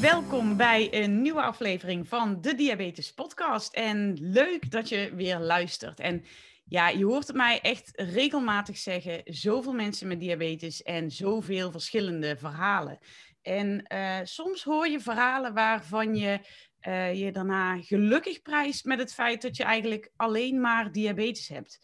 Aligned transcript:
Welkom 0.00 0.56
bij 0.56 0.88
een 0.90 1.22
nieuwe 1.22 1.42
aflevering 1.42 2.08
van 2.08 2.40
de 2.40 2.54
Diabetes 2.54 3.12
Podcast. 3.12 3.74
En 3.74 4.18
leuk 4.20 4.70
dat 4.70 4.88
je 4.88 5.12
weer 5.14 5.38
luistert. 5.38 6.00
En 6.00 6.24
ja, 6.64 6.88
je 6.88 7.04
hoort 7.04 7.26
het 7.26 7.36
mij 7.36 7.60
echt 7.60 7.90
regelmatig 7.94 8.76
zeggen: 8.76 9.20
zoveel 9.24 9.72
mensen 9.72 10.08
met 10.08 10.20
diabetes 10.20 10.82
en 10.82 11.10
zoveel 11.10 11.70
verschillende 11.70 12.36
verhalen. 12.36 12.98
En 13.42 13.84
uh, 13.92 14.18
soms 14.22 14.62
hoor 14.62 14.88
je 14.88 15.00
verhalen 15.00 15.54
waarvan 15.54 16.16
je 16.16 16.40
uh, 16.88 17.14
je 17.14 17.32
daarna 17.32 17.82
gelukkig 17.82 18.42
prijst 18.42 18.84
met 18.84 18.98
het 18.98 19.14
feit 19.14 19.42
dat 19.42 19.56
je 19.56 19.64
eigenlijk 19.64 20.10
alleen 20.16 20.60
maar 20.60 20.92
diabetes 20.92 21.48
hebt. 21.48 21.80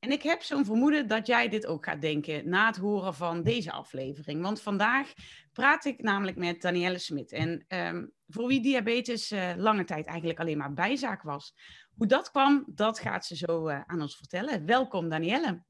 En 0.00 0.10
ik 0.10 0.22
heb 0.22 0.42
zo'n 0.42 0.64
vermoeden 0.64 1.08
dat 1.08 1.26
jij 1.26 1.48
dit 1.48 1.66
ook 1.66 1.84
gaat 1.84 2.00
denken 2.00 2.48
na 2.48 2.66
het 2.66 2.76
horen 2.76 3.14
van 3.14 3.42
deze 3.42 3.72
aflevering. 3.72 4.42
Want 4.42 4.62
vandaag 4.62 5.12
praat 5.52 5.84
ik 5.84 6.02
namelijk 6.02 6.36
met 6.36 6.62
Danielle 6.62 6.98
Smit. 6.98 7.32
En 7.32 7.64
um, 7.68 8.12
voor 8.28 8.46
wie 8.46 8.62
diabetes 8.62 9.32
uh, 9.32 9.50
lange 9.56 9.84
tijd 9.84 10.06
eigenlijk 10.06 10.38
alleen 10.38 10.58
maar 10.58 10.72
bijzaak 10.72 11.22
was. 11.22 11.54
Hoe 11.96 12.06
dat 12.06 12.30
kwam, 12.30 12.64
dat 12.66 12.98
gaat 12.98 13.26
ze 13.26 13.36
zo 13.36 13.68
uh, 13.68 13.80
aan 13.86 14.00
ons 14.00 14.16
vertellen. 14.16 14.66
Welkom 14.66 15.08
Danielle. 15.08 15.62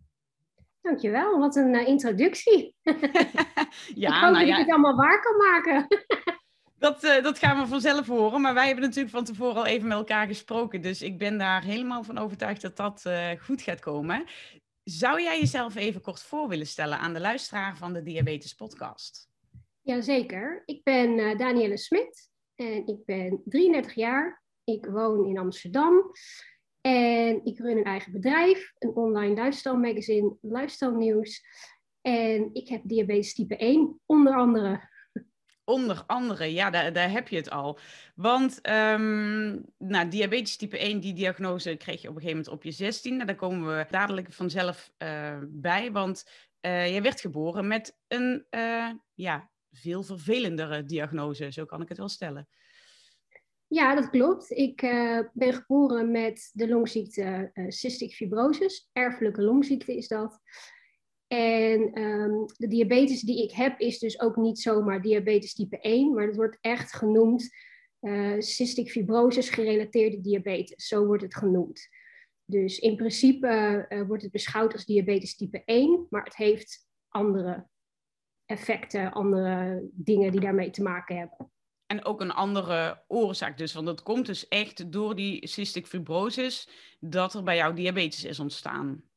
Dankjewel, 0.80 1.38
wat 1.38 1.56
een 1.56 1.74
uh, 1.74 1.86
introductie. 1.86 2.74
ja, 3.94 4.08
ik 4.08 4.22
hoop 4.22 4.32
nou 4.32 4.32
dat 4.32 4.46
ja. 4.46 4.52
ik 4.52 4.66
het 4.66 4.70
allemaal 4.70 4.96
waar 4.96 5.20
kan 5.20 5.36
maken. 5.36 5.86
Dat, 6.80 7.04
uh, 7.04 7.22
dat 7.22 7.38
gaan 7.38 7.60
we 7.60 7.66
vanzelf 7.66 8.06
horen. 8.06 8.40
Maar 8.40 8.54
wij 8.54 8.66
hebben 8.66 8.84
natuurlijk 8.84 9.14
van 9.14 9.24
tevoren 9.24 9.56
al 9.56 9.66
even 9.66 9.88
met 9.88 9.96
elkaar 9.96 10.26
gesproken. 10.26 10.80
Dus 10.80 11.02
ik 11.02 11.18
ben 11.18 11.38
daar 11.38 11.62
helemaal 11.62 12.02
van 12.02 12.18
overtuigd 12.18 12.62
dat 12.62 12.76
dat 12.76 13.02
uh, 13.06 13.30
goed 13.40 13.62
gaat 13.62 13.80
komen. 13.80 14.24
Zou 14.84 15.22
jij 15.22 15.38
jezelf 15.40 15.74
even 15.74 16.00
kort 16.00 16.22
voor 16.22 16.48
willen 16.48 16.66
stellen 16.66 16.98
aan 16.98 17.12
de 17.12 17.20
luisteraar 17.20 17.76
van 17.76 17.92
de 17.92 18.02
Diabetes 18.02 18.54
Podcast? 18.54 19.28
Jazeker. 19.80 20.62
Ik 20.64 20.82
ben 20.82 21.18
uh, 21.18 21.38
Danielle 21.38 21.76
Smit 21.76 22.30
en 22.54 22.86
ik 22.86 23.04
ben 23.04 23.42
33 23.44 23.94
jaar. 23.94 24.42
Ik 24.64 24.86
woon 24.86 25.26
in 25.26 25.38
Amsterdam 25.38 26.10
en 26.80 27.44
ik 27.44 27.58
run 27.58 27.78
een 27.78 27.84
eigen 27.84 28.12
bedrijf, 28.12 28.72
een 28.78 28.94
online 28.94 29.42
lifestyle 29.42 29.76
magazine, 29.76 30.36
lifestyle 30.40 30.96
nieuws. 30.96 31.44
En 32.00 32.50
ik 32.52 32.68
heb 32.68 32.80
diabetes 32.84 33.34
type 33.34 33.56
1, 33.56 34.00
onder 34.06 34.34
andere. 34.34 34.88
Onder 35.70 36.02
andere, 36.06 36.52
ja, 36.52 36.70
daar, 36.70 36.92
daar 36.92 37.10
heb 37.10 37.28
je 37.28 37.36
het 37.36 37.50
al. 37.50 37.78
Want 38.14 38.68
um, 38.70 39.64
nou, 39.78 40.08
diabetes 40.08 40.56
type 40.56 40.78
1, 40.78 41.00
die 41.00 41.14
diagnose 41.14 41.76
kreeg 41.76 42.02
je 42.02 42.08
op 42.08 42.14
een 42.14 42.20
gegeven 42.20 42.42
moment 42.42 42.48
op 42.48 42.62
je 42.62 42.70
16. 42.70 43.14
Nou, 43.14 43.26
daar 43.26 43.36
komen 43.36 43.76
we 43.76 43.86
dadelijk 43.90 44.32
vanzelf 44.32 44.92
uh, 44.98 45.38
bij, 45.48 45.92
want 45.92 46.24
uh, 46.60 46.90
jij 46.90 47.02
werd 47.02 47.20
geboren 47.20 47.66
met 47.66 47.96
een 48.08 48.46
uh, 48.50 48.90
ja, 49.14 49.50
veel 49.70 50.02
vervelendere 50.02 50.84
diagnose, 50.84 51.52
zo 51.52 51.64
kan 51.64 51.82
ik 51.82 51.88
het 51.88 51.98
wel 51.98 52.08
stellen. 52.08 52.48
Ja, 53.66 53.94
dat 53.94 54.10
klopt. 54.10 54.50
Ik 54.50 54.80
ben 55.32 55.52
geboren 55.54 56.10
met 56.10 56.50
de 56.52 56.68
longziekte 56.68 57.50
cystic 57.68 58.14
fibrosis. 58.14 58.88
Erfelijke 58.92 59.42
longziekte 59.42 59.96
is 59.96 60.08
dat. 60.08 60.40
En 61.32 62.02
um, 62.02 62.46
de 62.56 62.66
diabetes 62.66 63.20
die 63.20 63.42
ik 63.42 63.52
heb 63.52 63.80
is 63.80 63.98
dus 63.98 64.20
ook 64.20 64.36
niet 64.36 64.58
zomaar 64.58 65.02
diabetes 65.02 65.54
type 65.54 65.80
1, 65.80 66.14
maar 66.14 66.26
het 66.26 66.36
wordt 66.36 66.58
echt 66.60 66.92
genoemd 66.92 67.50
uh, 68.00 68.40
cystic 68.40 68.90
fibrosis 68.90 69.50
gerelateerde 69.50 70.20
diabetes. 70.20 70.86
Zo 70.86 71.06
wordt 71.06 71.22
het 71.22 71.36
genoemd. 71.36 71.88
Dus 72.44 72.78
in 72.78 72.96
principe 72.96 74.04
wordt 74.06 74.22
het 74.22 74.32
beschouwd 74.32 74.72
als 74.72 74.84
diabetes 74.84 75.36
type 75.36 75.62
1, 75.64 76.06
maar 76.10 76.24
het 76.24 76.36
heeft 76.36 76.86
andere 77.08 77.66
effecten, 78.46 79.12
andere 79.12 79.82
dingen 79.92 80.30
die 80.30 80.40
daarmee 80.40 80.70
te 80.70 80.82
maken 80.82 81.16
hebben. 81.16 81.50
En 81.86 82.04
ook 82.04 82.20
een 82.20 82.30
andere 82.30 83.02
oorzaak 83.06 83.58
dus, 83.58 83.72
want 83.72 83.86
dat 83.86 84.02
komt 84.02 84.26
dus 84.26 84.48
echt 84.48 84.92
door 84.92 85.16
die 85.16 85.48
cystic 85.48 85.86
fibrosis 85.86 86.68
dat 87.00 87.34
er 87.34 87.42
bij 87.42 87.56
jou 87.56 87.74
diabetes 87.74 88.24
is 88.24 88.40
ontstaan. 88.40 89.09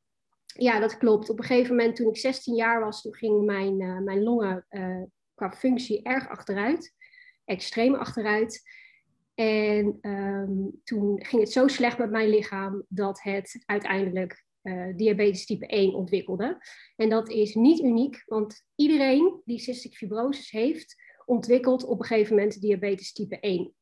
Ja, 0.54 0.80
dat 0.80 0.98
klopt. 0.98 1.30
Op 1.30 1.40
een 1.40 1.46
gegeven 1.46 1.76
moment 1.76 1.96
toen 1.96 2.10
ik 2.10 2.18
16 2.18 2.56
jaar 2.56 2.80
was, 2.80 3.02
toen 3.02 3.16
ging 3.16 3.46
mijn, 3.46 3.82
uh, 3.82 4.00
mijn 4.00 4.24
longen 4.24 4.66
uh, 4.70 5.02
qua 5.34 5.52
functie 5.52 6.04
erg 6.04 6.30
achteruit. 6.30 6.94
Extreem 7.46 7.96
achteruit. 7.96 8.62
En 9.36 9.98
um, 10.02 10.82
toen 10.84 11.26
ging 11.26 11.42
het 11.42 11.52
zo 11.52 11.68
slecht 11.68 11.98
met 11.98 12.12
mijn 12.12 12.30
lichaam 12.30 12.86
dat 12.88 13.22
het 13.22 13.64
uiteindelijk 13.66 14.46
uh, 14.64 14.96
diabetes 14.96 15.46
type 15.46 15.68
1 15.68 15.94
ontwikkelde. 15.94 16.58
En 16.96 17.10
dat 17.10 17.30
is 17.30 17.56
niet 17.56 17.80
uniek, 17.80 18.24
want 18.26 18.66
iedereen 18.76 19.42
die 19.46 19.60
cystic 19.60 19.96
fibrosis 19.96 20.52
heeft, 20.52 20.96
ontwikkelt 21.26 21.84
op 21.84 22.00
een 22.00 22.06
gegeven 22.06 22.36
moment 22.36 22.62
diabetes 22.62 23.14
type 23.14 23.40
1. 23.40 23.74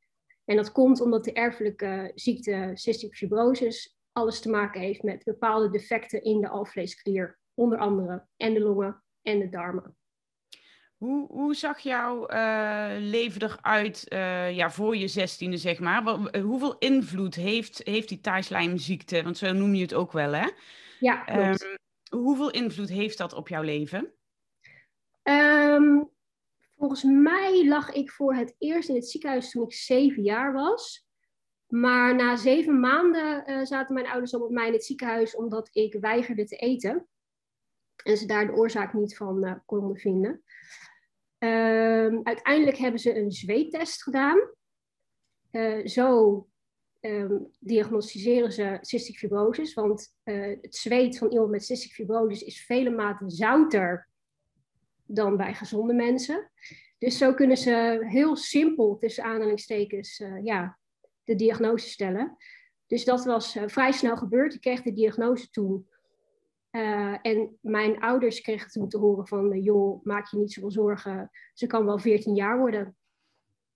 En 0.46 0.56
dat 0.56 0.72
komt 0.72 1.02
omdat 1.02 1.24
de 1.24 1.34
erfelijke 1.34 2.12
ziekte 2.16 2.72
cystic 2.74 3.16
fibrosis 3.16 3.98
alles 4.12 4.40
te 4.40 4.50
maken 4.50 4.82
heeft 4.82 5.04
met 5.04 5.24
bepaalde 5.24 5.70
defecten 5.70 6.24
in 6.24 6.42
de 6.42 6.50
alvleesklier, 6.50 7.40
onder 7.54 7.78
andere 7.78 8.26
en 8.38 8.54
de 8.54 8.60
longen 8.60 9.04
en 9.22 9.40
de 9.40 9.50
darmen. 9.50 9.96
Hoe, 10.98 11.28
hoe 11.28 11.56
zag 11.56 11.80
jouw 11.80 12.32
uh, 12.32 12.92
leven 12.98 13.42
eruit 13.42 14.06
uh, 14.10 14.56
ja, 14.56 14.72
voor 14.72 14.98
je 14.98 15.08
zestiende, 15.08 15.58
zeg 15.58 15.80
maar? 15.80 16.04
Wat, 16.04 16.36
hoeveel 16.36 16.78
invloed 16.78 17.36
heeft, 17.36 17.82
heeft 17.84 18.10
die 18.10 18.20
taaislijmziekte, 18.20 19.24
want 19.24 19.38
zo 19.38 19.52
noem 19.52 19.74
je 19.74 19.82
het 19.82 19.94
ook 19.94 20.12
wel, 20.12 20.34
hè? 20.34 20.48
Ja, 21.00 21.16
klopt. 21.24 21.64
Um, 21.64 21.78
hoeveel 22.20 22.52
invloed 22.52 22.90
heeft 22.90 23.18
dat 23.18 23.34
op 23.34 23.48
jouw 23.48 23.62
leven? 23.62 24.14
Um, 25.24 26.10
volgens 26.78 27.04
mij 27.04 27.68
lag 27.68 27.90
ik 27.92 28.12
voor 28.12 28.36
het 28.36 28.56
eerst 28.58 28.90
in 28.90 28.96
het 28.96 29.10
ziekenhuis 29.10 29.52
toen 29.52 29.64
ik 29.64 29.74
zeven 29.74 30.24
jaar 30.24 30.54
was. 30.54 31.08
Maar 31.72 32.16
na 32.16 32.36
zeven 32.36 32.80
maanden 32.80 33.50
uh, 33.50 33.66
zaten 33.66 33.94
mijn 33.94 34.08
ouders 34.08 34.34
al 34.34 34.40
met 34.40 34.50
mij 34.50 34.68
in 34.68 34.74
het 34.74 34.86
ziekenhuis 34.86 35.36
omdat 35.36 35.70
ik 35.72 35.94
weigerde 35.94 36.46
te 36.46 36.56
eten. 36.56 37.08
En 38.04 38.18
ze 38.18 38.26
daar 38.26 38.46
de 38.46 38.54
oorzaak 38.54 38.94
niet 38.94 39.18
van 39.18 39.46
uh, 39.46 39.54
konden 39.66 39.98
vinden. 39.98 40.44
Uh, 41.40 42.20
uiteindelijk 42.24 42.78
hebben 42.78 43.00
ze 43.00 43.18
een 43.18 43.32
zweettest 43.32 44.04
gedaan. 44.04 44.40
Uh, 45.52 45.86
zo 45.86 46.48
um, 47.00 47.50
diagnosticeren 47.60 48.52
ze 48.52 48.78
cystic 48.82 49.18
fibrosis. 49.18 49.74
Want 49.74 50.16
het 50.24 50.76
zweet 50.76 51.18
van 51.18 51.32
iemand 51.32 51.50
met 51.52 51.66
cystic 51.66 51.92
fibrosis 51.92 52.44
is 52.44 52.66
vele 52.66 52.90
maten 52.90 53.30
zouter 53.30 54.10
dan 55.06 55.38
bij 55.38 55.54
gezonde 55.54 55.94
mensen. 55.94 56.52
Dus 56.98 57.18
zo 57.18 57.34
kunnen 57.34 57.58
ze 57.58 57.98
heel 58.02 58.36
simpel, 58.36 58.98
tussen 58.98 59.24
aanhalingstekens, 59.24 60.24
ja, 60.44 60.80
de 61.24 61.36
diagnose 61.36 61.90
stellen. 61.90 62.38
Dus 62.88 63.06
dat 63.06 63.26
was 63.26 63.56
uh, 63.56 63.64
vrij 63.68 63.92
snel 63.92 64.18
gebeurd. 64.18 64.54
Ik 64.54 64.62
kreeg 64.62 64.82
de 64.82 64.94
diagnose 64.94 65.50
toen. 65.50 65.90
Uh, 66.72 67.18
en 67.22 67.58
mijn 67.62 68.00
ouders 68.00 68.42
kregen 68.42 68.72
toen 68.72 68.90
te 68.90 68.98
horen 68.98 69.28
van... 69.28 69.54
Uh, 69.54 69.64
joh, 69.64 70.04
maak 70.04 70.32
je 70.32 70.38
niet 70.38 70.54
zoveel 70.54 70.72
zorgen. 70.72 71.30
Ze 71.54 71.68
kan 71.68 71.86
wel 71.86 72.00
14 72.00 72.36
jaar 72.36 72.58
worden. 72.58 72.96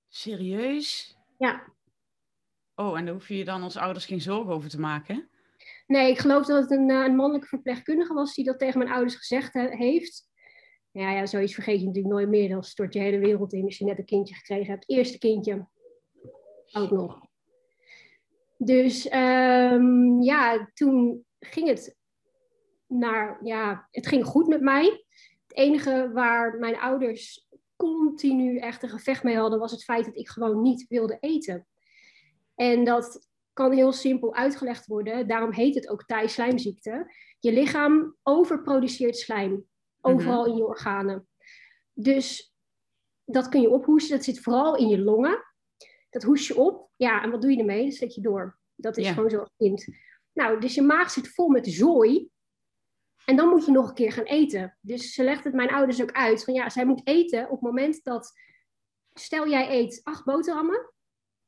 Serieus? 0.07 1.17
Ja. 1.37 1.73
Oh, 2.75 2.97
en 2.97 3.05
daar 3.05 3.13
hoef 3.13 3.27
je 3.27 3.37
je 3.37 3.45
dan 3.45 3.61
als 3.61 3.77
ouders 3.77 4.05
geen 4.05 4.21
zorgen 4.21 4.53
over 4.53 4.69
te 4.69 4.79
maken? 4.79 5.29
Nee, 5.87 6.11
ik 6.11 6.19
geloof 6.19 6.45
dat 6.45 6.61
het 6.61 6.71
een, 6.71 6.89
een 6.89 7.15
mannelijke 7.15 7.47
verpleegkundige 7.47 8.13
was... 8.13 8.33
die 8.33 8.45
dat 8.45 8.59
tegen 8.59 8.79
mijn 8.79 8.91
ouders 8.91 9.15
gezegd 9.15 9.53
he 9.53 9.75
heeft. 9.75 10.29
Ja, 10.91 11.11
ja, 11.11 11.25
zoiets 11.25 11.53
vergeet 11.53 11.79
je 11.79 11.85
natuurlijk 11.85 12.13
nooit 12.13 12.29
meer. 12.29 12.49
Dan 12.49 12.63
stort 12.63 12.93
je 12.93 12.99
hele 12.99 13.19
wereld 13.19 13.53
in 13.53 13.63
als 13.63 13.77
je 13.77 13.85
net 13.85 13.97
een 13.97 14.05
kindje 14.05 14.35
gekregen 14.35 14.71
hebt. 14.71 14.89
Eerste 14.89 15.17
kindje. 15.17 15.67
Ook 16.71 16.91
nog. 16.91 17.24
Dus 18.65 19.13
um, 19.13 20.21
ja, 20.21 20.69
toen 20.73 21.25
ging 21.39 21.67
het 21.67 21.95
naar, 22.87 23.39
ja, 23.43 23.87
het 23.91 24.07
ging 24.07 24.25
goed 24.25 24.47
met 24.47 24.61
mij. 24.61 25.05
Het 25.47 25.57
enige 25.57 26.11
waar 26.13 26.59
mijn 26.59 26.79
ouders 26.79 27.47
continu 27.75 28.57
echt 28.57 28.83
een 28.83 28.89
gevecht 28.89 29.23
mee 29.23 29.37
hadden, 29.37 29.59
was 29.59 29.71
het 29.71 29.83
feit 29.83 30.05
dat 30.05 30.15
ik 30.15 30.29
gewoon 30.29 30.61
niet 30.61 30.85
wilde 30.87 31.17
eten. 31.19 31.67
En 32.55 32.83
dat 32.83 33.29
kan 33.53 33.71
heel 33.71 33.91
simpel 33.91 34.35
uitgelegd 34.35 34.85
worden. 34.85 35.27
Daarom 35.27 35.51
heet 35.51 35.75
het 35.75 35.89
ook 35.89 36.05
thaislijmziekte. 36.05 37.13
Je 37.39 37.53
lichaam 37.53 38.15
overproduceert 38.23 39.17
slijm, 39.17 39.65
overal 40.01 40.37
mm-hmm. 40.37 40.51
in 40.51 40.57
je 40.57 40.67
organen. 40.67 41.27
Dus 41.93 42.55
dat 43.25 43.49
kun 43.49 43.61
je 43.61 43.69
ophoesten. 43.69 44.15
Dat 44.15 44.25
zit 44.25 44.39
vooral 44.39 44.75
in 44.75 44.87
je 44.87 44.99
longen. 44.99 45.43
Dat 46.09 46.23
hoes 46.23 46.47
je 46.47 46.57
op. 46.57 46.84
Ja, 46.95 47.23
en 47.23 47.31
wat 47.31 47.41
doe 47.41 47.51
je 47.51 47.59
ermee? 47.59 47.83
Dat 47.85 47.93
zet 47.93 48.15
je 48.15 48.21
door. 48.21 48.59
Dat 48.75 48.97
is 48.97 49.09
gewoon 49.09 49.29
zo 49.29 49.39
als 49.39 49.51
kind. 49.57 49.87
Nou, 50.33 50.59
dus 50.59 50.75
je 50.75 50.81
maag 50.81 51.11
zit 51.11 51.29
vol 51.29 51.47
met 51.47 51.67
zooi. 51.67 52.29
En 53.25 53.35
dan 53.35 53.49
moet 53.49 53.65
je 53.65 53.71
nog 53.71 53.87
een 53.87 53.95
keer 53.95 54.11
gaan 54.11 54.23
eten. 54.23 54.77
Dus 54.81 55.13
ze 55.13 55.23
legt 55.23 55.43
het 55.43 55.53
mijn 55.53 55.69
ouders 55.69 56.01
ook 56.01 56.11
uit. 56.11 56.43
Van 56.43 56.53
ja, 56.53 56.69
zij 56.69 56.85
moet 56.85 57.07
eten 57.07 57.43
op 57.43 57.51
het 57.51 57.61
moment 57.61 58.03
dat... 58.03 58.33
Stel 59.13 59.49
jij 59.49 59.69
eet 59.69 59.99
acht 60.03 60.25
boterhammen. 60.25 60.93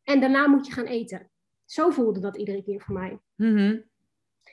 En 0.04 0.20
daarna 0.20 0.48
moet 0.48 0.66
je 0.66 0.72
gaan 0.72 0.86
eten. 0.86 1.32
Zo 1.66 1.90
voelde 1.90 2.20
dat 2.20 2.38
iedere 2.38 2.64
keer 2.64 2.82
voor 2.82 2.94
mij. 2.94 3.20
Mhm. 3.36 3.82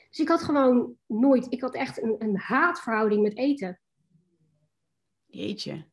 Dus 0.08 0.18
ik 0.18 0.28
had 0.28 0.42
gewoon 0.42 0.96
nooit... 1.06 1.46
Ik 1.52 1.60
had 1.60 1.74
echt 1.74 2.02
een, 2.02 2.16
een 2.18 2.36
haatverhouding 2.36 3.22
met 3.22 3.36
eten. 3.36 3.80
Jeetje. 5.26 5.84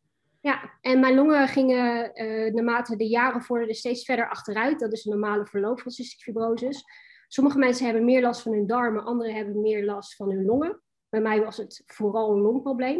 En 0.81 0.99
mijn 0.99 1.15
longen 1.15 1.47
gingen 1.47 2.11
uh, 2.13 2.53
naarmate 2.53 2.95
de 2.95 3.07
jaren 3.07 3.41
vorderden 3.41 3.75
steeds 3.75 4.05
verder 4.05 4.29
achteruit. 4.29 4.79
Dat 4.79 4.93
is 4.93 5.05
een 5.05 5.11
normale 5.11 5.45
verloop 5.45 5.79
van 5.81 5.91
cystic 5.91 6.19
fibrosis. 6.19 6.83
Sommige 7.27 7.57
mensen 7.57 7.85
hebben 7.85 8.05
meer 8.05 8.21
last 8.21 8.41
van 8.41 8.53
hun 8.53 8.67
darmen, 8.67 9.03
anderen 9.03 9.35
hebben 9.35 9.61
meer 9.61 9.85
last 9.85 10.15
van 10.15 10.31
hun 10.31 10.45
longen. 10.45 10.81
Bij 11.09 11.21
mij 11.21 11.41
was 11.43 11.57
het 11.57 11.83
vooral 11.85 12.31
een 12.31 12.41
longprobleem. 12.41 12.99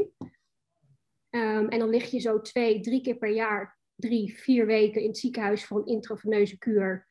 Um, 1.30 1.68
en 1.70 1.80
dan 1.80 1.90
lig 1.90 2.12
je 2.12 2.20
zo 2.20 2.42
twee, 2.42 2.80
drie 2.80 3.02
keer 3.02 3.16
per 3.16 3.30
jaar, 3.30 3.78
drie, 3.96 4.40
vier 4.40 4.66
weken 4.66 5.02
in 5.02 5.08
het 5.08 5.18
ziekenhuis 5.18 5.66
voor 5.66 5.80
een 5.80 5.86
intraveneuze 5.86 6.58
kuur 6.58 7.08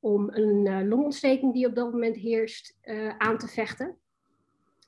om 0.00 0.28
een 0.30 0.66
uh, 0.66 0.88
longontsteking 0.88 1.52
die 1.52 1.66
op 1.66 1.74
dat 1.74 1.92
moment 1.92 2.16
heerst 2.16 2.78
uh, 2.82 3.16
aan 3.18 3.38
te 3.38 3.48
vechten. 3.48 3.98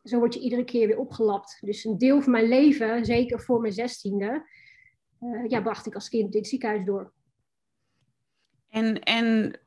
Zo 0.04 0.18
word 0.18 0.34
je 0.34 0.40
iedere 0.40 0.64
keer 0.64 0.86
weer 0.86 0.98
opgelapt. 0.98 1.58
Dus 1.60 1.84
een 1.84 1.98
deel 1.98 2.22
van 2.22 2.32
mijn 2.32 2.48
leven, 2.48 3.04
zeker 3.04 3.40
voor 3.40 3.60
mijn 3.60 3.72
zestiende, 3.72 4.46
uh, 5.22 5.48
ja, 5.48 5.60
bracht 5.60 5.86
ik 5.86 5.94
als 5.94 6.08
kind 6.08 6.34
in 6.34 6.40
het 6.40 6.48
ziekenhuis 6.48 6.84
door. 6.84 7.12
En, 8.68 9.02
en 9.02 9.60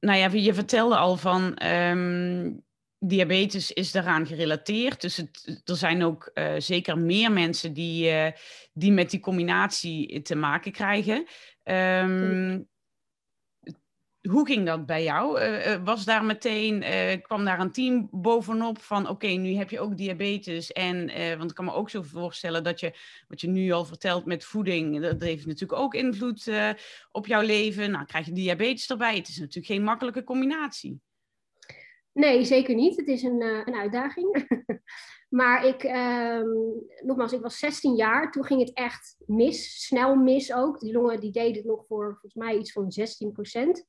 nou 0.00 0.18
ja, 0.18 0.30
je 0.32 0.54
vertelde 0.54 0.96
al 0.96 1.16
van 1.16 1.66
um, 1.66 2.64
diabetes 2.98 3.72
is 3.72 3.92
daaraan 3.92 4.26
gerelateerd. 4.26 5.00
Dus 5.00 5.16
het, 5.16 5.62
er 5.64 5.76
zijn 5.76 6.02
ook 6.04 6.30
uh, 6.34 6.54
zeker 6.58 6.98
meer 6.98 7.32
mensen 7.32 7.72
die, 7.72 8.10
uh, 8.10 8.26
die 8.72 8.92
met 8.92 9.10
die 9.10 9.20
combinatie 9.20 10.22
te 10.22 10.34
maken 10.34 10.72
krijgen. 10.72 11.26
Um, 11.64 12.68
hoe 14.28 14.46
ging 14.46 14.66
dat 14.66 14.86
bij 14.86 15.02
jou? 15.02 15.40
Uh, 15.40 15.84
was 15.84 16.04
daar 16.04 16.24
meteen, 16.24 16.82
uh, 16.82 17.22
kwam 17.22 17.44
daar 17.44 17.60
een 17.60 17.72
team 17.72 18.08
bovenop 18.10 18.80
van 18.82 19.08
oké, 19.08 19.26
nu 19.26 19.54
heb 19.54 19.70
je 19.70 19.80
ook 19.80 19.96
diabetes. 19.96 20.72
En, 20.72 21.10
want 21.38 21.50
ik 21.50 21.56
kan 21.56 21.64
me 21.64 21.72
ook 21.72 21.90
zo 21.90 22.02
voorstellen 22.02 22.64
dat 22.64 22.80
je, 22.80 22.92
wat 23.28 23.40
je 23.40 23.48
nu 23.48 23.70
al 23.70 23.84
vertelt 23.84 24.24
met 24.24 24.44
voeding, 24.44 25.00
dat 25.00 25.20
heeft 25.20 25.46
natuurlijk 25.46 25.80
ook 25.80 25.94
invloed 25.94 26.50
op 27.12 27.26
jouw 27.26 27.42
leven. 27.42 27.90
Nou, 27.90 28.04
krijg 28.04 28.26
je 28.26 28.32
diabetes 28.32 28.90
erbij. 28.90 29.16
Het 29.16 29.28
is 29.28 29.38
natuurlijk 29.38 29.66
geen 29.66 29.82
makkelijke 29.82 30.24
combinatie. 30.24 31.00
Nee, 32.12 32.44
zeker 32.44 32.74
niet. 32.74 32.96
Het 32.96 33.06
is 33.06 33.22
een, 33.22 33.40
een 33.42 33.74
uitdaging. 33.74 34.46
maar 35.28 35.66
ik, 35.66 35.82
ehm, 35.82 36.48
nogmaals, 37.04 37.32
ik 37.32 37.40
was 37.40 37.58
16 37.58 37.94
jaar. 37.94 38.32
Toen 38.32 38.44
ging 38.44 38.60
het 38.60 38.72
echt 38.72 39.16
mis, 39.26 39.84
snel 39.86 40.14
mis 40.14 40.52
ook. 40.52 40.80
Die 40.80 40.92
longen 40.92 41.20
die 41.20 41.32
deden 41.32 41.56
het 41.56 41.64
nog 41.64 41.84
voor 41.86 42.04
volgens 42.10 42.34
mij 42.34 42.58
iets 42.58 42.72
van 42.72 42.92
16 42.92 43.32
procent. 43.32 43.84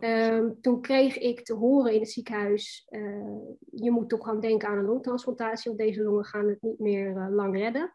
Um, 0.00 0.60
toen 0.60 0.80
kreeg 0.80 1.18
ik 1.18 1.44
te 1.44 1.54
horen 1.54 1.92
in 1.92 2.00
het 2.00 2.10
ziekenhuis, 2.10 2.86
uh, 2.90 3.38
je 3.70 3.90
moet 3.90 4.08
toch 4.08 4.24
gaan 4.24 4.40
denken 4.40 4.68
aan 4.68 4.78
een 4.78 4.84
longtransplantatie, 4.84 5.72
want 5.72 5.82
deze 5.82 6.02
longen 6.02 6.24
gaan 6.24 6.48
het 6.48 6.62
niet 6.62 6.78
meer 6.78 7.10
uh, 7.10 7.26
lang 7.30 7.56
redden. 7.56 7.94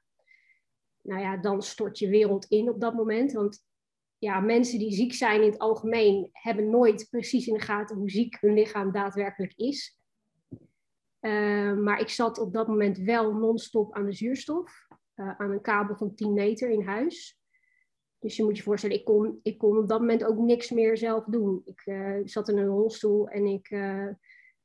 Nou 1.02 1.22
ja, 1.22 1.38
dan 1.38 1.62
stort 1.62 2.00
je 2.00 2.10
wereld 2.10 2.46
in 2.46 2.70
op 2.70 2.82
dat 2.82 2.94
moment, 2.94 3.32
want 3.32 3.66
ja, 4.18 4.40
mensen 4.40 4.80
die 4.80 4.92
ziek 4.92 5.14
zijn 5.14 5.42
in 5.42 5.52
het 5.52 5.60
algemeen 5.60 6.30
hebben 6.32 6.70
nooit 6.70 7.08
precies 7.10 7.48
in 7.48 7.54
de 7.54 7.60
gaten 7.60 7.96
hoe 7.96 8.10
ziek 8.10 8.38
hun 8.40 8.54
lichaam 8.54 8.92
daadwerkelijk 8.92 9.54
is. 9.56 9.98
Uh, 11.22 11.78
maar 11.78 12.00
ik 12.00 12.10
zat 12.10 12.40
op 12.40 12.54
dat 12.54 12.68
moment 12.68 12.98
wel 12.98 13.34
non-stop 13.34 13.96
aan 13.96 14.06
de 14.06 14.14
zuurstof, 14.14 14.88
aan 15.16 15.52
een 15.52 15.62
kabel 15.62 15.96
van 15.96 16.16
10 16.16 16.34
meter 16.34 16.70
in 16.70 16.84
huis. 16.84 17.39
Dus 18.20 18.36
je 18.36 18.44
moet 18.44 18.58
je 18.58 18.64
voorstellen, 18.64 18.96
ik 18.96 19.06
kon, 19.06 19.40
ik 19.44 19.58
kon 19.58 19.78
op 19.78 19.88
dat 19.88 20.00
moment 20.00 20.24
ook 20.24 20.38
niks 20.38 20.70
meer 20.70 20.98
zelf 20.98 21.26
doen. 21.26 21.62
Ik 21.66 21.86
uh, 21.86 22.20
zat 22.24 22.50
in 22.50 22.58
een 22.58 22.66
rolstoel 22.66 23.28
en 23.28 23.46
ik 23.46 23.70
uh, 23.70 24.08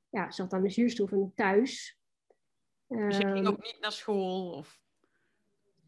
ja, 0.08 0.30
zat 0.30 0.52
aan 0.52 0.62
de 0.62 0.70
zuurstof 0.70 1.12
en 1.12 1.32
thuis. 1.34 1.98
Dus 2.86 3.16
je 3.16 3.22
ging 3.22 3.36
ehm, 3.36 3.46
ook 3.46 3.62
niet 3.62 3.78
naar 3.80 3.92
school? 3.92 4.52
Of... 4.52 4.80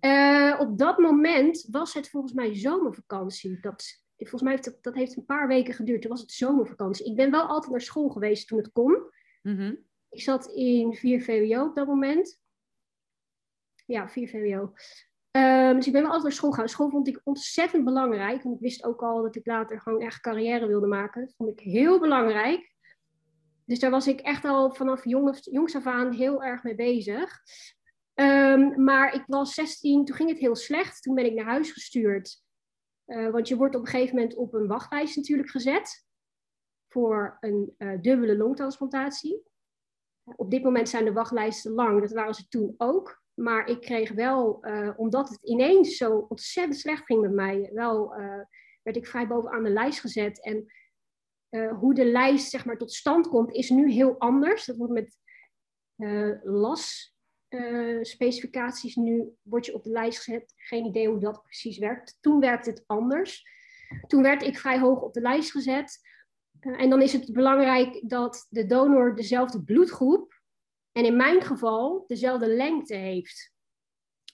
Uh, 0.01 0.57
op 0.59 0.79
dat 0.79 0.99
moment 0.99 1.67
was 1.71 1.95
het 1.95 2.11
volgens 2.11 2.33
mij 2.33 2.55
zomervakantie. 2.55 3.61
Dat, 3.61 4.03
volgens 4.17 4.43
mij 4.43 4.53
heeft 4.53 4.65
dat, 4.65 4.83
dat 4.83 4.95
heeft 4.95 5.17
een 5.17 5.25
paar 5.25 5.49
weken 5.49 5.75
geduurd. 5.75 6.01
Toen 6.01 6.11
was 6.11 6.21
het 6.21 6.33
zomervakantie. 6.33 7.07
Ik 7.07 7.17
ben 7.17 7.31
wel 7.31 7.47
altijd 7.47 7.73
naar 7.73 7.81
school 7.81 8.09
geweest 8.09 8.49
toen 8.49 8.59
het 8.59 8.73
kon. 8.73 8.93
Mm 9.43 9.57
-hmm. 9.57 9.85
Ik 10.09 10.23
zat 10.23 10.47
in 10.47 10.95
4 10.95 11.23
VWO 11.23 11.65
op 11.65 11.75
dat 11.75 11.87
moment. 11.87 12.41
Ja, 13.87 14.09
4 14.09 14.29
VWO. 14.29 14.73
Um, 15.37 15.75
dus 15.77 15.87
ik 15.87 15.93
ben 15.93 16.03
wel 16.03 16.11
altijd 16.11 16.23
naar 16.23 16.33
school 16.33 16.51
gegaan. 16.51 16.69
School 16.69 16.91
vond 16.91 17.09
ik 17.09 17.21
ontzettend 17.25 17.85
belangrijk. 17.85 18.43
Want 18.43 18.55
ik 18.55 18.61
wist 18.61 18.85
ook 18.85 19.03
al 19.03 19.23
dat 19.23 19.37
ik 19.37 19.47
later 19.47 19.81
gewoon 19.81 20.01
echt 20.01 20.21
carrière 20.21 20.67
wilde 20.67 20.87
maken. 20.87 21.21
Dat 21.21 21.35
vond 21.37 21.51
ik 21.51 21.61
heel 21.61 22.01
belangrijk. 22.01 22.75
Dus 23.65 23.79
daar 23.79 23.91
was 23.91 24.07
ik 24.07 24.21
echt 24.21 24.45
al 24.45 24.75
vanaf 24.75 25.05
jong, 25.05 25.39
jongs 25.41 25.77
af 25.77 25.87
aan 25.87 26.13
heel 26.13 26.43
erg 26.45 26.63
mee 26.63 26.75
bezig. 26.75 27.41
Um, 28.15 28.83
maar 28.85 29.15
ik 29.15 29.25
was 29.27 29.55
16, 29.55 30.05
toen 30.05 30.17
ging 30.17 30.29
het 30.29 30.39
heel 30.39 30.57
slecht. 30.57 31.03
Toen 31.03 31.15
ben 31.15 31.25
ik 31.25 31.35
naar 31.35 31.45
huis 31.45 31.71
gestuurd. 31.71 32.43
Uh, 33.07 33.31
want 33.31 33.49
je 33.49 33.57
wordt 33.57 33.75
op 33.75 33.81
een 33.81 33.89
gegeven 33.89 34.15
moment 34.15 34.37
op 34.37 34.55
een 34.55 34.67
wachtlijst 34.67 35.17
natuurlijk 35.17 35.51
gezet. 35.51 36.07
Voor 36.89 37.37
een 37.41 37.75
uh, 37.79 38.01
dubbele 38.01 38.37
longtransplantatie. 38.37 39.43
Op 40.37 40.51
dit 40.51 40.63
moment 40.63 40.89
zijn 40.89 41.05
de 41.05 41.13
wachtlijsten 41.13 41.73
lang. 41.73 42.01
Dat 42.01 42.13
waren 42.13 42.35
ze 42.35 42.49
toen 42.49 42.75
ook. 42.77 43.25
Maar 43.37 43.69
ik 43.69 43.81
kreeg 43.81 44.13
wel, 44.13 44.67
uh, 44.67 44.91
omdat 44.97 45.29
het 45.29 45.39
ineens 45.43 45.97
zo 45.97 46.27
ontzettend 46.29 46.79
slecht 46.79 47.05
ging 47.05 47.21
met 47.21 47.33
mij, 47.33 47.71
wel 47.73 48.21
uh, 48.21 48.41
werd 48.83 48.97
ik 48.97 49.07
vrij 49.07 49.27
bovenaan 49.27 49.63
de 49.63 49.71
lijst 49.71 50.01
gezet. 50.01 50.45
En 50.45 50.73
uh, 51.51 51.79
hoe 51.79 51.95
de 51.95 52.05
lijst 52.05 52.51
zeg 52.51 52.65
maar, 52.65 52.77
tot 52.77 52.93
stand 52.93 53.29
komt, 53.29 53.53
is 53.53 53.71
nu 53.71 53.91
heel 53.91 54.19
anders. 54.19 54.65
Dat 54.65 54.77
wordt 54.77 54.93
met 54.93 55.19
LAS 56.43 57.15
specificaties. 58.03 58.95
Nu 58.95 59.37
word 59.43 59.67
je 59.67 59.75
op 59.75 59.83
de 59.83 59.91
lijst 59.91 60.19
gezet. 60.19 60.53
Geen 60.57 60.85
idee 60.85 61.09
hoe 61.09 61.21
dat 61.21 61.43
precies 61.43 61.79
werkt. 61.79 62.19
Toen 62.21 62.41
werkte 62.41 62.71
het 62.71 62.85
anders. 62.87 63.45
Toen 64.07 64.23
werd 64.23 64.43
ik 64.43 64.59
vrij 64.59 64.79
hoog 64.79 65.01
op 65.01 65.13
de 65.13 65.21
lijst 65.21 65.51
gezet. 65.51 65.99
en 66.61 66.91
dan 66.91 67.03
is 67.03 67.13
het 67.13 67.33
belangrijk 67.33 68.09
dat 68.09 68.47
de 68.49 68.67
donor 68.67 69.15
dezelfde 69.15 69.65
bloedgroep 69.65 70.36
en 70.97 71.05
in 71.05 71.17
mijn 71.17 71.43
geval 71.43 72.05
dezelfde 72.07 72.49
lengte 72.49 72.95
heeft. 72.95 73.53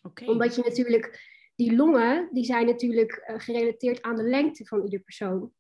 Okay. 0.03 0.29
Omdat 0.29 0.55
je 0.55 0.63
natuurlijk, 0.63 1.21
die 1.55 1.77
longen, 1.77 2.29
die 2.33 2.45
zijn 2.45 2.67
natuurlijk 2.67 3.25
uh, 3.27 3.39
gerelateerd 3.39 4.03
aan 4.03 4.17
de 4.17 4.23
lengte 4.23 4.67
van 4.67 4.85
ieder 4.85 5.01
persoon. 5.01 5.53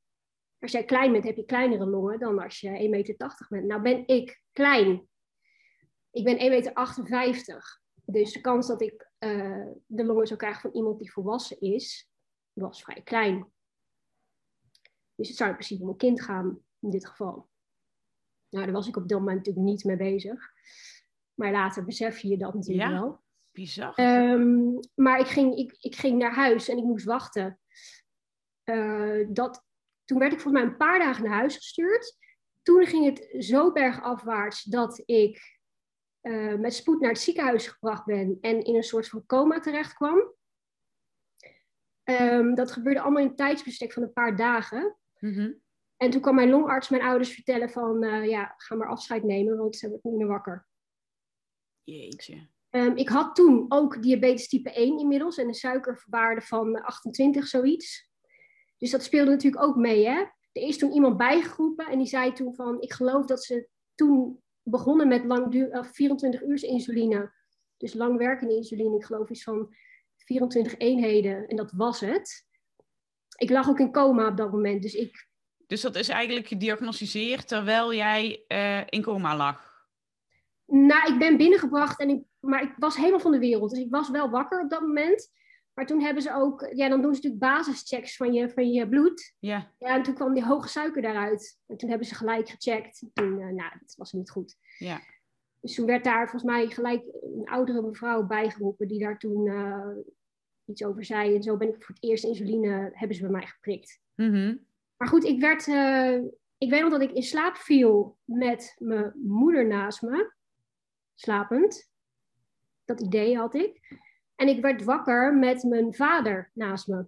Als 0.58 0.72
jij 0.72 0.84
klein 0.84 1.12
bent, 1.12 1.24
heb 1.24 1.36
je 1.36 1.44
kleinere 1.44 1.86
longen 1.86 2.18
dan 2.18 2.38
als 2.38 2.60
je 2.60 2.68
1,80 2.68 2.90
meter 2.90 3.46
bent. 3.48 3.66
Nou 3.66 3.82
ben 3.82 4.06
ik 4.06 4.42
klein. 4.52 5.08
Ik 6.10 6.24
ben 6.24 6.64
1,58 6.64 7.02
meter. 7.08 7.80
Dus 8.04 8.32
de 8.32 8.40
kans 8.40 8.66
dat 8.66 8.82
ik 8.82 9.10
uh, 9.18 9.66
de 9.86 10.04
longen 10.04 10.26
zou 10.26 10.38
krijgen 10.38 10.60
van 10.60 10.72
iemand 10.72 10.98
die 10.98 11.12
volwassen 11.12 11.60
is, 11.60 12.10
was 12.52 12.82
vrij 12.82 13.02
klein. 13.02 13.52
Dus 15.14 15.28
het 15.28 15.36
zou 15.36 15.50
in 15.50 15.56
principe 15.56 15.82
om 15.82 15.88
een 15.88 15.96
kind 15.96 16.22
gaan, 16.22 16.58
in 16.78 16.90
dit 16.90 17.06
geval. 17.06 17.50
Nou, 18.52 18.64
daar 18.64 18.74
was 18.74 18.88
ik 18.88 18.96
op 18.96 19.08
dat 19.08 19.18
moment 19.18 19.36
natuurlijk 19.36 19.66
niet 19.66 19.84
mee 19.84 19.96
bezig. 19.96 20.52
Maar 21.42 21.52
later 21.52 21.84
besef 21.84 22.18
je 22.18 22.36
dat 22.36 22.54
natuurlijk 22.54 22.88
ja, 22.88 23.00
wel. 23.00 23.20
Bizar. 23.52 23.98
Um, 24.30 24.78
maar 24.94 25.20
ik 25.20 25.26
ging, 25.26 25.56
ik, 25.56 25.76
ik 25.78 25.96
ging 25.96 26.18
naar 26.18 26.34
huis 26.34 26.68
en 26.68 26.78
ik 26.78 26.84
moest 26.84 27.04
wachten. 27.04 27.58
Uh, 28.64 29.26
dat, 29.28 29.64
toen 30.04 30.18
werd 30.18 30.32
ik 30.32 30.40
volgens 30.40 30.62
mij 30.62 30.72
een 30.72 30.78
paar 30.78 30.98
dagen 30.98 31.24
naar 31.24 31.38
huis 31.38 31.56
gestuurd. 31.56 32.16
Toen 32.62 32.86
ging 32.86 33.04
het 33.04 33.44
zo 33.44 33.72
bergafwaarts 33.72 34.62
dat 34.62 35.02
ik 35.04 35.60
uh, 36.22 36.54
met 36.54 36.74
spoed 36.74 37.00
naar 37.00 37.10
het 37.10 37.20
ziekenhuis 37.20 37.66
gebracht 37.66 38.04
ben 38.04 38.38
en 38.40 38.64
in 38.64 38.76
een 38.76 38.82
soort 38.82 39.08
van 39.08 39.26
coma 39.26 39.60
terecht 39.60 39.94
kwam. 39.94 40.34
Um, 42.04 42.54
dat 42.54 42.72
gebeurde 42.72 43.00
allemaal 43.00 43.22
in 43.22 43.28
een 43.28 43.36
tijdsbestek 43.36 43.92
van 43.92 44.02
een 44.02 44.12
paar 44.12 44.36
dagen. 44.36 44.96
Mm 45.18 45.34
-hmm. 45.34 45.60
En 45.96 46.10
toen 46.10 46.20
kwam 46.20 46.34
mijn 46.34 46.50
longarts 46.50 46.88
mijn 46.88 47.02
ouders 47.02 47.34
vertellen 47.34 47.70
van, 47.70 48.04
uh, 48.04 48.28
ja, 48.28 48.54
ga 48.56 48.74
maar 48.74 48.88
afscheid 48.88 49.22
nemen, 49.22 49.56
want 49.56 49.76
ze 49.76 49.88
wordt 49.88 50.04
niet 50.04 50.16
meer 50.16 50.26
wakker. 50.26 50.70
Jeetje. 51.84 52.48
Um, 52.70 52.96
ik 52.96 53.08
had 53.08 53.34
toen 53.34 53.64
ook 53.68 54.02
diabetes 54.02 54.48
type 54.48 54.72
1 54.72 54.98
inmiddels 54.98 55.36
en 55.36 55.48
een 55.48 55.54
suikerwaarde 55.54 56.40
van 56.40 56.82
28, 56.82 57.46
zoiets. 57.46 58.10
Dus 58.78 58.90
dat 58.90 59.02
speelde 59.02 59.30
natuurlijk 59.30 59.62
ook 59.62 59.76
mee. 59.76 60.06
Hè? 60.06 60.18
Er 60.52 60.62
is 60.62 60.78
toen 60.78 60.92
iemand 60.92 61.16
bijgeroepen 61.16 61.86
en 61.86 61.98
die 61.98 62.06
zei 62.06 62.32
toen 62.32 62.54
van, 62.54 62.80
ik 62.80 62.92
geloof 62.92 63.26
dat 63.26 63.44
ze 63.44 63.68
toen 63.94 64.42
begonnen 64.62 65.08
met 65.08 65.24
lang 65.24 65.54
uh, 65.54 65.84
24 65.84 66.42
uur 66.42 66.64
insuline. 66.64 67.32
Dus 67.76 67.94
langwerkende 67.94 68.54
insuline, 68.54 68.96
ik 68.96 69.04
geloof 69.04 69.30
iets 69.30 69.42
van 69.42 69.74
24 70.16 70.78
eenheden 70.78 71.46
en 71.46 71.56
dat 71.56 71.72
was 71.72 72.00
het. 72.00 72.46
ik 73.36 73.50
lag 73.50 73.68
ook 73.68 73.80
in 73.80 73.92
coma 73.92 74.28
op 74.28 74.36
dat 74.36 74.52
moment. 74.52 74.82
Dus 74.82 74.94
ik. 74.94 75.28
Dus 75.66 75.80
dat 75.80 75.94
is 75.94 76.08
eigenlijk 76.08 76.46
gediagnosticeerd 76.46 77.48
terwijl 77.48 77.94
jij 77.94 78.44
uh, 78.48 78.82
in 78.86 79.02
coma 79.02 79.36
lag? 79.36 79.71
Nou, 80.72 81.12
ik 81.12 81.18
ben 81.18 81.36
binnengebracht 81.36 82.00
en 82.00 82.08
ik, 82.08 82.22
maar 82.40 82.62
ik 82.62 82.74
was 82.76 82.96
helemaal 82.96 83.20
van 83.20 83.32
de 83.32 83.38
wereld. 83.38 83.70
Dus 83.70 83.78
ik 83.78 83.90
was 83.90 84.10
wel 84.10 84.30
wakker 84.30 84.60
op 84.60 84.70
dat 84.70 84.80
moment. 84.80 85.30
Maar 85.74 85.86
toen 85.86 86.00
hebben 86.00 86.22
ze 86.22 86.34
ook, 86.34 86.70
ja, 86.74 86.88
dan 86.88 87.02
doen 87.02 87.14
ze 87.14 87.22
natuurlijk 87.22 87.54
basischecks 87.54 88.16
van 88.16 88.32
je, 88.32 88.50
van 88.50 88.72
je 88.72 88.88
bloed. 88.88 89.34
Ja. 89.38 89.72
Ja, 89.78 89.94
en 89.94 90.02
toen 90.02 90.14
kwam 90.14 90.34
die 90.34 90.44
hoge 90.44 90.68
suiker 90.68 91.02
daaruit. 91.02 91.58
En 91.66 91.76
toen 91.76 91.88
hebben 91.88 92.06
ze 92.06 92.14
gelijk 92.14 92.48
gecheckt. 92.48 93.04
Toen, 93.12 93.38
uh, 93.38 93.46
nou, 93.46 93.70
dat 93.80 93.94
was 93.96 94.12
niet 94.12 94.30
goed. 94.30 94.56
Ja. 94.78 95.00
Dus 95.60 95.74
toen 95.74 95.86
werd 95.86 96.04
daar 96.04 96.28
volgens 96.28 96.52
mij 96.52 96.66
gelijk 96.66 97.04
een 97.22 97.48
oudere 97.48 97.82
mevrouw 97.82 98.26
bijgeroepen 98.26 98.88
die 98.88 99.00
daar 99.00 99.18
toen 99.18 99.46
uh, 99.46 99.96
iets 100.64 100.84
over 100.84 101.04
zei. 101.04 101.34
En 101.34 101.42
zo 101.42 101.56
ben 101.56 101.68
ik 101.68 101.82
voor 101.82 101.94
het 101.94 102.04
eerst 102.04 102.24
insuline, 102.24 102.90
hebben 102.92 103.16
ze 103.16 103.22
bij 103.22 103.30
mij 103.30 103.46
geprikt. 103.46 104.00
Mm 104.14 104.32
-hmm. 104.32 104.66
Maar 104.96 105.08
goed, 105.08 105.24
ik 105.24 105.40
werd, 105.40 105.66
uh, 105.66 106.16
ik 106.58 106.70
weet 106.70 106.80
nog 106.80 106.90
dat 106.90 107.02
ik 107.02 107.12
in 107.12 107.22
slaap 107.22 107.56
viel 107.56 108.18
met 108.24 108.76
mijn 108.78 109.12
moeder 109.22 109.66
naast 109.66 110.02
me. 110.02 110.32
Slapend. 111.14 111.90
Dat 112.84 113.00
idee 113.00 113.36
had 113.36 113.54
ik. 113.54 114.00
En 114.34 114.48
ik 114.48 114.62
werd 114.62 114.84
wakker 114.84 115.34
met 115.34 115.62
mijn 115.62 115.94
vader 115.94 116.50
naast 116.54 116.86
me. 116.86 117.06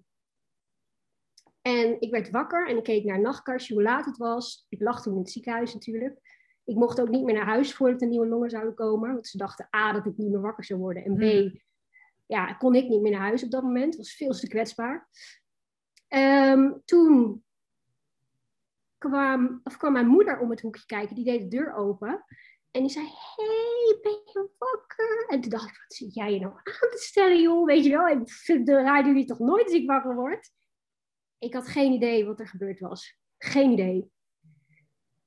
En 1.63 2.01
ik 2.01 2.11
werd 2.11 2.31
wakker 2.31 2.69
en 2.69 2.77
ik 2.77 2.83
keek 2.83 3.05
naar 3.05 3.17
een 3.17 3.23
nachtkastje, 3.23 3.75
hoe 3.75 3.83
laat 3.83 4.05
het 4.05 4.17
was. 4.17 4.67
Ik 4.69 4.81
lag 4.81 5.03
toen 5.03 5.13
in 5.13 5.19
het 5.19 5.31
ziekenhuis 5.31 5.75
natuurlijk. 5.75 6.19
Ik 6.65 6.75
mocht 6.75 7.01
ook 7.01 7.09
niet 7.09 7.25
meer 7.25 7.35
naar 7.35 7.47
huis 7.47 7.75
voordat 7.75 8.03
er 8.03 8.09
nieuwe 8.09 8.27
longen 8.27 8.51
zouden 8.51 8.75
komen. 8.75 9.13
Want 9.13 9.27
ze 9.27 9.39
dachten 9.39 9.69
A, 9.77 9.93
dat 9.93 10.07
ik 10.07 10.17
niet 10.17 10.31
meer 10.31 10.41
wakker 10.41 10.65
zou 10.65 10.81
worden. 10.81 11.05
En 11.05 11.15
B, 11.15 11.21
Hmm. 11.21 11.61
ja, 12.27 12.53
kon 12.53 12.75
ik 12.75 12.89
niet 12.89 13.01
meer 13.01 13.13
naar 13.13 13.21
huis 13.21 13.45
op 13.45 13.51
dat 13.51 13.63
moment. 13.63 13.87
Het 13.87 13.97
was 13.97 14.17
veel 14.17 14.33
te 14.33 14.49
kwetsbaar. 14.49 15.09
Um, 16.09 16.83
toen 16.85 17.45
kwam, 18.99 19.61
of 19.65 19.77
kwam 19.77 19.93
mijn 19.93 20.07
moeder 20.07 20.39
om 20.39 20.51
het 20.51 20.61
hoekje 20.61 20.87
kijken. 20.87 21.15
Die 21.15 21.25
deed 21.25 21.41
de 21.41 21.57
deur 21.57 21.75
open. 21.75 22.25
En 22.75 22.81
die 22.81 22.91
zei, 22.91 23.05
hey, 23.05 23.99
ben 24.03 24.13
je 24.13 24.51
wakker? 24.59 25.27
En 25.29 25.41
toen 25.41 25.51
dacht 25.51 25.69
ik, 25.69 25.77
wat 25.77 25.97
zit 25.97 26.15
jij 26.15 26.33
je 26.33 26.41
nou 26.41 26.53
aan 26.53 26.91
te 26.91 26.99
stellen, 26.99 27.43
joh? 27.43 27.67
Weet 27.67 27.85
je 27.85 27.91
wel, 27.91 28.09
ik 28.09 28.31
vind 28.31 28.67
de 28.67 28.83
radio 28.83 29.13
niet 29.13 29.29
toch 29.29 29.39
nooit 29.39 29.65
als 29.65 29.73
ik 29.73 29.87
wakker 29.87 30.15
word? 30.15 30.51
Ik 31.39 31.55
had 31.55 31.69
geen 31.69 31.93
idee 31.93 32.25
wat 32.25 32.41
er 32.41 32.49
gebeurd 32.49 32.81
was. 32.81 33.19
Geen 33.39 33.71
idee. 33.71 34.11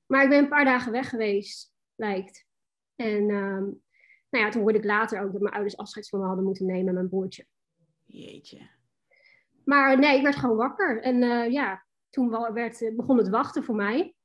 Maar 0.05 0.23
ik 0.23 0.29
ben 0.29 0.37
een 0.37 0.49
paar 0.49 0.65
dagen 0.65 0.91
weg 0.91 1.09
geweest, 1.09 1.73
lijkt. 1.95 2.45
En 2.95 3.29
um, 3.29 3.83
nou 4.29 4.45
ja, 4.45 4.49
toen 4.49 4.61
hoorde 4.61 4.77
ik 4.77 4.85
later 4.85 5.21
ook 5.21 5.31
dat 5.31 5.41
mijn 5.41 5.53
ouders 5.53 5.77
afscheid 5.77 6.09
van 6.09 6.19
me 6.19 6.25
hadden 6.25 6.45
moeten 6.45 6.65
nemen, 6.65 6.93
mijn 6.93 7.09
broertje. 7.09 7.45
Jeetje. 8.05 8.69
Maar 9.63 9.99
nee, 9.99 10.17
ik 10.17 10.23
werd 10.23 10.35
gewoon 10.35 10.57
wakker. 10.57 11.01
En 11.01 11.21
uh, 11.21 11.51
ja, 11.51 11.85
toen 12.09 12.53
werd, 12.53 12.91
begon 12.95 13.17
het 13.17 13.29
wachten 13.29 13.63
voor 13.63 13.75
mij. 13.75 14.15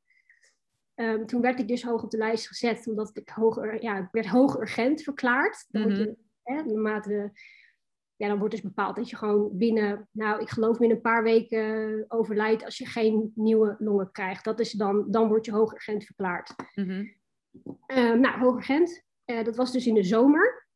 Um, 0.95 1.27
toen 1.27 1.41
werd 1.41 1.61
ik 1.61 1.69
dus 1.69 1.83
hoog 1.83 2.03
op 2.03 2.11
de 2.11 2.17
lijst 2.17 2.47
gezet, 2.47 2.87
omdat 2.87 3.11
ik 3.17 3.29
hoog, 3.29 3.81
ja, 3.83 3.99
ik 3.99 4.09
werd 4.11 4.27
hoog 4.27 4.57
urgent 4.59 5.03
verklaard. 5.03 5.67
Dan, 5.69 5.83
mm 5.83 5.89
-hmm. 5.89 5.99
je, 5.99 6.17
hè, 6.43 6.63
naarmate, 6.63 7.33
ja, 8.17 8.29
dan 8.29 8.39
wordt 8.39 8.55
dus 8.55 8.63
bepaald 8.63 8.97
dat 8.97 9.11
je 9.11 9.17
gewoon 9.17 9.57
binnen, 9.57 10.09
nou, 10.11 10.41
ik 10.41 10.49
geloof 10.49 10.79
binnen 10.79 10.97
een 10.97 11.03
paar 11.03 11.23
weken 11.23 12.05
overlijdt 12.09 12.65
als 12.65 12.79
je 12.79 12.87
geen 12.87 13.33
nieuwe 13.35 13.77
longen 13.79 14.11
krijgt. 14.13 14.45
Dat 14.45 14.61
is 14.61 14.73
dan, 14.73 15.11
dan 15.11 15.29
word 15.29 15.45
je 15.45 15.53
hoog 15.53 15.73
urgent 15.73 16.05
verklaard. 16.05 16.55
-hmm. 16.75 17.15
uh, 17.87 18.13
nou, 18.13 18.39
hoog 18.39 18.57
urgent, 18.57 19.03
uh, 19.27 19.45
dat 19.45 19.57
was 19.57 19.73
dus 19.73 19.87
in 19.87 19.95
de 19.95 20.03
zomer. 20.03 20.67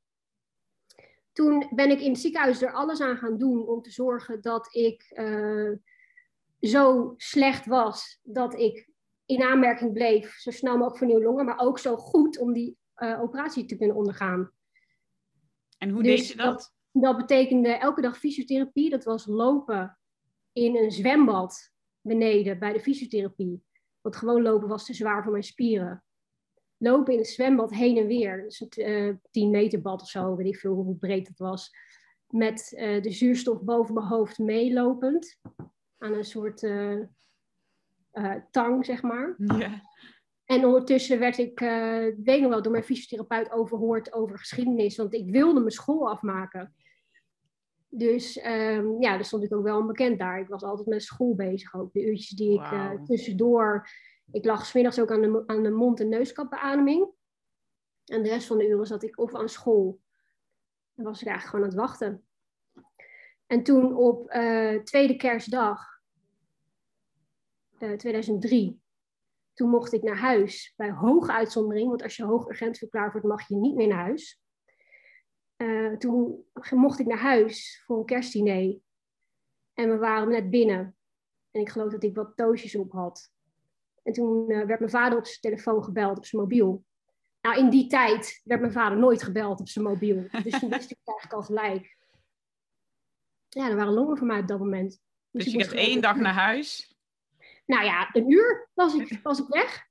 Toen 1.32 1.66
ben 1.74 1.90
ik 1.90 2.00
in 2.00 2.10
het 2.10 2.20
ziekenhuis 2.20 2.62
er 2.62 2.72
alles 2.72 3.00
aan 3.00 3.16
gaan 3.16 3.38
doen 3.38 3.66
om 3.66 3.82
te 3.82 3.90
zorgen 3.90 4.40
dat 4.40 4.74
ik 4.74 5.12
uh, 5.14 5.72
zo 6.60 7.14
slecht 7.16 7.66
was 7.66 8.20
dat 8.22 8.54
ik 8.58 8.88
in 9.26 9.42
aanmerking 9.42 9.92
bleef, 9.92 10.34
zo 10.34 10.50
snel 10.50 10.72
mogelijk 10.72 10.98
voor 10.98 11.06
nieuwe 11.06 11.22
longen, 11.22 11.44
maar 11.44 11.58
ook 11.58 11.78
zo 11.78 11.96
goed 11.96 12.38
om 12.38 12.52
die 12.52 12.78
uh, 12.96 13.20
operatie 13.20 13.64
te 13.64 13.76
kunnen 13.76 13.96
ondergaan. 13.96 14.50
En 15.78 15.90
hoe 15.90 16.02
dus 16.02 16.18
deed 16.18 16.28
je 16.28 16.36
dat? 16.36 16.46
dat? 16.46 16.74
Dat 17.02 17.16
betekende 17.16 17.68
elke 17.68 18.00
dag 18.00 18.18
fysiotherapie. 18.18 18.90
Dat 18.90 19.04
was 19.04 19.26
lopen 19.26 19.98
in 20.52 20.76
een 20.76 20.90
zwembad 20.90 21.72
beneden 22.00 22.58
bij 22.58 22.72
de 22.72 22.80
fysiotherapie. 22.80 23.64
Want 24.00 24.16
gewoon 24.16 24.42
lopen 24.42 24.68
was 24.68 24.84
te 24.84 24.94
zwaar 24.94 25.22
voor 25.22 25.32
mijn 25.32 25.44
spieren. 25.44 26.04
Lopen 26.76 27.12
in 27.12 27.18
het 27.18 27.28
zwembad 27.28 27.70
heen 27.70 27.96
en 27.96 28.06
weer. 28.06 28.42
Dus 28.42 28.60
een 28.60 28.90
uh, 28.90 29.14
10 29.30 29.50
meter 29.50 29.80
bad 29.80 30.02
of 30.02 30.08
zo, 30.08 30.36
weet 30.36 30.46
ik 30.46 30.56
veel 30.56 30.74
hoe 30.74 30.96
breed 30.96 31.28
het 31.28 31.38
was. 31.38 31.70
Met 32.26 32.72
uh, 32.76 33.02
de 33.02 33.10
zuurstof 33.10 33.62
boven 33.62 33.94
mijn 33.94 34.06
hoofd 34.06 34.38
meelopend. 34.38 35.40
Aan 35.98 36.12
een 36.12 36.24
soort 36.24 36.62
uh, 38.18 38.24
uh, 38.24 38.34
tang, 38.50 38.84
zeg 38.84 39.02
maar. 39.02 39.34
Ja. 39.58 39.82
En 40.44 40.64
ondertussen 40.64 41.18
werd 41.18 41.38
ik, 41.38 41.60
uh, 41.60 42.06
weet 42.24 42.40
nog 42.40 42.50
wel, 42.50 42.62
door 42.62 42.72
mijn 42.72 42.84
fysiotherapeut 42.84 43.50
overhoord 43.50 44.12
over 44.12 44.38
geschiedenis. 44.38 44.96
Want 44.96 45.14
ik 45.14 45.30
wilde 45.30 45.60
mijn 45.60 45.70
school 45.70 46.10
afmaken. 46.10 46.74
Dus 47.88 48.44
um, 48.44 49.02
ja, 49.02 49.14
daar 49.14 49.24
stond 49.24 49.44
ik 49.44 49.54
ook 49.54 49.64
wel 49.64 49.78
onbekend 49.78 50.18
daar. 50.18 50.40
Ik 50.40 50.48
was 50.48 50.62
altijd 50.62 50.88
met 50.88 51.02
school 51.02 51.34
bezig 51.34 51.74
ook. 51.74 51.92
De 51.92 52.06
uurtjes 52.06 52.30
die 52.30 52.52
ik 52.52 52.60
uh, 52.60 52.70
Wauw. 52.70 53.02
tussendoor... 53.02 53.88
Ik 54.32 54.44
lag 54.44 54.66
smiddags 54.66 55.00
ook 55.00 55.10
aan 55.10 55.20
de, 55.20 55.42
aan 55.46 55.62
de 55.62 55.70
mond- 55.70 56.00
en 56.00 56.08
neuskapbeademing. 56.08 57.08
En 58.04 58.22
de 58.22 58.28
rest 58.28 58.46
van 58.46 58.58
de 58.58 58.68
uren 58.68 58.86
zat 58.86 59.02
ik 59.02 59.18
of 59.18 59.34
aan 59.34 59.48
school. 59.48 60.00
Dan 60.94 61.04
was 61.04 61.20
ik 61.20 61.28
eigenlijk 61.28 61.46
gewoon 61.46 61.64
aan 61.64 61.70
het 61.70 61.88
wachten. 61.88 62.26
En 63.46 63.62
toen 63.62 63.96
op 63.96 64.34
uh, 64.34 64.82
tweede 64.82 65.16
kerstdag, 65.16 65.95
uh, 67.78 67.92
2003, 67.92 68.80
toen 69.54 69.70
mocht 69.70 69.92
ik 69.92 70.02
naar 70.02 70.18
huis 70.18 70.72
bij 70.76 70.90
hoge 70.90 71.32
uitzondering. 71.32 71.88
Want 71.88 72.02
als 72.02 72.16
je 72.16 72.24
hoog 72.24 72.48
urgent 72.48 72.78
verklaard 72.78 73.12
wordt, 73.12 73.26
mag 73.26 73.48
je 73.48 73.56
niet 73.56 73.74
meer 73.74 73.88
naar 73.88 74.04
huis. 74.04 74.40
Uh, 75.56 75.96
toen 75.96 76.44
mocht 76.70 76.98
ik 76.98 77.06
naar 77.06 77.18
huis 77.18 77.82
voor 77.86 77.98
een 77.98 78.04
kerstdiner. 78.04 78.78
En 79.72 79.90
we 79.90 79.96
waren 79.96 80.28
net 80.28 80.50
binnen. 80.50 80.96
En 81.50 81.60
ik 81.60 81.68
geloof 81.68 81.92
dat 81.92 82.02
ik 82.02 82.14
wat 82.14 82.36
doosjes 82.36 82.76
op 82.76 82.92
had. 82.92 83.32
En 84.02 84.12
toen 84.12 84.50
uh, 84.50 84.64
werd 84.64 84.78
mijn 84.78 84.90
vader 84.90 85.18
op 85.18 85.26
zijn 85.26 85.40
telefoon 85.40 85.84
gebeld, 85.84 86.16
op 86.16 86.26
zijn 86.26 86.42
mobiel. 86.42 86.84
Nou, 87.40 87.58
in 87.58 87.70
die 87.70 87.86
tijd 87.86 88.40
werd 88.44 88.60
mijn 88.60 88.72
vader 88.72 88.98
nooit 88.98 89.22
gebeld 89.22 89.60
op 89.60 89.68
zijn 89.68 89.84
mobiel. 89.84 90.26
Dus 90.42 90.58
toen 90.58 90.70
wist 90.70 90.90
ik 90.90 90.98
eigenlijk 91.04 91.32
al 91.32 91.42
gelijk. 91.42 91.96
Ja, 93.48 93.70
er 93.70 93.76
waren 93.76 93.92
longen 93.92 94.16
voor 94.16 94.26
mij 94.26 94.40
op 94.40 94.48
dat 94.48 94.58
moment. 94.58 95.00
Dus, 95.30 95.44
dus 95.44 95.52
je 95.52 95.64
gaat 95.64 95.72
één 95.72 96.00
dag 96.00 96.16
naar 96.16 96.32
huis? 96.32 96.95
Nou 97.66 97.84
ja, 97.84 98.08
een 98.12 98.30
uur 98.30 98.70
was 98.74 98.94
ik, 98.94 99.20
was 99.22 99.40
ik 99.40 99.48
weg. 99.48 99.86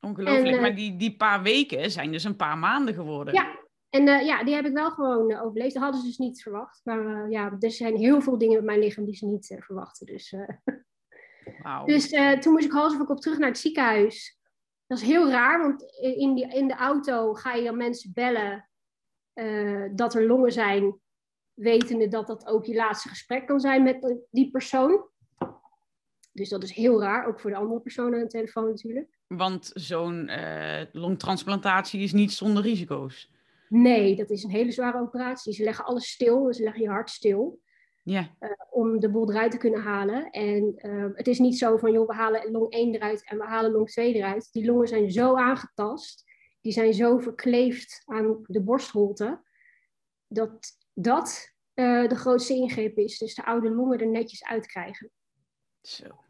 Ongelooflijk, 0.00 0.46
en, 0.46 0.54
uh, 0.54 0.60
maar 0.60 0.74
die, 0.74 0.96
die 0.96 1.16
paar 1.16 1.42
weken 1.42 1.90
zijn 1.90 2.12
dus 2.12 2.24
een 2.24 2.36
paar 2.36 2.58
maanden 2.58 2.94
geworden. 2.94 3.34
Ja, 3.34 3.58
en 3.90 4.06
uh, 4.06 4.22
ja, 4.22 4.44
die 4.44 4.54
heb 4.54 4.64
ik 4.64 4.72
wel 4.72 4.90
gewoon 4.90 5.30
uh, 5.30 5.44
overleefd. 5.44 5.74
Dat 5.74 5.82
hadden 5.82 6.00
ze 6.00 6.06
dus 6.06 6.18
niet 6.18 6.42
verwacht. 6.42 6.80
Maar 6.84 7.30
ja, 7.30 7.56
er 7.58 7.70
zijn 7.70 7.96
heel 7.96 8.20
veel 8.20 8.38
dingen 8.38 8.56
met 8.56 8.64
mijn 8.64 8.78
lichaam 8.78 9.04
die 9.04 9.16
ze 9.16 9.26
niet 9.26 9.56
verwachten. 9.58 10.06
Dus, 10.06 10.34
wow. 11.62 11.86
dus 11.86 12.08
toen 12.40 12.52
moest 12.52 12.64
ik 12.64 12.72
hals 12.72 12.92
over 12.92 13.06
kop 13.06 13.20
terug 13.20 13.38
naar 13.38 13.48
het 13.48 13.58
ziekenhuis. 13.58 14.38
Dat 14.86 14.98
is 14.98 15.04
heel 15.04 15.30
raar, 15.30 15.60
want 15.60 15.82
in, 16.00 16.34
die, 16.34 16.48
in 16.48 16.68
de 16.68 16.74
auto 16.74 17.34
ga 17.34 17.54
je 17.54 17.64
dan 17.64 17.76
mensen 17.76 18.12
bellen 18.12 18.68
dat 19.94 20.14
er 20.14 20.26
longen 20.26 20.52
zijn. 20.52 21.00
Wetende 21.54 22.08
dat 22.08 22.26
dat 22.26 22.46
ook 22.46 22.64
je 22.64 22.74
laatste 22.74 23.08
gesprek 23.08 23.46
kan 23.46 23.60
zijn 23.60 23.82
met 23.82 24.16
die 24.30 24.50
persoon. 24.50 25.08
Dus 26.36 26.48
dat 26.48 26.62
is 26.62 26.72
heel 26.72 27.00
raar, 27.00 27.26
ook 27.26 27.40
voor 27.40 27.50
de 27.50 27.56
andere 27.56 27.80
persoon 27.80 28.14
aan 28.14 28.20
de 28.20 28.26
telefoon 28.26 28.68
natuurlijk. 28.68 29.18
Want 29.26 29.70
zo'n 29.74 30.30
longtransplantatie 30.92 32.00
is 32.00 32.12
niet 32.12 32.32
zonder 32.32 32.62
risico's. 32.62 33.30
Nee, 33.68 34.16
dat 34.16 34.30
is 34.30 34.42
een 34.42 34.50
hele 34.50 34.72
zware 34.72 35.00
operatie. 35.00 35.52
Ze 35.52 35.64
leggen 35.64 35.84
alles 35.84 36.10
stil, 36.10 36.52
ze 36.52 36.62
leggen 36.62 36.82
je 36.82 36.88
hart 36.88 37.10
stil. 37.10 37.60
Ja. 38.02 38.36
Uh, 38.40 38.50
om 38.70 39.00
de 39.00 39.10
boel 39.10 39.30
eruit 39.30 39.50
te 39.50 39.56
kunnen 39.56 39.80
halen. 39.80 40.30
En 40.30 40.74
uh, 40.76 41.06
het 41.14 41.26
is 41.26 41.38
niet 41.38 41.58
zo 41.58 41.76
van, 41.76 41.92
joh, 41.92 42.06
we 42.06 42.14
halen 42.14 42.50
long 42.50 42.72
1 42.72 42.94
eruit 42.94 43.28
en 43.28 43.38
we 43.38 43.44
halen 43.44 43.70
long 43.70 43.90
2 43.90 44.14
eruit. 44.14 44.52
Die 44.52 44.64
longen 44.64 44.88
zijn 44.88 45.10
zo 45.10 45.36
aangetast, 45.36 46.24
die 46.60 46.72
zijn 46.72 46.94
zo 46.94 47.18
verkleefd 47.18 48.02
aan 48.04 48.44
de 48.46 48.62
borstholte, 48.62 49.42
dat 50.26 50.76
dat 50.92 51.54
uh, 51.74 52.08
de 52.08 52.14
grootste 52.14 52.54
ingreep 52.54 52.96
is. 52.96 53.18
Dus 53.18 53.34
de 53.34 53.44
oude 53.44 53.70
longen 53.70 53.98
er 53.98 54.08
netjes 54.08 54.44
uitkrijgen. 54.44 55.10
Zo. 55.80 56.24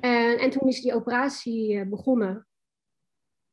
En, 0.00 0.38
en 0.38 0.50
toen 0.50 0.68
is 0.68 0.80
die 0.80 0.94
operatie 0.94 1.86
begonnen. 1.86 2.46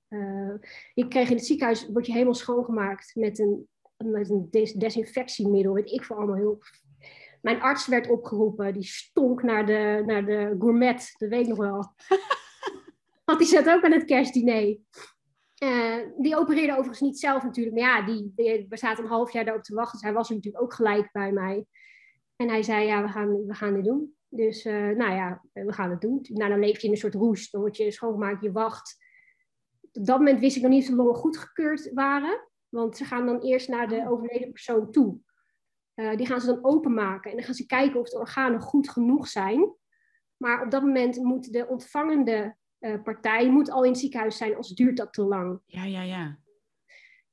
Uh, 0.09 0.53
ik 0.93 1.09
kreeg 1.09 1.29
in 1.29 1.35
het 1.35 1.45
ziekenhuis, 1.45 1.87
word 1.87 2.05
je 2.05 2.11
helemaal 2.11 2.33
schoongemaakt 2.33 3.15
met 3.15 3.39
een, 3.39 3.67
met 3.97 4.29
een 4.29 4.47
des 4.51 4.73
desinfectiemiddel, 4.73 5.73
weet 5.73 5.91
ik 5.91 6.03
voor 6.03 6.15
allemaal 6.15 6.35
heel. 6.35 6.61
Mijn 7.41 7.61
arts 7.61 7.87
werd 7.87 8.09
opgeroepen, 8.09 8.73
die 8.73 8.83
stonk 8.83 9.43
naar 9.43 9.65
de, 9.65 10.03
naar 10.05 10.25
de 10.25 10.55
gourmet, 10.59 11.15
dat 11.17 11.29
weet 11.29 11.41
ik 11.41 11.47
nog 11.47 11.57
wel. 11.57 11.93
Want 13.25 13.39
die 13.39 13.47
zat 13.47 13.69
ook 13.69 13.83
aan 13.83 13.91
het 13.91 14.05
kerstdiner. 14.05 14.77
Uh, 15.63 15.97
die 16.17 16.37
opereerde 16.37 16.71
overigens 16.71 17.01
niet 17.01 17.19
zelf 17.19 17.43
natuurlijk, 17.43 17.75
maar 17.75 17.85
ja, 17.85 18.05
die, 18.05 18.33
die, 18.35 18.65
we 18.69 18.77
zaten 18.77 19.03
een 19.03 19.09
half 19.09 19.31
jaar 19.31 19.45
daarop 19.45 19.63
te 19.63 19.75
wachten, 19.75 19.93
dus 19.93 20.01
hij 20.01 20.13
was 20.13 20.29
er 20.29 20.35
natuurlijk 20.35 20.63
ook 20.63 20.73
gelijk 20.73 21.11
bij 21.11 21.31
mij. 21.31 21.65
En 22.35 22.49
hij 22.49 22.63
zei, 22.63 22.85
ja, 22.85 23.01
we 23.01 23.07
gaan, 23.07 23.45
we 23.45 23.53
gaan 23.53 23.73
dit 23.73 23.83
doen. 23.83 24.16
Dus 24.29 24.65
uh, 24.65 24.74
nou 24.74 25.13
ja, 25.13 25.43
we 25.53 25.74
gaan 25.74 25.89
het 25.89 26.01
doen. 26.01 26.25
Nou, 26.29 26.50
dan 26.50 26.60
leef 26.60 26.79
je 26.79 26.86
in 26.88 26.93
een 26.93 27.00
soort 27.00 27.13
roest. 27.13 27.51
Dan 27.51 27.62
word 27.62 27.77
je 27.77 27.91
schoongemaakt, 27.91 28.43
je 28.43 28.51
wacht. 28.51 29.05
Op 29.91 30.05
dat 30.05 30.17
moment 30.17 30.39
wist 30.39 30.55
ik 30.55 30.62
nog 30.62 30.72
niet 30.72 30.84
of 30.84 30.89
de 30.89 30.96
longen 30.96 31.15
goedgekeurd 31.15 31.93
waren. 31.93 32.48
Want 32.69 32.98
ze 32.98 33.05
gaan 33.05 33.25
dan 33.25 33.41
eerst 33.41 33.67
naar 33.67 33.88
de 33.88 34.10
overleden 34.10 34.51
persoon 34.51 34.91
toe. 34.91 35.19
Uh, 35.96 36.15
die 36.15 36.25
gaan 36.25 36.41
ze 36.41 36.48
dan 36.48 36.65
openmaken. 36.65 37.31
En 37.31 37.38
dan 37.38 37.46
gaan 37.46 37.55
ze 37.55 37.65
kijken 37.65 38.00
of 38.00 38.10
de 38.10 38.19
organen 38.19 38.62
goed 38.62 38.89
genoeg 38.89 39.27
zijn. 39.27 39.75
Maar 40.38 40.63
op 40.63 40.72
dat 40.72 40.81
moment 40.81 41.17
moet 41.17 41.53
de 41.53 41.67
ontvangende 41.67 42.55
uh, 42.79 43.03
partij 43.03 43.50
moet 43.50 43.72
al 43.72 43.84
in 43.84 43.91
het 43.91 44.00
ziekenhuis 44.00 44.38
zijn, 44.38 44.55
als 44.55 44.75
duurt 44.75 44.98
dat 44.98 45.13
te 45.13 45.24
lang. 45.24 45.60
Ja, 45.65 45.84
ja, 45.84 46.01
ja. 46.01 46.39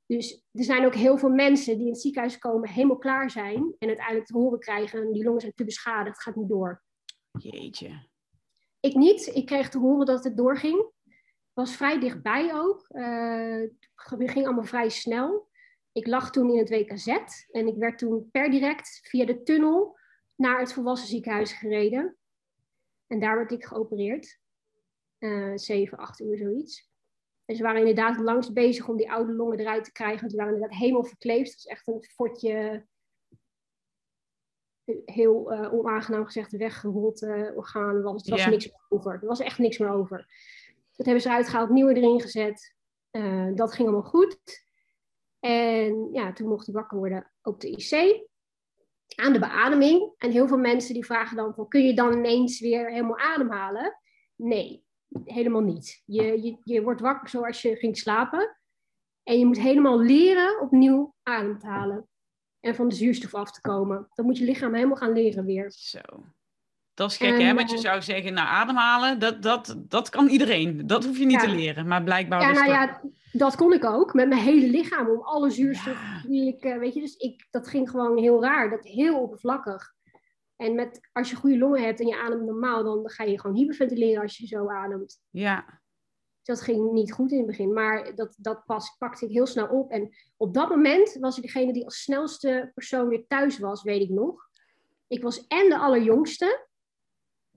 Dus 0.05 0.45
er 0.51 0.63
zijn 0.63 0.85
ook 0.85 0.95
heel 0.95 1.17
veel 1.17 1.29
mensen 1.29 1.77
die 1.77 1.85
in 1.85 1.91
het 1.91 2.01
ziekenhuis 2.01 2.37
komen, 2.37 2.69
helemaal 2.69 2.97
klaar 2.97 3.29
zijn. 3.29 3.75
En 3.77 3.87
uiteindelijk 3.87 4.25
te 4.25 4.37
horen 4.37 4.59
krijgen, 4.59 5.11
die 5.11 5.23
longen 5.23 5.41
zijn 5.41 5.53
te 5.53 5.65
beschadigd, 5.65 6.15
het 6.15 6.23
gaat 6.23 6.35
niet 6.35 6.49
door. 6.49 6.83
Jeetje. 7.37 8.07
Ik 8.79 8.95
niet. 8.95 9.31
Ik 9.35 9.45
kreeg 9.45 9.69
te 9.69 9.79
horen 9.79 10.05
dat 10.05 10.23
het 10.23 10.37
doorging. 10.37 10.91
Was 11.53 11.75
vrij 11.75 11.99
dichtbij 11.99 12.53
ook. 12.53 12.85
Uh, 12.89 13.69
het 13.95 14.31
ging 14.31 14.45
allemaal 14.45 14.63
vrij 14.63 14.89
snel. 14.89 15.49
Ik 15.91 16.07
lag 16.07 16.31
toen 16.31 16.49
in 16.49 16.57
het 16.57 16.69
WKZ 16.69 17.07
en 17.51 17.67
ik 17.67 17.75
werd 17.75 17.97
toen 17.97 18.29
per 18.31 18.51
direct 18.51 18.99
via 19.03 19.25
de 19.25 19.43
tunnel 19.43 19.97
naar 20.35 20.59
het 20.59 20.73
volwassen 20.73 21.07
ziekenhuis 21.07 21.53
gereden. 21.53 22.17
En 23.07 23.19
daar 23.19 23.35
werd 23.35 23.51
ik 23.51 23.65
geopereerd. 23.65 24.39
Uh, 25.19 25.51
7, 25.55 25.97
8 25.97 26.19
uur 26.19 26.37
zoiets. 26.37 26.89
En 27.45 27.55
ze 27.55 27.63
waren 27.63 27.79
inderdaad 27.79 28.19
langst 28.19 28.53
bezig 28.53 28.87
om 28.87 28.97
die 28.97 29.11
oude 29.11 29.33
longen 29.33 29.59
eruit 29.59 29.83
te 29.83 29.91
krijgen. 29.91 30.29
Ze 30.29 30.35
waren 30.35 30.53
inderdaad 30.53 30.77
helemaal 30.77 31.03
verkleefd. 31.03 31.51
Het 31.51 31.63
was 31.63 31.65
echt 31.65 31.87
een 31.87 32.03
fotje, 32.03 32.85
heel 35.05 35.53
uh, 35.53 35.73
onaangenaam 35.73 36.25
gezegd, 36.25 36.51
weggerold 36.51 37.21
uh, 37.21 37.57
orgaan. 37.57 37.95
Er 37.95 38.01
was, 38.01 38.23
er 38.23 38.29
was 38.29 38.39
yeah. 38.39 38.51
niks 38.51 38.65
meer 38.65 38.85
over. 38.89 39.13
Er 39.13 39.27
was 39.27 39.39
echt 39.39 39.57
niks 39.57 39.77
meer 39.77 39.89
over. 39.89 40.17
Dat 40.95 41.05
hebben 41.05 41.23
ze 41.23 41.29
eruit 41.29 41.49
gehaald, 41.49 41.69
nieuwe 41.69 41.93
erin 41.93 42.21
gezet. 42.21 42.75
Uh, 43.11 43.55
dat 43.55 43.73
ging 43.73 43.87
allemaal 43.87 44.09
goed. 44.09 44.63
En 45.39 46.09
ja, 46.11 46.33
toen 46.33 46.47
mocht 46.47 46.67
ik 46.67 46.73
wakker 46.73 46.97
worden 46.97 47.31
op 47.41 47.59
de 47.61 47.69
IC. 47.69 48.23
Aan 49.15 49.33
de 49.33 49.39
beademing. 49.39 50.13
En 50.17 50.31
heel 50.31 50.47
veel 50.47 50.57
mensen 50.57 50.93
die 50.93 51.05
vragen 51.05 51.37
dan 51.37 51.53
van, 51.53 51.67
kun 51.67 51.85
je 51.85 51.93
dan 51.93 52.13
ineens 52.13 52.59
weer 52.59 52.91
helemaal 52.91 53.19
ademhalen? 53.19 53.99
Nee, 54.35 54.85
helemaal 55.23 55.61
niet. 55.61 56.01
Je, 56.05 56.43
je, 56.43 56.57
je 56.63 56.81
wordt 56.81 57.01
wakker 57.01 57.29
zoals 57.29 57.61
je 57.61 57.75
ging 57.75 57.97
slapen. 57.97 58.57
En 59.23 59.39
je 59.39 59.45
moet 59.45 59.59
helemaal 59.59 59.99
leren 59.99 60.61
opnieuw 60.61 61.15
adem 61.23 61.59
te 61.59 61.67
halen. 61.67 62.07
En 62.65 62.75
van 62.75 62.87
de 62.87 62.95
zuurstof 62.95 63.33
af 63.33 63.51
te 63.51 63.61
komen. 63.61 64.07
Dan 64.13 64.25
moet 64.25 64.37
je 64.37 64.45
lichaam 64.45 64.73
helemaal 64.73 64.95
gaan 64.95 65.13
leren 65.13 65.45
weer. 65.45 65.71
Zo. 65.71 65.99
Dat 66.93 67.11
is 67.11 67.17
gek, 67.17 67.33
en, 67.33 67.45
hè? 67.45 67.53
Want 67.53 67.71
je 67.71 67.77
zou 67.77 68.01
zeggen, 68.01 68.33
nou, 68.33 68.47
ademhalen, 68.47 69.19
dat, 69.19 69.41
dat, 69.41 69.75
dat 69.77 70.09
kan 70.09 70.27
iedereen. 70.27 70.87
Dat 70.87 71.05
hoef 71.05 71.17
je 71.17 71.25
niet 71.25 71.41
ja. 71.41 71.47
te 71.47 71.55
leren. 71.55 71.87
Maar 71.87 72.03
blijkbaar... 72.03 72.41
Ja, 72.41 72.51
nou 72.51 72.65
dat... 72.65 72.75
ja, 72.75 73.01
dat 73.31 73.55
kon 73.55 73.73
ik 73.73 73.85
ook. 73.85 74.13
Met 74.13 74.27
mijn 74.27 74.41
hele 74.41 74.67
lichaam. 74.67 75.09
Om 75.09 75.21
alle 75.21 75.49
zuurstof 75.49 76.01
ja. 76.01 76.29
die 76.29 76.47
ik... 76.47 76.65
Uh, 76.65 76.77
weet 76.77 76.93
je, 76.93 76.99
dus 76.99 77.15
ik, 77.15 77.47
dat 77.51 77.67
ging 77.67 77.89
gewoon 77.89 78.17
heel 78.17 78.41
raar. 78.41 78.69
Dat 78.69 78.83
heel 78.83 79.19
oppervlakkig. 79.19 79.93
En 80.55 80.75
met, 80.75 81.09
als 81.11 81.29
je 81.29 81.35
goede 81.35 81.57
longen 81.57 81.83
hebt 81.83 81.99
en 81.99 82.07
je 82.07 82.21
ademt 82.21 82.45
normaal, 82.45 82.83
dan 82.83 83.09
ga 83.09 83.23
je 83.23 83.39
gewoon 83.39 83.55
hyperventileren 83.55 84.21
als 84.21 84.37
je 84.37 84.47
zo 84.47 84.69
ademt. 84.69 85.19
Ja. 85.29 85.81
Dat 86.45 86.61
ging 86.61 86.91
niet 86.91 87.13
goed 87.13 87.31
in 87.31 87.37
het 87.37 87.47
begin, 87.47 87.73
maar 87.73 88.15
dat, 88.15 88.35
dat 88.37 88.65
pas, 88.65 88.95
pakte 88.97 89.25
ik 89.25 89.31
heel 89.31 89.45
snel 89.45 89.67
op. 89.67 89.91
En 89.91 90.15
op 90.37 90.53
dat 90.53 90.69
moment 90.69 91.17
was 91.19 91.37
ik 91.37 91.43
degene 91.43 91.73
die 91.73 91.83
als 91.83 92.01
snelste 92.01 92.71
persoon 92.73 93.07
weer 93.07 93.27
thuis 93.27 93.59
was, 93.59 93.83
weet 93.83 94.01
ik 94.01 94.09
nog. 94.09 94.49
Ik 95.07 95.23
was 95.23 95.47
en 95.47 95.69
de 95.69 95.77
allerjongste, 95.77 96.67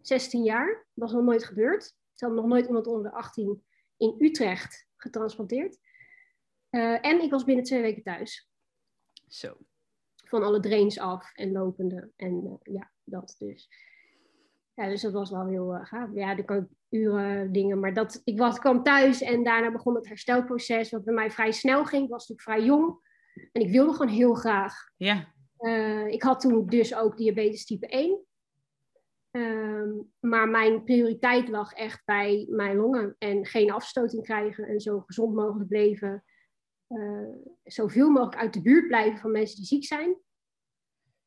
16 0.01 0.43
jaar, 0.43 0.67
dat 0.67 0.85
was 0.95 1.13
nog 1.13 1.25
nooit 1.25 1.45
gebeurd. 1.45 1.95
Er 2.17 2.27
had 2.29 2.37
nog 2.37 2.47
nooit 2.47 2.67
iemand 2.67 2.87
onder 2.87 3.11
de 3.11 3.17
18 3.17 3.65
in 3.97 4.15
Utrecht 4.19 4.87
getransplanteerd. 4.97 5.79
Uh, 6.71 7.05
en 7.07 7.23
ik 7.23 7.31
was 7.31 7.45
binnen 7.45 7.65
twee 7.65 7.83
weken 7.83 8.03
thuis. 8.03 8.51
Zo 9.27 9.57
van 10.29 10.43
alle 10.43 10.61
drains 10.61 10.99
af 10.99 11.33
en 11.35 11.53
lopende. 11.53 12.11
En 12.17 12.45
uh, 12.45 12.75
ja, 12.75 12.91
dat 13.05 13.35
dus. 13.39 13.69
Ja, 14.75 14.89
dus 14.89 15.01
dat 15.01 15.13
was 15.13 15.31
wel 15.31 15.47
heel 15.47 15.75
uh, 15.75 15.85
gaaf. 15.85 16.11
Ja, 16.15 16.37
er 16.37 16.45
kan 16.45 16.69
uren 16.89 17.53
dingen, 17.53 17.81
maar 17.81 17.95
dat, 17.95 18.21
ik 18.25 18.39
was, 18.39 18.59
kwam 18.59 18.83
thuis 18.83 19.21
en 19.21 19.43
daarna 19.43 19.73
begon 19.73 19.95
het 19.95 20.09
herstelproces, 20.09 20.91
wat 20.91 21.05
bij 21.05 21.15
mij 21.15 21.31
vrij 21.31 21.53
snel 21.53 21.85
ging. 21.85 22.05
Ik 22.05 22.11
was 22.11 22.29
natuurlijk 22.29 22.59
vrij 22.59 22.69
jong 22.69 22.99
en 23.53 23.63
ik 23.63 23.71
wilde 23.71 23.93
gewoon 23.93 24.13
heel 24.13 24.35
graag. 24.35 24.75
Ja. 24.97 25.33
Uh, 25.59 26.07
ik 26.07 26.23
had 26.23 26.41
toen 26.41 26.67
dus 26.67 26.95
ook 26.95 27.17
diabetes 27.17 27.65
type 27.65 27.87
1. 27.87 28.27
Um, 29.31 30.13
maar 30.21 30.49
mijn 30.49 30.85
prioriteit 30.85 31.49
lag 31.49 31.73
echt 31.73 32.03
bij 32.05 32.47
mijn 32.51 32.77
longen 32.77 33.15
en 33.19 33.47
geen 33.47 33.71
afstoting 33.71 34.23
krijgen 34.23 34.65
en 34.65 34.81
zo 34.81 35.01
gezond 35.01 35.35
mogelijk 35.35 35.71
leven 35.71 36.25
uh, 36.89 37.29
zoveel 37.65 38.11
mogelijk 38.11 38.41
uit 38.41 38.53
de 38.53 38.63
buurt 38.63 38.87
blijven 38.87 39.19
van 39.19 39.31
mensen 39.31 39.57
die 39.57 39.67
ziek 39.67 39.85
zijn. 39.85 40.17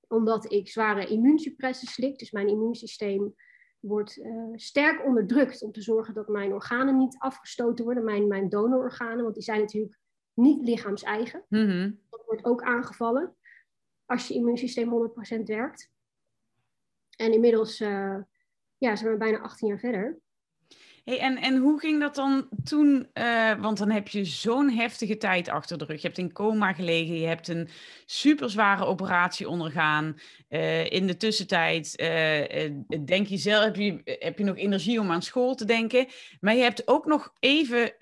Omdat 0.08 0.52
ik 0.52 0.69
zware 0.69 1.08
immuunsuppressen 1.08 1.88
slik, 1.88 2.19
dus 2.19 2.32
mijn 2.32 2.47
immuunsysteem 2.47 3.36
wordt 3.82 4.17
uh, 4.17 4.52
sterk 4.56 5.06
onderdrukt 5.06 5.62
om 5.62 5.72
te 5.72 5.82
zorgen 5.82 6.13
dat 6.13 6.28
mijn 6.28 6.54
organen 6.54 6.98
niet 6.98 7.15
afgestoten 7.17 7.86
worden, 7.86 8.04
mijn, 8.04 8.28
mijn 8.28 8.50
donororganen, 8.50 9.24
want 9.24 9.34
die 9.34 9.44
zijn 9.44 9.60
natuurlijk 9.60 10.00
niet 10.34 10.62
lichaams-eigen. 10.67 11.46
Mm 11.48 11.67
-hmm. 11.67 12.00
Dat 12.10 12.24
wordt 12.26 12.46
ook 12.46 12.62
aangevallen 12.62 13.36
als 14.06 14.28
je 14.28 14.34
immuunsysteem 14.34 15.12
100% 15.39 15.44
werkt. 15.44 15.91
En 17.17 17.34
inmiddels 17.34 17.80
uh, 17.80 18.17
ja, 18.78 18.96
zijn 18.96 19.12
we 19.12 19.17
bijna 19.17 19.39
18 19.39 19.67
jaar 19.67 19.80
verder. 19.80 20.20
Hey, 21.04 21.20
en, 21.20 21.38
en 21.38 21.58
hoe 21.58 21.80
ging 21.80 22.00
dat 22.00 22.16
dan 22.16 22.48
toen? 22.64 23.08
Uh, 23.14 23.62
want 23.62 23.78
dan 23.78 23.90
heb 23.90 24.08
je 24.08 24.26
zo'n 24.26 24.70
heftige 24.70 25.18
tijd 25.18 25.50
achter 25.50 25.78
de 25.78 25.86
rug. 25.86 26.02
Je 26.02 26.08
hebt 26.08 26.20
in 26.20 26.34
coma 26.34 26.74
gelegen, 26.74 27.20
je 27.20 27.28
hebt 27.28 27.48
een 27.48 27.68
superzware 28.06 28.86
operatie 28.86 29.50
ondergaan. 29.50 30.20
Uh, 30.50 30.92
in 30.92 31.08
de 31.08 31.18
tussentijd 31.18 31.94
uh, 32.02 33.06
denk 33.06 33.28
je 33.28 33.38
zelf, 33.38 33.64
heb 33.64 33.76
je, 33.76 34.18
heb 34.20 34.38
je 34.38 34.44
nog 34.44 34.58
energie 34.58 35.00
om 35.00 35.12
aan 35.12 35.22
school 35.22 35.56
te 35.56 35.66
denken. 35.66 36.08
Maar 36.40 36.56
je 36.56 36.62
hebt 36.62 36.88
ook 36.88 37.06
nog 37.06 37.34
even 37.40 37.94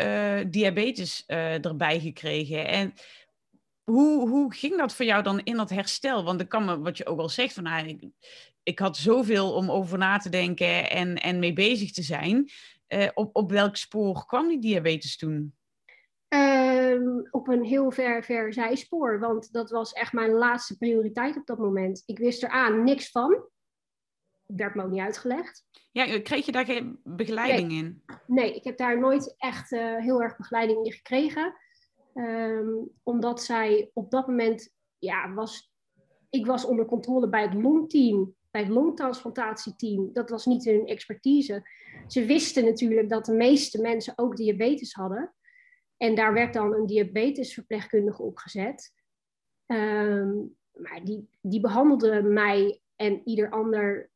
diabetes 0.52 1.24
erbij 1.26 2.00
gekregen. 2.00 2.68
En 2.68 2.94
hoe, 3.84 4.30
hoe 4.30 4.54
ging 4.54 4.78
dat 4.78 4.94
voor 4.96 5.06
jou 5.06 5.24
dan 5.24 5.42
in 5.44 5.58
dat 5.58 5.70
herstel? 5.70 6.24
Want 6.24 6.42
ik 6.42 6.50
kan 6.50 6.66
me, 6.66 6.80
wat 6.80 6.98
je 6.98 7.06
ook 7.06 7.20
al 7.20 7.30
zegt, 7.30 7.54
van 7.54 7.64
nou, 7.64 7.88
ik, 7.88 8.00
ik 8.64 8.80
had 8.80 8.98
zoveel 8.98 9.54
om 9.54 9.72
over 9.72 9.98
na 9.98 10.18
te 10.18 10.30
denken 10.30 10.90
en, 10.90 11.16
en 11.16 11.40
mee 11.40 11.54
bezig 11.54 11.92
te 11.92 12.04
zijn. 12.04 12.50
Uh, 12.94 13.08
op, 13.14 13.36
op 13.36 13.52
welk 13.52 13.76
spoor 13.76 14.26
kwam 14.26 14.48
die 14.48 14.60
diabetes 14.60 15.18
toen? 15.18 15.58
Um, 16.30 17.28
op 17.32 17.48
een 17.48 17.64
heel 17.64 17.92
ver, 17.92 18.24
ver 18.24 18.54
zijspoor. 18.54 19.20
Want 19.20 19.52
dat 19.52 19.70
was 19.70 19.92
echt 19.92 20.14
mijn 20.14 20.32
laatste 20.32 20.78
prioriteit 20.78 21.38
op 21.38 21.46
dat 21.46 21.58
moment. 21.58 22.04
Ik 22.06 22.18
wist 22.18 22.44
er 22.44 22.50
aan 22.50 22.84
niks 22.84 23.12
van. 23.12 23.48
Werd 24.46 24.76
me 24.76 24.84
ook 24.84 24.92
niet 24.92 25.02
uitgelegd. 25.02 25.66
Ja, 25.92 26.22
kreeg 26.22 26.46
je 26.46 26.52
daar 26.52 26.66
geen 26.66 27.00
begeleiding 27.04 27.68
nee. 27.68 27.78
in? 27.78 28.04
Nee, 28.28 28.56
ik 28.56 28.64
heb 28.64 28.78
daar 28.78 29.00
nooit 29.00 29.36
echt 29.38 29.72
uh, 29.72 29.98
heel 29.98 30.22
erg 30.22 30.38
begeleiding 30.38 30.86
in 30.86 30.92
gekregen. 30.92 31.56
Um, 32.14 32.90
omdat 33.04 33.44
zij 33.44 33.92
op 33.94 34.12
dat 34.12 34.28
moment, 34.28 34.74
ja, 34.98 35.34
was, 35.34 35.72
ik 36.30 36.46
was 36.46 36.66
onder 36.66 36.86
controle 36.86 37.30
bij 37.30 37.42
het 37.42 37.54
longteam, 37.54 38.36
bij 38.52 38.62
het 38.62 38.70
longtransplantatieteam. 38.70 40.14
Dat 40.14 40.30
was 40.30 40.46
niet 40.46 40.66
hun 40.66 40.88
expertise. 40.88 41.70
Ze 42.08 42.26
wisten 42.26 42.66
natuurlijk 42.66 43.10
dat 43.10 43.26
de 43.26 43.34
meeste 43.34 43.82
mensen 43.82 44.14
ook 44.16 44.36
diabetes 44.36 44.94
hadden. 44.94 45.34
En 45.98 46.16
daar 46.16 46.34
werd 46.34 46.54
dan 46.54 46.74
een 46.74 46.86
diabetesverpleegkundige 46.86 48.22
opgezet. 48.22 48.94
Um, 49.66 50.58
maar 50.72 51.04
die, 51.04 51.30
die 51.42 51.60
behandelde 51.60 52.22
mij 52.22 52.82
en 52.96 53.22
ieder 53.26 53.50
ander 53.50 54.10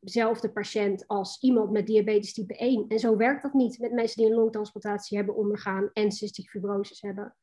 zelfde 0.00 0.50
patiënt 0.50 1.06
als 1.06 1.40
iemand 1.40 1.70
met 1.70 1.86
diabetes 1.86 2.32
type 2.32 2.56
1. 2.56 2.84
En 2.88 2.98
zo 2.98 3.16
werkt 3.16 3.42
dat 3.42 3.52
niet 3.52 3.78
met 3.78 3.92
mensen 3.92 4.22
die 4.22 4.30
een 4.30 4.38
longtransplantatie 4.38 5.16
hebben 5.16 5.36
ondergaan 5.36 5.90
en 5.92 6.12
cystic 6.12 6.48
fibrosis 6.48 7.00
hebben. 7.00 7.36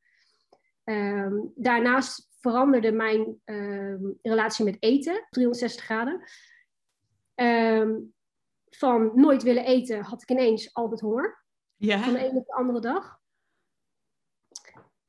Um, 0.83 1.51
daarnaast 1.55 2.27
veranderde 2.51 2.91
mijn 2.91 3.41
um, 3.45 4.19
relatie 4.21 4.65
met 4.65 4.77
eten 4.79 5.27
360 5.29 5.83
graden. 5.83 6.23
Um, 7.35 8.13
van 8.69 9.11
nooit 9.15 9.43
willen 9.43 9.65
eten 9.65 10.01
had 10.01 10.21
ik 10.21 10.29
ineens 10.29 10.73
altijd 10.73 11.01
honger. 11.01 11.43
Ja. 11.75 11.99
Van 11.99 12.13
de 12.13 12.19
ene 12.19 12.37
op 12.37 12.45
de 12.45 12.53
andere 12.53 12.79
dag. 12.79 13.19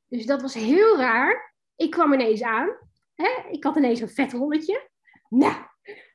Dus 0.07 0.25
dat 0.25 0.41
was 0.41 0.53
heel 0.53 0.97
raar. 0.97 1.55
Ik 1.75 1.91
kwam 1.91 2.13
ineens 2.13 2.41
aan. 2.41 2.77
Hè? 3.15 3.49
Ik 3.51 3.63
had 3.63 3.75
ineens 3.75 3.99
een 3.99 4.09
vet 4.09 4.33
rolletje. 4.33 4.89
Nou, 5.29 5.55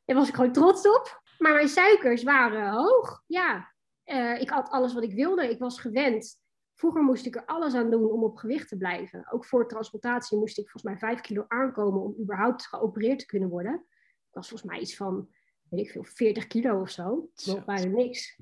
daar 0.04 0.16
was 0.16 0.28
ik 0.28 0.34
gewoon 0.34 0.52
trots 0.52 0.88
op. 0.88 1.22
Maar 1.38 1.52
mijn 1.52 1.68
suikers 1.68 2.22
waren 2.22 2.70
hoog. 2.70 3.22
Ja, 3.26 3.72
uh, 4.04 4.40
ik 4.40 4.50
had 4.50 4.70
alles 4.70 4.94
wat 4.94 5.02
ik 5.02 5.14
wilde. 5.14 5.50
Ik 5.50 5.58
was 5.58 5.80
gewend. 5.80 6.41
Vroeger 6.74 7.02
moest 7.02 7.26
ik 7.26 7.36
er 7.36 7.46
alles 7.46 7.74
aan 7.74 7.90
doen 7.90 8.10
om 8.10 8.24
op 8.24 8.36
gewicht 8.36 8.68
te 8.68 8.76
blijven. 8.76 9.32
Ook 9.32 9.44
voor 9.44 9.68
transplantatie 9.68 10.38
moest 10.38 10.58
ik 10.58 10.70
volgens 10.70 10.82
mij 10.82 10.98
vijf 10.98 11.20
kilo 11.20 11.44
aankomen 11.48 12.02
om 12.02 12.16
überhaupt 12.20 12.66
geopereerd 12.66 13.18
te 13.18 13.26
kunnen 13.26 13.48
worden. 13.48 13.86
was 14.30 14.48
volgens 14.48 14.70
mij 14.70 14.80
iets 14.80 14.96
van, 14.96 15.28
weet 15.68 15.84
ik 15.84 15.90
veel, 15.90 16.04
40 16.04 16.46
kilo 16.46 16.80
of 16.80 16.90
zo. 16.90 17.30
Nog 17.44 17.64
bijna 17.64 17.96
niks. 17.96 18.40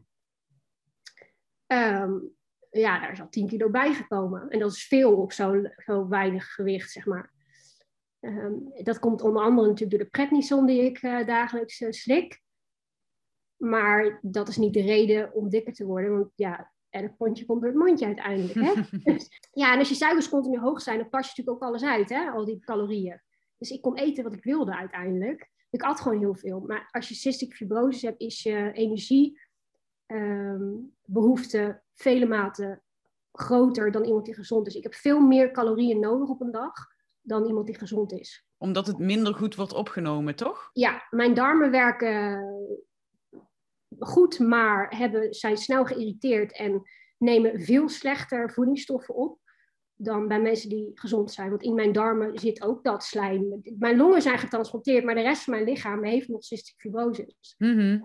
Ehm, 1.67 2.19
ja, 2.71 3.01
daar 3.01 3.13
is 3.13 3.21
al 3.21 3.29
10 3.29 3.49
kilo 3.49 3.71
bijgekomen. 3.71 4.49
En 4.49 4.59
dat 4.59 4.73
is 4.73 4.87
veel 4.87 5.17
op 5.17 5.33
zo, 5.33 5.63
zo 5.77 6.09
weinig 6.09 6.55
gewicht, 6.55 6.91
zeg 6.91 7.07
maar. 7.07 7.33
Ehm, 8.21 8.55
dat 8.83 8.99
komt 8.99 9.23
onder 9.23 9.43
andere 9.43 9.69
natuurlijk 9.69 9.91
door 9.91 10.05
de 10.05 10.17
prednison 10.17 10.67
die 10.67 10.83
ik 10.83 11.03
uh, 11.03 11.27
dagelijks 11.27 11.81
uh, 11.81 11.91
slik. 11.91 12.43
Maar 13.57 14.19
dat 14.23 14.49
is 14.49 14.57
niet 14.57 14.75
de 14.75 14.83
reden 14.83 15.33
om 15.33 15.49
dikker 15.49 15.73
te 15.73 15.85
worden. 15.85 16.19
Want 16.19 16.33
ja, 16.35 16.73
elk 16.91 17.17
pondje 17.17 17.45
komt 17.45 17.61
door 17.61 17.71
het 17.71 17.79
mondje 17.79 18.07
uiteindelijk. 18.07 18.61
Hè? 18.61 18.73
dus, 19.13 19.29
ja, 19.53 19.73
en 19.73 19.79
als 19.79 19.89
je 19.89 19.95
suikers 19.95 20.29
continu 20.29 20.59
hoog 20.59 20.83
zijn, 20.83 20.99
dan 20.99 21.09
pas 21.09 21.23
je 21.23 21.33
natuurlijk 21.37 21.57
ook 21.57 21.69
alles 21.69 21.85
uit, 21.85 22.09
hè? 22.09 22.31
al 22.31 22.45
die 22.45 22.61
calorieën. 22.61 23.23
Dus 23.59 23.71
ik 23.71 23.83
kon 23.83 23.97
eten 23.97 24.25
wat 24.25 24.35
ik 24.35 24.45
wilde 24.45 24.77
uiteindelijk. 24.77 25.51
Ik 25.71 25.83
at 25.83 26.01
gewoon 26.01 26.19
heel 26.19 26.35
veel. 26.35 26.61
Maar 26.61 26.89
als 26.91 27.09
je 27.09 27.15
cystic 27.15 27.55
fibrosis 27.55 28.03
hebt, 28.03 28.21
is 28.21 28.43
je 28.43 28.73
energiebehoefte 28.73 31.59
ehm, 31.59 31.77
vele 31.95 32.27
maten 32.27 32.83
groter 33.33 33.91
dan 33.91 34.05
iemand 34.05 34.25
die 34.25 34.35
gezond 34.35 34.67
is. 34.67 34.75
Ik 34.75 34.83
heb 34.83 34.95
veel 34.95 35.21
meer 35.21 35.51
calorieën 35.51 36.01
nodig 36.01 36.29
op 36.29 36.41
een 36.41 36.51
dag 36.51 36.73
dan 37.21 37.47
iemand 37.47 37.67
die 37.67 37.79
gezond 37.79 38.13
is. 38.13 38.47
Omdat 38.57 38.87
het 38.87 38.99
minder 38.99 39.35
goed 39.35 39.55
wordt 39.55 39.73
opgenomen, 39.73 40.37
toch? 40.37 40.71
Ja, 40.73 41.07
mijn 41.11 41.35
darmen 41.35 41.71
werken 41.71 42.43
goed, 44.01 44.39
maar 44.39 44.97
hebben, 44.97 45.35
zijn 45.35 45.57
snel 45.57 45.85
geïrriteerd 45.85 46.57
en 46.57 46.83
nemen 47.19 47.61
veel 47.61 47.89
slechter 47.89 48.53
voedingsstoffen 48.53 49.15
op 49.15 49.39
dan 50.03 50.29
bij 50.29 50.41
mensen 50.41 50.69
die 50.69 50.91
gezond 50.95 51.33
zijn. 51.33 51.51
Want 51.51 51.63
in 51.63 51.75
mijn 51.75 51.93
darmen 51.93 52.39
zit 52.39 52.63
ook 52.63 52.85
dat 52.85 53.05
slijm. 53.05 53.61
Mijn 53.79 53.97
longen 53.97 54.23
zijn 54.23 54.39
getransporteerd, 54.39 55.05
maar 55.05 55.15
de 55.15 55.21
rest 55.21 55.45
van 55.45 55.53
mijn 55.53 55.65
lichaam 55.65 56.05
heeft 56.05 56.29
nog 56.29 56.45
cystic 56.45 56.75
fibrosis. 56.77 57.55
Mm 57.59 58.03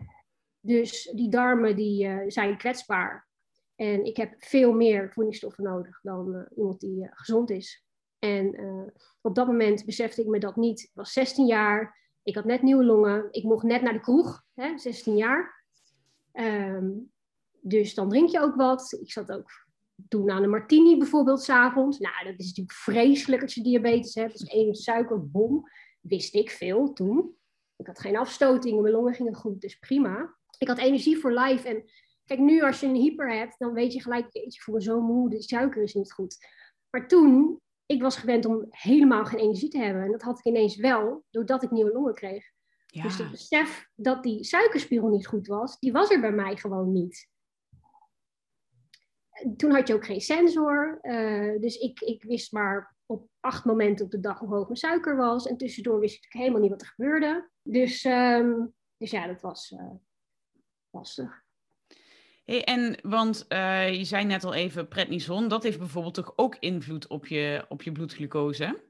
Dus 0.60 1.12
die 1.16 1.30
darmen 1.30 1.76
die, 1.76 2.08
uh, 2.08 2.24
zijn 2.28 2.58
kwetsbaar. 2.58 3.28
En 3.76 4.06
ik 4.06 4.18
heb 4.18 4.36
veel 4.38 4.74
meer 4.74 5.12
voedingsstoffen 5.12 5.64
nodig 5.64 6.00
dan 6.02 6.36
uh, 6.36 6.58
iemand 6.58 6.80
die 6.80 7.04
uh, 7.04 7.08
gezond 7.12 7.50
is. 7.50 7.84
En 8.20 8.56
op 9.22 9.36
dat 9.36 9.48
moment 9.48 9.86
besefte 9.86 10.22
ik 10.22 10.28
me 10.28 10.40
dat 10.40 10.56
niet. 10.56 10.82
Ik 10.82 10.92
was 10.94 11.14
16 11.14 11.46
jaar, 11.46 12.02
ik 12.24 12.36
had 12.36 12.46
net 12.46 12.62
nieuwe 12.62 12.84
longen, 12.84 13.28
ik 13.32 13.44
mocht 13.44 13.64
net 13.64 13.82
naar 13.82 13.94
de 13.94 14.00
kroeg, 14.00 14.44
hè, 14.54 14.78
16 14.78 15.16
jaar. 15.16 15.55
Um, 16.40 17.12
dus 17.60 17.94
dan 17.94 18.10
drink 18.10 18.30
je 18.30 18.40
ook 18.40 18.56
wat. 18.56 18.98
Ik 19.02 19.12
zat 19.12 19.32
ook 19.32 19.52
doen 19.96 20.32
aan 20.32 20.44
een 20.44 20.50
martini 20.50 20.98
bijvoorbeeld 20.98 21.42
s'avonds. 21.42 22.00
Nou, 22.00 22.16
dat 22.24 22.40
is 22.40 22.46
natuurlijk 22.48 22.78
vreselijk 22.78 23.42
als 23.42 23.54
je 23.54 23.64
diabetes 23.64 24.16
hebt. 24.16 24.32
Dat 24.32 24.42
is 24.42 24.54
één 24.54 24.76
suikerbom. 24.76 25.70
Wist 26.02 26.36
ik 26.36 26.50
veel 26.50 26.94
toen. 26.94 27.36
Ik 27.76 27.88
had 27.88 28.00
geen 28.00 28.18
afstotingen, 28.18 28.82
mijn 28.82 28.94
longen 28.94 29.14
gingen 29.14 29.36
goed, 29.36 29.62
dus 29.62 29.80
prima. 29.80 30.36
Ik 30.58 30.68
had 30.68 30.78
energie 30.78 31.18
voor 31.18 31.32
life. 31.32 31.68
En 31.68 31.84
kijk, 32.26 32.40
nu 32.40 32.62
als 32.62 32.80
je 32.80 32.88
een 32.88 32.96
hyper 32.96 33.34
hebt, 33.34 33.60
dan 33.60 33.74
weet 33.74 33.94
je 33.94 34.02
gelijk, 34.02 34.34
ik 34.34 34.62
voel 34.62 34.76
me 34.76 34.82
zo 34.82 35.02
moe, 35.02 35.30
de 35.30 35.42
suiker 35.42 35.84
is 35.84 35.94
niet 35.94 36.12
goed. 36.12 36.38
Maar 36.90 37.08
toen, 37.08 37.60
ik 37.86 38.02
was 38.02 38.18
gewend 38.18 38.46
om 38.46 38.66
helemaal 38.70 39.26
geen 39.26 39.40
energie 39.40 39.70
te 39.70 39.78
hebben. 39.78 40.04
En 40.04 40.12
dat 40.12 40.22
had 40.22 40.40
ik 40.40 40.46
ineens 40.46 40.76
wel, 40.76 41.24
doordat 41.30 41.64
ik 41.64 41.72
nieuwe 41.72 41.92
longen 41.92 42.14
kreeg. 42.14 42.54
Ja. 42.96 43.04
Dus 43.04 43.18
het 43.18 43.32
besef 43.32 43.88
dat 43.96 44.24
die 44.24 44.44
suikerspiegel 44.44 45.10
niet 45.10 45.28
goed 45.28 45.48
was, 45.48 45.80
die 45.80 45.92
was 45.92 46.10
er 46.10 46.22
bij 46.22 46.32
mij 46.32 46.58
gewoon 46.58 46.92
niet 46.92 47.30
toen 49.58 49.72
had 49.72 49.88
je 49.88 49.94
ook 49.94 50.06
geen 50.06 50.22
sensor. 50.22 51.00
Uh, 51.02 51.62
dus 51.62 51.78
ik, 51.78 52.00
ik 52.00 52.24
wist 52.24 52.52
maar 52.52 52.96
op 53.06 53.28
acht 53.40 53.66
momenten 53.66 54.06
op 54.06 54.12
de 54.12 54.20
dag 54.20 54.40
hoe 54.40 54.50
hoog 54.50 54.66
mijn 54.66 54.78
suiker 54.78 55.18
was. 55.18 55.48
En 55.48 55.58
tussendoor 55.58 56.00
wist 56.00 56.26
ik 56.26 56.34
helemaal 56.34 56.62
niet 56.62 56.70
wat 56.70 56.82
er 56.82 56.88
gebeurde. 56.88 57.50
Dus, 57.62 58.04
um, 58.04 58.74
dus 58.98 59.12
ja, 59.12 59.28
dat 59.28 59.42
was 59.42 59.72
uh, 59.72 59.92
lastig. 60.90 61.44
Hey, 62.44 62.64
en 62.64 62.98
want 63.02 63.46
uh, 63.50 63.94
je 63.94 64.04
zei 64.04 64.26
net 64.26 64.44
al 64.44 64.54
even 64.54 64.88
prednison, 64.88 65.48
dat 65.48 65.64
heeft 65.64 65.80
bijvoorbeeld 65.80 66.14
toch 66.14 66.34
ook 66.36 66.56
invloed 66.60 67.08
op 67.08 67.28
je, 67.28 67.66
op 67.70 67.82
je 67.82 67.92
bloedglucose? 67.92 68.84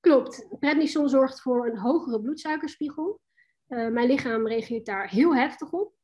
Klopt. 0.00 0.46
Prednison 0.58 1.08
zorgt 1.08 1.40
voor 1.40 1.66
een 1.66 1.78
hogere 1.78 2.20
bloedsuikerspiegel. 2.20 3.20
Mijn 3.70 4.06
lichaam 4.06 4.46
reageert 4.46 4.86
daar 4.86 5.10
heel 5.10 5.34
heftig 5.34 5.72
op. 5.72 5.94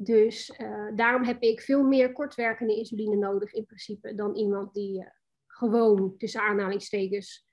Dus 0.00 0.58
uh, 0.60 0.96
daarom 0.96 1.24
heb 1.24 1.42
ik 1.42 1.60
veel 1.60 1.82
meer 1.82 2.12
kortwerkende 2.12 2.76
insuline 2.76 3.16
nodig 3.16 3.52
in 3.52 3.66
principe 3.66 4.14
dan 4.14 4.36
iemand 4.36 4.74
die 4.74 5.00
uh, 5.00 5.06
gewoon 5.46 6.16
tussen 6.16 6.40
aanhalingstekens 6.40 7.46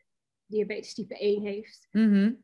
diabetes 0.45 0.93
type 0.93 1.17
1 1.17 1.41
heeft. 1.41 1.87
Mm 1.91 2.11
-hmm. 2.11 2.43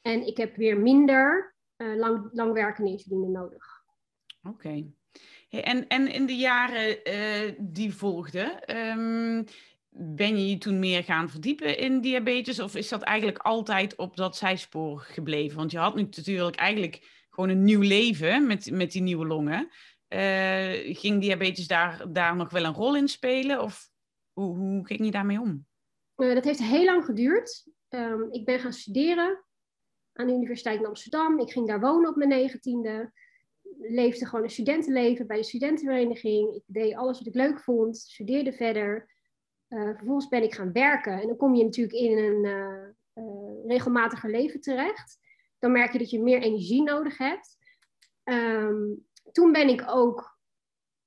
En 0.00 0.26
ik 0.26 0.36
heb 0.36 0.56
weer 0.56 0.78
minder 0.78 1.54
uh, 1.76 1.96
lang, 1.96 2.28
langwerkende 2.32 2.90
insuline 2.90 3.28
nodig. 3.28 3.84
Oké. 4.42 4.54
Okay. 4.54 4.92
Hey, 5.48 5.64
en, 5.64 5.88
en 5.88 6.12
in 6.12 6.26
de 6.26 6.36
jaren 6.36 6.98
die 7.72 7.94
volgden, 7.94 8.76
um, 8.76 9.44
ben 9.90 10.38
je 10.38 10.48
je 10.48 10.58
toen 10.58 10.78
meer 10.78 11.04
gaan 11.04 11.30
verdiepen 11.30 11.78
in 11.78 12.00
diabetes? 12.00 12.60
Of 12.60 12.76
is 12.76 12.88
dat 12.88 13.02
eigenlijk 13.02 13.38
altijd 13.38 13.96
op 13.96 14.16
dat 14.16 14.36
zijspoor 14.36 15.00
gebleven? 15.00 15.56
Want 15.56 15.70
je 15.70 15.78
had 15.78 15.94
nu 15.94 16.02
natuurlijk 16.02 16.56
eigenlijk 16.56 17.26
gewoon 17.30 17.50
een 17.50 17.64
nieuw 17.64 17.80
leven 17.80 18.46
met, 18.46 18.70
met 18.70 18.92
die 18.92 19.02
nieuwe 19.02 19.26
longen. 19.26 19.68
Uh, 20.08 20.96
ging 20.96 21.20
diabetes 21.20 21.66
daar, 21.66 22.12
daar 22.12 22.36
nog 22.36 22.50
wel 22.50 22.64
een 22.64 22.74
rol 22.74 22.96
in 22.96 23.08
spelen? 23.08 23.62
Of 23.62 23.90
hoe, 24.32 24.56
hoe 24.56 24.86
ging 24.86 25.04
je 25.04 25.10
daarmee 25.10 25.40
om? 25.40 25.66
Uh, 26.16 26.34
dat 26.34 26.44
heeft 26.44 26.62
heel 26.62 26.84
lang 26.84 27.04
geduurd. 27.04 27.66
Um, 27.88 28.32
ik 28.32 28.44
ben 28.44 28.60
gaan 28.60 28.72
studeren 28.72 29.44
aan 30.12 30.26
de 30.26 30.32
Universiteit 30.32 30.78
in 30.78 30.86
Amsterdam. 30.86 31.38
Ik 31.38 31.52
ging 31.52 31.66
daar 31.66 31.80
wonen 31.80 32.10
op 32.10 32.16
mijn 32.16 32.28
negentiende. 32.28 33.12
Leefde 33.78 34.26
gewoon 34.26 34.44
een 34.44 34.50
studentenleven 34.50 35.26
bij 35.26 35.36
de 35.36 35.44
studentenvereniging. 35.44 36.54
Ik 36.54 36.62
deed 36.66 36.94
alles 36.94 37.18
wat 37.18 37.26
ik 37.26 37.34
leuk 37.34 37.60
vond. 37.60 37.96
Studeerde 37.96 38.52
verder. 38.52 39.16
Uh, 39.68 39.96
vervolgens 39.96 40.28
ben 40.28 40.42
ik 40.42 40.54
gaan 40.54 40.72
werken. 40.72 41.20
En 41.20 41.26
dan 41.26 41.36
kom 41.36 41.54
je 41.54 41.64
natuurlijk 41.64 41.96
in 41.96 42.18
een 42.18 42.96
regelmatiger 43.66 44.30
leven 44.30 44.60
terecht 44.60 45.18
dan 45.58 45.72
merk 45.72 45.92
je 45.92 45.98
dat 45.98 46.10
je 46.10 46.22
meer 46.22 46.42
energie 46.42 46.82
nodig 46.82 47.18
hebt. 47.18 47.58
Ehm, 48.22 48.94
toen 49.32 49.52
ben 49.52 49.68
ik 49.68 49.84
ook 49.86 50.38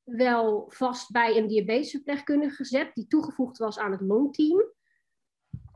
wel 0.04 0.66
vast 0.68 1.12
bij 1.12 1.38
een 1.38 1.48
diabetesverpleegkundige 1.48 2.56
gezet, 2.56 2.94
die 2.94 3.08
toegevoegd 3.08 3.58
was 3.58 3.80
aan 3.80 3.92
het 3.92 4.02
longteam. 4.02 4.64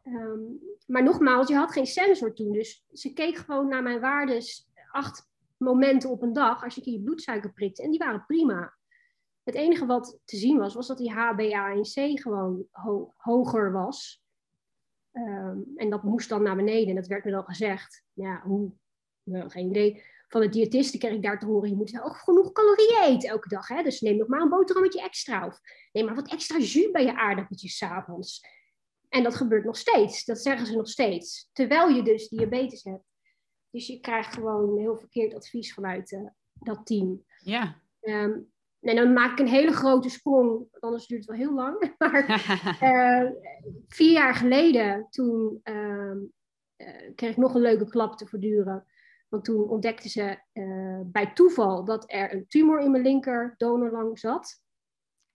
Um, 0.03 0.59
maar 0.85 1.03
nogmaals, 1.03 1.47
je 1.47 1.55
had 1.55 1.71
geen 1.71 1.85
sensor 1.85 2.33
toen, 2.33 2.51
dus 2.51 2.85
ze 2.91 3.13
keek 3.13 3.35
gewoon 3.35 3.67
naar 3.67 3.83
mijn 3.83 3.99
waardes 3.99 4.69
acht 4.91 5.29
momenten 5.57 6.09
op 6.09 6.21
een 6.21 6.33
dag 6.33 6.63
als 6.63 6.75
je 6.75 6.91
je 6.91 7.01
bloedsuiker 7.01 7.53
prikte. 7.53 7.83
En 7.83 7.89
die 7.89 7.99
waren 7.99 8.25
prima. 8.25 8.73
Het 9.45 9.55
enige 9.55 9.85
wat 9.85 10.19
te 10.25 10.37
zien 10.37 10.57
was, 10.57 10.73
was 10.73 10.87
dat 10.87 10.97
die 10.97 11.13
HbA1c 11.13 12.21
gewoon 12.21 12.65
hoger 13.15 13.71
was. 13.71 14.23
Ehm, 15.11 15.59
en 15.75 15.89
dat 15.89 16.03
moest 16.03 16.29
dan 16.29 16.43
naar 16.43 16.55
beneden. 16.55 16.89
En 16.89 16.95
dat 16.95 17.07
werd 17.07 17.25
me 17.25 17.31
dan 17.31 17.43
gezegd. 17.43 18.03
Ja, 18.13 18.41
hoe? 18.43 18.71
Nou, 19.23 19.49
geen 19.49 19.69
idee. 19.69 20.03
Van 20.27 20.41
de 20.41 20.49
diëtiste 20.49 20.97
kreeg 20.97 21.13
ik 21.13 21.21
daar 21.21 21.39
te 21.39 21.45
horen. 21.45 21.69
Je 21.69 21.75
moet 21.75 22.01
ook 22.01 22.17
genoeg 22.17 22.51
calorieën 22.51 23.03
eten 23.03 23.29
elke 23.29 23.49
dag. 23.49 23.67
Hè? 23.67 23.83
Dus 23.83 24.01
neem 24.01 24.17
nog 24.17 24.27
maar 24.27 24.41
een 24.41 24.49
boterhammetje 24.49 25.01
extra. 25.01 25.45
Of 25.45 25.59
neem 25.91 26.05
maar 26.05 26.15
wat 26.15 26.31
extra 26.31 26.57
jus 26.57 26.91
bij 26.91 27.03
je 27.03 27.15
aardappeltjes 27.15 27.77
s'avonds. 27.77 28.41
En 29.09 29.23
dat 29.23 29.35
gebeurt 29.35 29.65
nog 29.65 29.77
steeds. 29.77 30.25
Dat 30.25 30.41
zeggen 30.41 30.67
ze 30.67 30.75
nog 30.75 30.89
steeds. 30.89 31.49
Terwijl 31.53 31.89
je 31.89 32.03
dus 32.03 32.29
diabetes 32.29 32.83
hebt. 32.83 33.05
Dus 33.69 33.87
je 33.87 33.99
krijgt 33.99 34.33
gewoon 34.33 34.77
heel 34.77 34.97
verkeerd 34.97 35.33
advies 35.33 35.73
vanuit 35.73 36.11
uh, 36.11 36.27
dat 36.53 36.85
team. 36.85 37.25
Ja. 37.39 37.81
Um, 38.01 38.53
en 38.85 38.95
dan 38.95 39.13
maak 39.13 39.31
ik 39.31 39.39
een 39.39 39.47
hele 39.47 39.71
grote 39.71 40.09
sprong, 40.09 40.67
anders 40.79 41.07
duurt 41.07 41.27
het 41.27 41.29
wel 41.29 41.47
heel 41.47 41.55
lang. 41.55 41.93
Maar 41.97 42.29
uh, 42.81 43.31
vier 43.97 44.11
jaar 44.11 44.35
geleden, 44.35 45.07
toen 45.09 45.59
uh, 45.63 46.11
uh, 46.77 47.11
kreeg 47.15 47.31
ik 47.31 47.37
nog 47.37 47.55
een 47.55 47.61
leuke 47.61 47.87
klap 47.87 48.17
te 48.17 48.25
verduren. 48.25 48.85
Want 49.29 49.45
toen 49.45 49.69
ontdekten 49.69 50.09
ze 50.09 50.39
uh, 50.53 50.99
bij 51.05 51.33
toeval 51.33 51.85
dat 51.85 52.03
er 52.07 52.33
een 52.33 52.47
tumor 52.47 52.79
in 52.79 52.91
mijn 52.91 53.03
linker 53.03 53.53
donorlang 53.57 54.19
zat. 54.19 54.63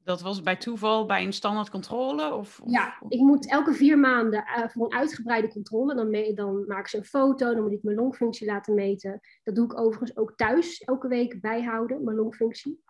Dat 0.04 0.20
was 0.20 0.42
bij 0.42 0.56
toeval 0.56 1.06
bij 1.06 1.24
een 1.24 1.32
standaard 1.32 1.70
controle? 1.70 2.34
Of, 2.34 2.60
of... 2.60 2.70
Ja, 2.70 2.94
ik 3.08 3.20
moet 3.20 3.50
elke 3.50 3.72
vier 3.72 3.98
maanden 3.98 4.44
voor 4.72 4.84
een 4.84 4.98
uitgebreide 4.98 5.48
controle. 5.48 5.94
Dan, 5.94 6.10
mee, 6.10 6.34
dan 6.34 6.64
maak 6.66 6.80
ik 6.80 6.86
ze 6.86 6.96
een 6.96 7.04
foto, 7.04 7.54
dan 7.54 7.62
moet 7.62 7.72
ik 7.72 7.82
mijn 7.82 7.96
longfunctie 7.96 8.46
laten 8.46 8.74
meten. 8.74 9.20
Dat 9.42 9.54
doe 9.54 9.64
ik 9.64 9.78
overigens 9.78 10.16
ook 10.16 10.36
thuis 10.36 10.80
elke 10.80 11.08
week 11.08 11.40
bijhouden, 11.40 12.04
mijn 12.04 12.16
longfunctie. 12.16 12.80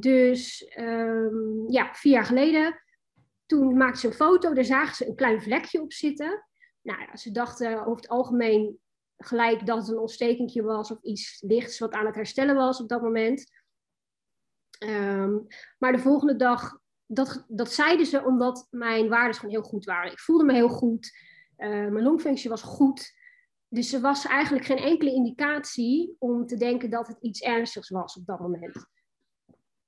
Dus 0.00 0.72
um, 0.78 1.70
ja, 1.70 1.94
vier 1.94 2.12
jaar 2.12 2.24
geleden, 2.24 2.82
toen 3.46 3.76
maakten 3.76 4.00
ze 4.00 4.06
een 4.06 4.12
foto, 4.12 4.52
daar 4.52 4.64
zagen 4.64 4.94
ze 4.94 5.08
een 5.08 5.14
klein 5.14 5.42
vlekje 5.42 5.82
op 5.82 5.92
zitten. 5.92 6.46
Nou 6.82 7.00
ja, 7.00 7.16
ze 7.16 7.30
dachten 7.30 7.80
over 7.80 7.96
het 7.96 8.08
algemeen 8.08 8.78
gelijk 9.16 9.66
dat 9.66 9.78
het 9.78 9.88
een 9.88 9.98
ontstekentje 9.98 10.62
was 10.62 10.90
of 10.90 11.02
iets 11.02 11.40
lichts 11.46 11.78
wat 11.78 11.92
aan 11.92 12.06
het 12.06 12.14
herstellen 12.14 12.54
was 12.54 12.80
op 12.80 12.88
dat 12.88 13.02
moment. 13.02 13.62
Um, 14.78 15.46
maar 15.78 15.92
de 15.92 15.98
volgende 15.98 16.36
dag, 16.36 16.78
dat, 17.06 17.44
dat 17.48 17.72
zeiden 17.72 18.06
ze 18.06 18.24
omdat 18.24 18.66
mijn 18.70 19.08
waarden 19.08 19.34
gewoon 19.34 19.54
heel 19.54 19.62
goed 19.62 19.84
waren. 19.84 20.12
Ik 20.12 20.20
voelde 20.20 20.44
me 20.44 20.52
heel 20.52 20.68
goed, 20.68 21.16
uh, 21.58 21.68
mijn 21.68 22.02
longfunctie 22.02 22.50
was 22.50 22.62
goed. 22.62 23.12
dus 23.68 23.92
er 23.92 24.00
was 24.00 24.26
eigenlijk 24.26 24.64
geen 24.64 24.78
enkele 24.78 25.10
indicatie 25.10 26.16
om 26.18 26.46
te 26.46 26.56
denken 26.56 26.90
dat 26.90 27.06
het 27.06 27.18
iets 27.20 27.40
ernstigs 27.40 27.88
was 27.88 28.16
op 28.16 28.26
dat 28.26 28.40
moment. 28.40 28.92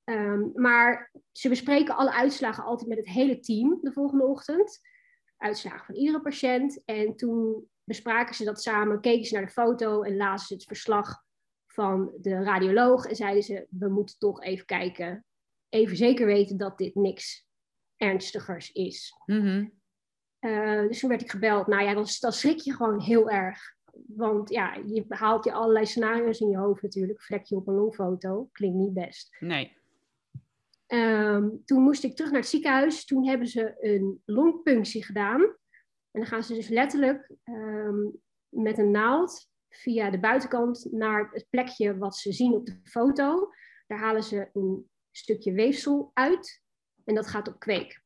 Ehm, 0.06 0.48
maar 0.54 1.10
ze 1.32 1.48
bespreken 1.48 1.96
alle 1.96 2.12
uitslagen 2.12 2.64
altijd 2.64 2.88
met 2.88 2.98
het 2.98 3.08
hele 3.08 3.40
team 3.40 3.78
de 3.82 3.92
volgende 3.92 4.24
ochtend. 4.24 4.80
Uitslagen 5.36 5.86
van 5.86 5.94
iedere 5.94 6.20
patiënt. 6.20 6.82
En 6.84 7.16
toen 7.16 7.68
bespraken 7.84 8.34
ze 8.34 8.44
dat 8.44 8.62
samen, 8.62 9.00
keken 9.00 9.24
ze 9.24 9.34
naar 9.34 9.46
de 9.46 9.52
foto 9.52 10.02
en 10.02 10.16
lazen 10.16 10.46
ze 10.46 10.54
het 10.54 10.64
verslag 10.64 11.24
van 11.66 12.12
de 12.20 12.42
radioloog. 12.42 13.06
En 13.06 13.16
zeiden 13.16 13.42
ze, 13.42 13.66
we 13.70 13.88
moeten 13.88 14.18
toch 14.18 14.42
even 14.42 14.66
kijken, 14.66 15.24
even 15.68 15.96
zeker 15.96 16.26
weten 16.26 16.56
dat 16.56 16.78
dit 16.78 16.94
niks 16.94 17.46
ernstigers 17.96 18.72
is. 18.72 19.12
Mhm. 19.24 19.68
Uh, 20.40 20.80
dus 20.80 21.00
toen 21.00 21.08
werd 21.08 21.22
ik 21.22 21.30
gebeld. 21.30 21.66
Nou 21.66 21.82
ja, 21.82 21.94
dan, 21.94 22.06
dan 22.20 22.32
schrik 22.32 22.58
je 22.58 22.72
gewoon 22.72 23.00
heel 23.00 23.30
erg. 23.30 23.74
Want 24.06 24.50
ja, 24.50 24.74
je 24.74 25.04
haalt 25.08 25.44
je 25.44 25.52
allerlei 25.52 25.86
scenario's 25.86 26.40
in 26.40 26.48
je 26.48 26.56
hoofd 26.56 26.82
natuurlijk. 26.82 27.22
Vlek 27.22 27.44
je 27.44 27.56
op 27.56 27.68
een 27.68 27.74
longfoto. 27.74 28.48
Klinkt 28.52 28.76
niet 28.76 28.94
best. 28.94 29.36
Nee. 29.40 29.84
Um, 30.88 31.62
toen 31.64 31.82
moest 31.82 32.04
ik 32.04 32.16
terug 32.16 32.30
naar 32.30 32.40
het 32.40 32.50
ziekenhuis. 32.50 33.04
Toen 33.04 33.26
hebben 33.26 33.46
ze 33.46 33.76
een 33.80 34.22
longpunctie 34.24 35.04
gedaan. 35.04 35.42
En 36.10 36.22
dan 36.22 36.26
gaan 36.26 36.42
ze 36.42 36.54
dus 36.54 36.68
letterlijk 36.68 37.30
um, 37.44 38.20
met 38.48 38.78
een 38.78 38.90
naald 38.90 39.48
via 39.68 40.10
de 40.10 40.20
buitenkant 40.20 40.88
naar 40.90 41.30
het 41.32 41.46
plekje 41.50 41.98
wat 41.98 42.16
ze 42.16 42.32
zien 42.32 42.54
op 42.54 42.66
de 42.66 42.80
foto. 42.82 43.52
Daar 43.86 43.98
halen 43.98 44.22
ze 44.22 44.50
een 44.52 44.90
stukje 45.10 45.52
weefsel 45.52 46.10
uit 46.14 46.62
en 47.04 47.14
dat 47.14 47.26
gaat 47.26 47.48
op 47.48 47.58
kweek. 47.58 48.02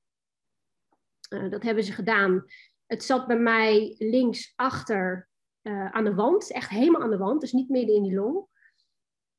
Uh, 1.32 1.50
dat 1.50 1.62
hebben 1.62 1.84
ze 1.84 1.92
gedaan. 1.92 2.44
Het 2.86 3.04
zat 3.04 3.26
bij 3.26 3.38
mij 3.38 3.94
links 3.98 4.52
achter 4.56 5.28
uh, 5.62 5.90
aan 5.90 6.04
de 6.04 6.14
wand, 6.14 6.52
echt 6.52 6.70
helemaal 6.70 7.02
aan 7.02 7.10
de 7.10 7.18
wand, 7.18 7.40
dus 7.40 7.52
niet 7.52 7.68
midden 7.68 7.94
in 7.94 8.02
die 8.02 8.14
long. 8.14 8.46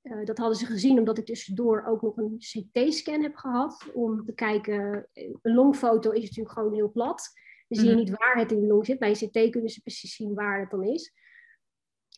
Uh, 0.04 0.26
dat 0.26 0.38
hadden 0.38 0.58
ze 0.58 0.66
gezien 0.66 1.00
omdat 1.00 1.18
ik 1.18 1.26
tussendoor 1.26 1.86
ook 1.86 2.02
nog 2.02 2.18
een 2.18 2.38
CT-scan 2.38 3.22
heb 3.22 3.36
gehad. 3.36 3.90
Om 3.94 4.26
te 4.26 4.34
kijken, 4.34 5.08
een 5.14 5.54
longfoto 5.54 6.12
is 6.12 6.22
natuurlijk 6.22 6.56
gewoon 6.56 6.74
heel 6.74 6.92
plat. 6.92 7.30
Dan 7.68 7.80
zie 7.80 7.90
je 7.90 7.96
niet 7.96 8.10
waar 8.10 8.38
het 8.38 8.52
in 8.52 8.60
de 8.60 8.68
long 8.68 8.86
zit. 8.86 9.00
Bij 9.00 9.10
een 9.10 9.30
CT 9.30 9.52
kunnen 9.52 9.70
ze 9.70 9.82
precies 9.82 10.16
zien 10.16 10.34
waar 10.34 10.60
het 10.60 10.70
dan 10.70 10.84
is. 10.84 11.14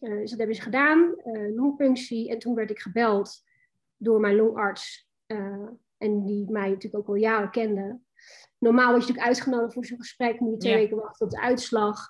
Uh, 0.02 0.20
dus 0.20 0.30
dat 0.30 0.38
hebben 0.40 0.56
ze 0.56 0.62
gedaan, 0.62 1.16
uh, 1.26 1.56
longpunctie. 1.56 2.30
En 2.30 2.40
toen 2.40 2.56
werd 2.56 2.70
ik 2.70 2.80
gebeld 2.80 3.44
door 3.98 4.20
mijn 4.20 4.36
longarts. 4.36 5.12
En 5.98 6.26
die 6.26 6.52
mij 6.52 6.70
natuurlijk 6.70 6.96
ook 6.96 7.08
al 7.08 7.16
jaren 7.16 7.52
kende. 7.52 8.00
Normaal 8.58 8.92
was 8.92 8.94
je 8.94 9.00
natuurlijk 9.00 9.28
uitgenodigd 9.28 9.74
voor 9.74 9.86
zo'n 9.86 9.98
gesprek. 9.98 10.40
Moet 10.40 10.52
je 10.52 10.58
twee 10.58 10.74
ja. 10.74 10.80
weken 10.80 10.98
wachten 10.98 11.26
op 11.26 11.32
de 11.32 11.42
uitslag. 11.42 12.08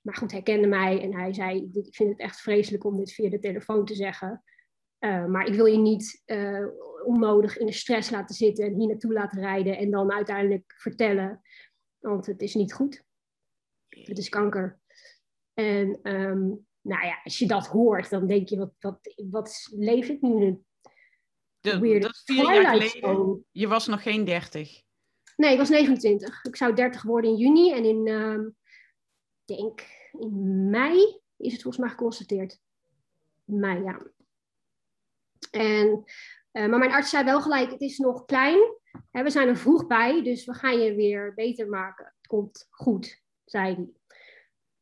Maar 0.00 0.14
goed, 0.14 0.32
hij 0.32 0.42
kende 0.42 0.66
mij 0.66 1.02
en 1.02 1.14
hij 1.14 1.34
zei: 1.34 1.70
Ik 1.72 1.94
vind 1.94 2.10
het 2.10 2.18
echt 2.18 2.40
vreselijk 2.40 2.84
om 2.84 2.96
dit 2.96 3.12
via 3.12 3.30
de 3.30 3.38
telefoon 3.38 3.84
te 3.84 3.94
zeggen. 3.94 4.42
Maar 5.00 5.46
ik 5.46 5.54
wil 5.54 5.66
je 5.66 5.78
niet 5.78 6.22
onnodig 7.04 7.56
in 7.56 7.66
de 7.66 7.72
stress 7.72 8.10
laten 8.10 8.34
zitten 8.34 8.64
en 8.64 8.74
hier 8.74 8.88
naartoe 8.88 9.12
laten 9.12 9.40
rijden. 9.40 9.76
En 9.76 9.90
dan 9.90 10.12
uiteindelijk 10.12 10.74
vertellen 10.76 11.42
want 11.98 12.26
het 12.26 12.42
is 12.42 12.54
niet 12.54 12.72
goed. 12.72 13.04
Het 13.88 14.18
is 14.18 14.28
kanker. 14.28 14.80
En 15.54 16.00
um, 16.02 16.66
nou 16.80 17.06
ja, 17.06 17.20
als 17.24 17.38
je 17.38 17.46
dat 17.46 17.66
hoort, 17.66 18.10
dan 18.10 18.26
denk 18.26 18.48
je, 18.48 18.56
wat, 18.56 18.72
wat, 18.78 19.14
wat 19.30 19.68
leef 19.70 20.08
ik 20.08 20.20
nu? 20.20 20.62
De, 21.60 21.98
dat 21.98 22.22
vier 22.24 22.54
jaar 22.54 22.66
geleden, 22.66 23.44
je 23.50 23.68
was 23.68 23.86
nog 23.86 24.02
geen 24.02 24.24
30. 24.24 24.82
Nee, 25.36 25.52
ik 25.52 25.58
was 25.58 25.68
29. 25.68 26.44
Ik 26.44 26.56
zou 26.56 26.74
30 26.74 27.02
worden 27.02 27.30
in 27.30 27.36
juni 27.36 27.72
en 27.72 27.84
in, 27.84 28.08
um, 28.08 28.56
denk, 29.44 29.80
in 30.12 30.70
mei 30.70 31.20
is 31.36 31.52
het 31.52 31.62
volgens 31.62 31.84
mij 31.84 31.92
geconstateerd. 31.92 32.60
Mei, 33.44 33.82
ja. 33.82 34.06
En, 35.50 36.04
uh, 36.52 36.66
maar 36.66 36.78
mijn 36.78 36.92
arts 36.92 37.10
zei 37.10 37.24
wel 37.24 37.42
gelijk, 37.42 37.70
het 37.70 37.80
is 37.80 37.98
nog 37.98 38.24
klein 38.24 38.76
we 39.22 39.30
zijn 39.30 39.48
er 39.48 39.56
vroeg 39.56 39.86
bij, 39.86 40.22
dus 40.22 40.44
we 40.44 40.54
gaan 40.54 40.78
je 40.78 40.94
weer 40.94 41.34
beter 41.34 41.68
maken. 41.68 42.04
Het 42.04 42.26
komt 42.26 42.66
goed, 42.70 43.22
zei 43.44 43.74
hij. 43.74 43.88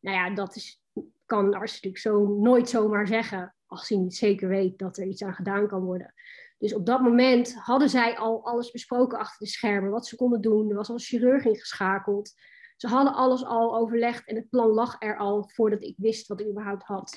Nou 0.00 0.16
ja, 0.16 0.34
dat 0.34 0.56
is, 0.56 0.82
kan 1.26 1.50
de 1.50 1.56
arts 1.56 1.72
natuurlijk 1.72 2.02
zo 2.02 2.26
nooit 2.26 2.68
zomaar 2.68 3.06
zeggen, 3.06 3.54
als 3.66 3.88
hij 3.88 3.98
niet 3.98 4.16
zeker 4.16 4.48
weet 4.48 4.78
dat 4.78 4.96
er 4.96 5.06
iets 5.06 5.22
aan 5.22 5.34
gedaan 5.34 5.68
kan 5.68 5.82
worden. 5.82 6.14
Dus 6.58 6.74
op 6.74 6.86
dat 6.86 7.00
moment 7.00 7.54
hadden 7.54 7.88
zij 7.88 8.16
al 8.16 8.46
alles 8.46 8.70
besproken 8.70 9.18
achter 9.18 9.38
de 9.38 9.52
schermen, 9.52 9.90
wat 9.90 10.06
ze 10.06 10.16
konden 10.16 10.40
doen. 10.40 10.70
Er 10.70 10.76
was 10.76 10.88
al 10.88 10.94
een 10.94 11.00
chirurg 11.00 11.44
ingeschakeld. 11.44 12.32
Ze 12.76 12.88
hadden 12.88 13.14
alles 13.14 13.44
al 13.44 13.76
overlegd 13.76 14.26
en 14.28 14.36
het 14.36 14.50
plan 14.50 14.68
lag 14.68 14.96
er 14.98 15.16
al 15.16 15.50
voordat 15.54 15.82
ik 15.82 15.94
wist 15.96 16.26
wat 16.26 16.40
ik 16.40 16.48
überhaupt 16.48 16.82
had. 16.82 17.16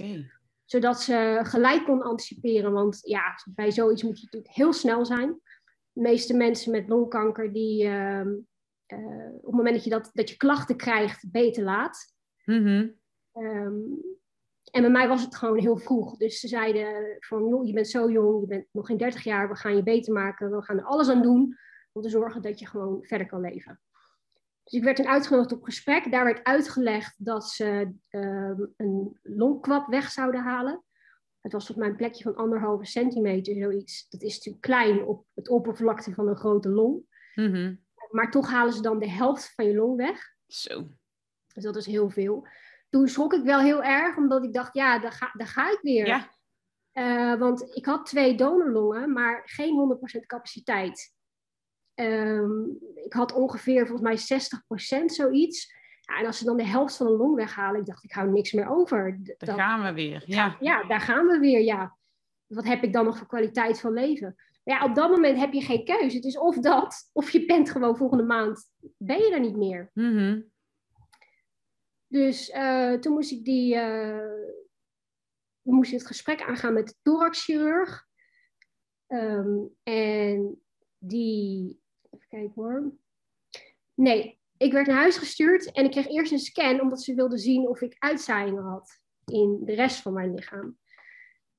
Zodat 0.69 1.01
ze 1.01 1.39
gelijk 1.43 1.85
kon 1.85 2.01
anticiperen, 2.01 2.71
want 2.71 2.99
ja, 3.01 3.35
bij 3.45 3.71
zoiets 3.71 4.03
moet 4.03 4.19
je 4.19 4.23
natuurlijk 4.23 4.55
heel 4.55 4.73
snel 4.73 5.05
zijn 5.05 5.39
de 5.93 6.01
meeste 6.01 6.33
mensen 6.33 6.71
met 6.71 6.87
longkanker, 6.87 7.53
die 7.53 7.83
uh, 7.83 8.25
uh, 8.87 9.33
op 9.35 9.45
het 9.45 9.51
moment 9.51 9.75
dat 9.75 9.83
je, 9.83 9.89
dat, 9.89 10.09
dat 10.13 10.29
je 10.29 10.37
klachten 10.37 10.75
krijgt, 10.77 11.31
beter 11.31 11.63
laat. 11.63 12.13
Mm 12.45 12.63
-hmm. 12.63 12.95
um, 13.43 14.01
en 14.71 14.81
bij 14.81 14.91
mij 14.91 15.07
was 15.07 15.23
het 15.23 15.35
gewoon 15.35 15.59
heel 15.59 15.77
vroeg. 15.77 16.17
Dus 16.17 16.39
ze 16.39 16.47
zeiden 16.47 17.17
van, 17.19 17.47
joh, 17.47 17.65
je 17.65 17.73
bent 17.73 17.87
zo 17.87 18.11
jong, 18.11 18.41
je 18.41 18.47
bent 18.47 18.67
nog 18.71 18.85
geen 18.85 18.97
30 18.97 19.23
jaar, 19.23 19.49
we 19.49 19.55
gaan 19.55 19.75
je 19.75 19.83
beter 19.83 20.13
maken, 20.13 20.51
we 20.51 20.63
gaan 20.63 20.77
er 20.77 20.85
alles 20.85 21.09
aan 21.09 21.21
doen 21.21 21.57
om 21.91 22.01
te 22.01 22.09
zorgen 22.09 22.41
dat 22.41 22.59
je 22.59 22.67
gewoon 22.67 23.03
verder 23.03 23.27
kan 23.27 23.41
leven. 23.41 23.79
Dus 24.69 24.79
ik 24.79 24.85
werd 24.85 24.97
toen 24.97 25.07
uitgenodigd 25.07 25.51
op 25.51 25.63
gesprek. 25.63 26.11
Daar 26.11 26.23
werd 26.23 26.43
uitgelegd 26.43 27.15
dat 27.17 27.49
ze 27.49 27.93
uh, 28.09 28.59
een 28.77 29.19
longkwap 29.23 29.87
weg 29.87 30.11
zouden 30.11 30.41
halen. 30.41 30.83
Het 31.41 31.51
was 31.51 31.69
op 31.69 31.75
mijn 31.75 31.95
plekje 31.95 32.23
van 32.23 32.35
anderhalve 32.35 32.85
centimeter, 32.85 33.55
zoiets. 33.55 34.09
Dat 34.09 34.21
is 34.21 34.35
natuurlijk 34.35 34.63
klein 34.63 35.05
op 35.05 35.25
het 35.33 35.49
oppervlakte 35.49 36.13
van 36.13 36.27
een 36.27 36.37
grote 36.37 36.69
long. 36.69 37.01
Mm 37.35 37.53
-hmm. 37.53 37.85
Maar 38.09 38.31
toch 38.31 38.49
halen 38.49 38.73
ze 38.73 38.81
dan 38.81 38.99
de 38.99 39.09
helft 39.09 39.53
van 39.55 39.65
je 39.65 39.75
long 39.75 39.95
weg. 39.95 40.35
Zo. 40.47 40.87
Dus 41.53 41.63
dat 41.63 41.75
is 41.75 41.85
heel 41.85 42.09
veel. 42.09 42.47
Toen 42.89 43.07
schrok 43.07 43.33
ik 43.33 43.43
wel 43.43 43.59
heel 43.59 43.83
erg, 43.83 44.17
omdat 44.17 44.43
ik 44.43 44.53
dacht, 44.53 44.73
ja, 44.73 44.99
daar 44.99 45.11
ga, 45.11 45.31
daar 45.33 45.47
ga 45.47 45.71
ik 45.71 45.79
weer. 45.81 46.07
Ja. 46.07 46.29
Uh, 46.93 47.39
want 47.39 47.75
ik 47.75 47.85
had 47.85 48.05
twee 48.05 48.35
donorlongen, 48.35 49.13
maar 49.13 49.41
geen 49.45 49.99
100% 50.21 50.25
capaciteit. 50.25 51.13
Um, 51.99 52.77
ik 52.95 53.13
had 53.13 53.33
ongeveer 53.33 53.87
volgens 53.87 54.29
mij 54.29 54.39
60% 55.01 55.05
zoiets. 55.05 55.73
Ja, 56.01 56.19
en 56.19 56.25
als 56.25 56.37
ze 56.37 56.45
dan 56.45 56.57
de 56.57 56.65
helft 56.65 56.97
van 56.97 57.07
een 57.07 57.17
long 57.17 57.35
weghalen, 57.35 57.79
ik 57.79 57.85
dacht, 57.85 58.03
ik 58.03 58.11
hou 58.11 58.31
niks 58.31 58.51
meer 58.51 58.69
over. 58.69 59.19
Daar 59.37 59.55
gaan 59.55 59.83
we 59.83 59.93
weer, 59.93 60.23
ja. 60.25 60.57
Ja, 60.59 60.83
daar 60.83 61.01
gaan 61.01 61.27
we 61.27 61.39
weer, 61.39 61.61
ja. 61.61 61.97
Wat 62.47 62.65
heb 62.65 62.83
ik 62.83 62.93
dan 62.93 63.05
nog 63.05 63.17
voor 63.17 63.27
kwaliteit 63.27 63.79
van 63.79 63.93
leven? 63.93 64.35
Maar 64.63 64.77
ja, 64.77 64.85
op 64.85 64.95
dat 64.95 65.09
moment 65.09 65.37
heb 65.37 65.53
je 65.53 65.61
geen 65.61 65.85
keuze. 65.85 66.15
Het 66.15 66.25
is 66.25 66.37
of 66.37 66.57
dat, 66.57 67.09
of 67.13 67.29
je 67.29 67.45
bent 67.45 67.69
gewoon 67.69 67.97
volgende 67.97 68.23
maand, 68.23 68.71
ben 68.97 69.17
je 69.17 69.33
er 69.33 69.39
niet 69.39 69.57
meer. 69.57 69.89
Mm 69.93 70.17
-hmm. 70.17 70.51
Dus 72.07 72.49
uh, 72.49 72.93
toen 72.93 73.13
moest 73.13 73.31
ik 73.31 73.45
die, 73.45 73.75
uh, 73.75 74.31
moest 75.61 75.91
ik 75.91 75.97
het 75.97 76.07
gesprek 76.07 76.41
aangaan 76.41 76.73
met 76.73 76.87
de 76.87 76.95
thoraxchirurg. 77.01 78.07
Um, 79.07 79.75
en 79.83 80.61
die, 80.97 81.78
even 82.09 82.27
kijken 82.27 82.53
hoor. 82.55 82.91
Nee, 83.93 84.39
ik 84.57 84.71
werd 84.71 84.87
naar 84.87 84.97
huis 84.97 85.17
gestuurd 85.17 85.71
en 85.71 85.85
ik 85.85 85.91
kreeg 85.91 86.07
eerst 86.07 86.31
een 86.31 86.39
scan 86.39 86.81
omdat 86.81 87.01
ze 87.01 87.13
wilden 87.13 87.39
zien 87.39 87.67
of 87.67 87.81
ik 87.81 87.95
uitzaaiingen 87.99 88.63
had 88.63 89.01
in 89.25 89.61
de 89.65 89.73
rest 89.73 90.01
van 90.01 90.13
mijn 90.13 90.33
lichaam. 90.33 90.77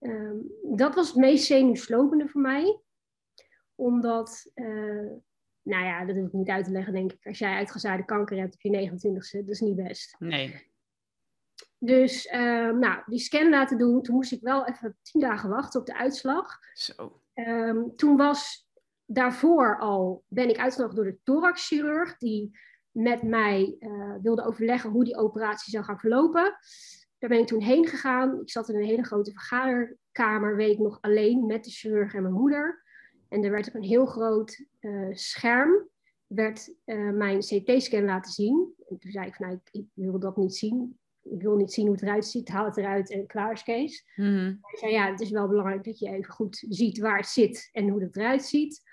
Um, 0.01 0.51
dat 0.63 0.95
was 0.95 1.09
het 1.09 1.17
meest 1.17 1.45
zenuwslopende 1.45 2.29
voor 2.29 2.41
mij. 2.41 2.81
Omdat, 3.75 4.51
uh, 4.55 5.11
nou 5.63 5.85
ja, 5.85 6.05
dat 6.05 6.17
hoef 6.17 6.27
ik 6.27 6.33
niet 6.33 6.49
uit 6.49 6.65
te 6.65 6.71
leggen, 6.71 6.93
denk 6.93 7.13
ik. 7.13 7.27
Als 7.27 7.39
jij 7.39 7.55
uitgezaaide 7.55 8.05
kanker 8.05 8.39
hebt 8.39 8.55
op 8.55 8.61
je 8.61 8.91
29ste, 8.91 9.39
dat 9.39 9.49
is 9.49 9.61
niet 9.61 9.77
best. 9.77 10.17
Nee. 10.19 10.69
Dus, 11.79 12.27
uh, 12.27 12.71
nou, 12.71 13.03
die 13.07 13.19
scan 13.19 13.49
laten 13.49 13.79
doen. 13.79 14.03
Toen 14.03 14.15
moest 14.15 14.33
ik 14.33 14.41
wel 14.41 14.67
even 14.67 14.97
tien 15.03 15.21
dagen 15.21 15.51
wachten 15.51 15.81
op 15.81 15.87
de 15.87 15.97
uitslag. 15.97 16.59
Zo. 16.73 17.23
Um, 17.35 17.97
toen 17.97 18.17
was 18.17 18.70
daarvoor 19.13 19.79
al, 19.79 20.25
ben 20.29 20.49
ik 20.49 20.59
uitgenodigd 20.59 20.97
door 20.97 21.05
de 21.05 21.19
thoraxchirurg, 21.23 22.17
die 22.19 22.59
met 22.91 23.23
mij 23.23 23.77
uh, 23.81 24.15
wilde 24.23 24.45
overleggen 24.45 24.91
hoe 24.91 25.05
die 25.05 25.17
operatie 25.17 25.73
zou 25.73 25.85
gaan 25.85 25.99
verlopen. 25.99 26.57
Daar 27.19 27.31
ben 27.31 27.39
ik 27.39 27.47
toen 27.47 27.61
heen 27.61 27.87
gegaan. 27.87 28.41
Ik 28.41 28.51
zat 28.51 28.69
in 28.69 28.77
een 28.77 28.85
hele 28.85 29.05
grote 29.05 29.33
vergaderkamer, 29.33 30.57
weet 30.57 30.73
ik 30.73 30.79
nog, 30.79 30.99
alleen 31.01 31.47
met 31.47 31.65
de 31.65 31.71
chirurg 31.71 32.15
en 32.15 32.23
mijn 32.23 32.35
moeder. 32.35 32.83
En 33.29 33.45
er 33.45 33.51
werd 33.51 33.69
op 33.69 33.75
een 33.75 33.83
heel 33.83 34.07
groot 34.07 34.65
uh, 34.81 35.15
scherm 35.15 35.89
werd, 36.27 36.75
uh, 36.87 37.11
mijn 37.11 37.39
CT-scan 37.39 38.05
laten 38.05 38.33
zien. 38.33 38.75
En 38.89 38.99
toen 38.99 39.11
zei 39.11 39.27
ik 39.27 39.35
van, 39.35 39.47
nou, 39.47 39.61
ik, 39.65 39.81
ik, 39.81 39.87
wil 39.95 40.19
dat 40.19 40.37
niet 40.37 40.55
zien. 40.55 40.99
Ik 41.23 41.43
wil 41.43 41.57
niet 41.57 41.73
zien 41.73 41.87
hoe 41.87 41.95
het 41.95 42.03
eruit 42.03 42.27
ziet. 42.27 42.49
Haal 42.49 42.65
het 42.65 42.77
eruit 42.77 43.11
en 43.11 43.27
klaar 43.27 43.53
is 43.53 43.63
Kees. 43.63 44.05
Mm 44.17 44.25
-hmm. 44.25 44.59
Hij 44.61 44.79
zei, 44.79 44.93
ja, 44.93 45.11
het 45.11 45.21
is 45.21 45.31
wel 45.31 45.49
belangrijk 45.49 45.85
dat 45.85 45.99
je 45.99 46.09
even 46.09 46.33
goed 46.33 46.65
ziet 46.69 46.99
waar 46.99 47.17
het 47.17 47.27
zit 47.27 47.69
en 47.73 47.89
hoe 47.89 48.03
het 48.03 48.17
eruit 48.17 48.45
ziet. 48.45 48.90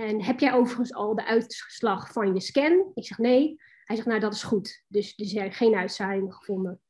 En 0.00 0.22
heb 0.22 0.40
jij 0.40 0.52
overigens 0.52 0.94
al 0.94 1.14
de 1.14 1.24
uitslag 1.24 2.12
van 2.12 2.34
je 2.34 2.40
scan? 2.40 2.90
Ik 2.94 3.06
zeg 3.06 3.18
nee. 3.18 3.60
Hij 3.84 3.96
zegt, 3.96 4.08
nou 4.08 4.20
dat 4.20 4.34
is 4.34 4.42
goed. 4.42 4.84
Dus 4.88 5.18
er 5.18 5.26
zijn 5.26 5.52
geen 5.52 5.74
uitzaaiingen 5.74 6.32
gevonden. 6.32 6.80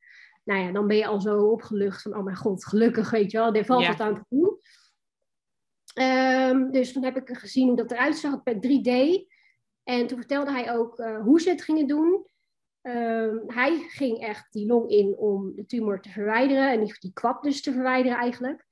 Nou 0.43 0.59
ja, 0.59 0.71
dan 0.71 0.87
ben 0.87 0.97
je 0.97 1.05
al 1.05 1.21
zo 1.21 1.47
opgelucht 1.47 2.01
van, 2.01 2.15
oh 2.15 2.23
mijn 2.23 2.37
god, 2.37 2.65
gelukkig, 2.65 3.09
weet 3.09 3.31
je 3.31 3.37
wel, 3.37 3.53
er 3.53 3.65
valt 3.65 3.81
Ja. 3.81 3.87
wat 3.89 3.99
aan 3.99 4.15
te 4.15 4.25
doen. 4.29 4.59
Ehm, 5.93 6.71
dus 6.71 6.93
toen 6.93 7.03
heb 7.03 7.17
ik 7.17 7.37
gezien 7.37 7.67
hoe 7.67 7.77
dat 7.77 7.91
eruit 7.91 8.17
zag 8.17 8.43
bij 8.43 8.59
3D. 8.59 8.89
En 9.83 10.07
toen 10.07 10.17
vertelde 10.17 10.51
hij 10.51 10.73
ook 10.73 10.99
eh, 10.99 11.21
hoe 11.21 11.41
ze 11.41 11.49
het 11.49 11.61
gingen 11.61 11.87
doen. 11.87 12.27
Ehm, 12.81 13.37
hij 13.47 13.77
ging 13.87 14.19
echt 14.19 14.51
die 14.51 14.67
long 14.67 14.89
in 14.89 15.17
om 15.17 15.55
de 15.55 15.65
tumor 15.65 16.01
te 16.01 16.09
verwijderen 16.09 16.71
en 16.71 16.83
die, 16.83 16.95
die 16.99 17.13
kwap 17.13 17.43
dus 17.43 17.61
te 17.61 17.71
verwijderen 17.71 18.17
eigenlijk. 18.17 18.65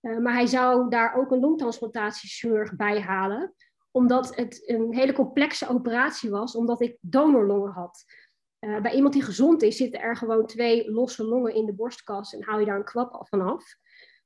Eh, 0.00 0.18
maar 0.18 0.32
hij 0.32 0.46
zou 0.46 0.90
daar 0.90 1.14
ook 1.14 1.30
een 1.30 1.40
longtransplantatie 1.40 2.76
bij 2.76 3.00
halen, 3.00 3.54
omdat 3.90 4.36
het 4.36 4.62
een 4.68 4.94
hele 4.94 5.12
complexe 5.12 5.68
operatie 5.68 6.30
was, 6.30 6.54
omdat 6.54 6.80
ik 6.80 6.96
donorlongen 7.00 7.72
had. 7.72 8.04
Eh, 8.58 8.80
bij 8.80 8.94
iemand 8.94 9.12
die 9.12 9.22
gezond 9.22 9.62
is, 9.62 9.76
zitten 9.76 10.00
er 10.00 10.16
gewoon 10.16 10.46
twee 10.46 10.90
losse 10.90 11.24
longen 11.24 11.54
in 11.54 11.66
de 11.66 11.74
borstkas 11.74 12.34
en 12.34 12.44
haal 12.44 12.58
je 12.58 12.66
daar 12.66 12.76
een 12.76 12.84
kwap 12.84 13.12
af 13.12 13.28
vanaf. 13.28 13.64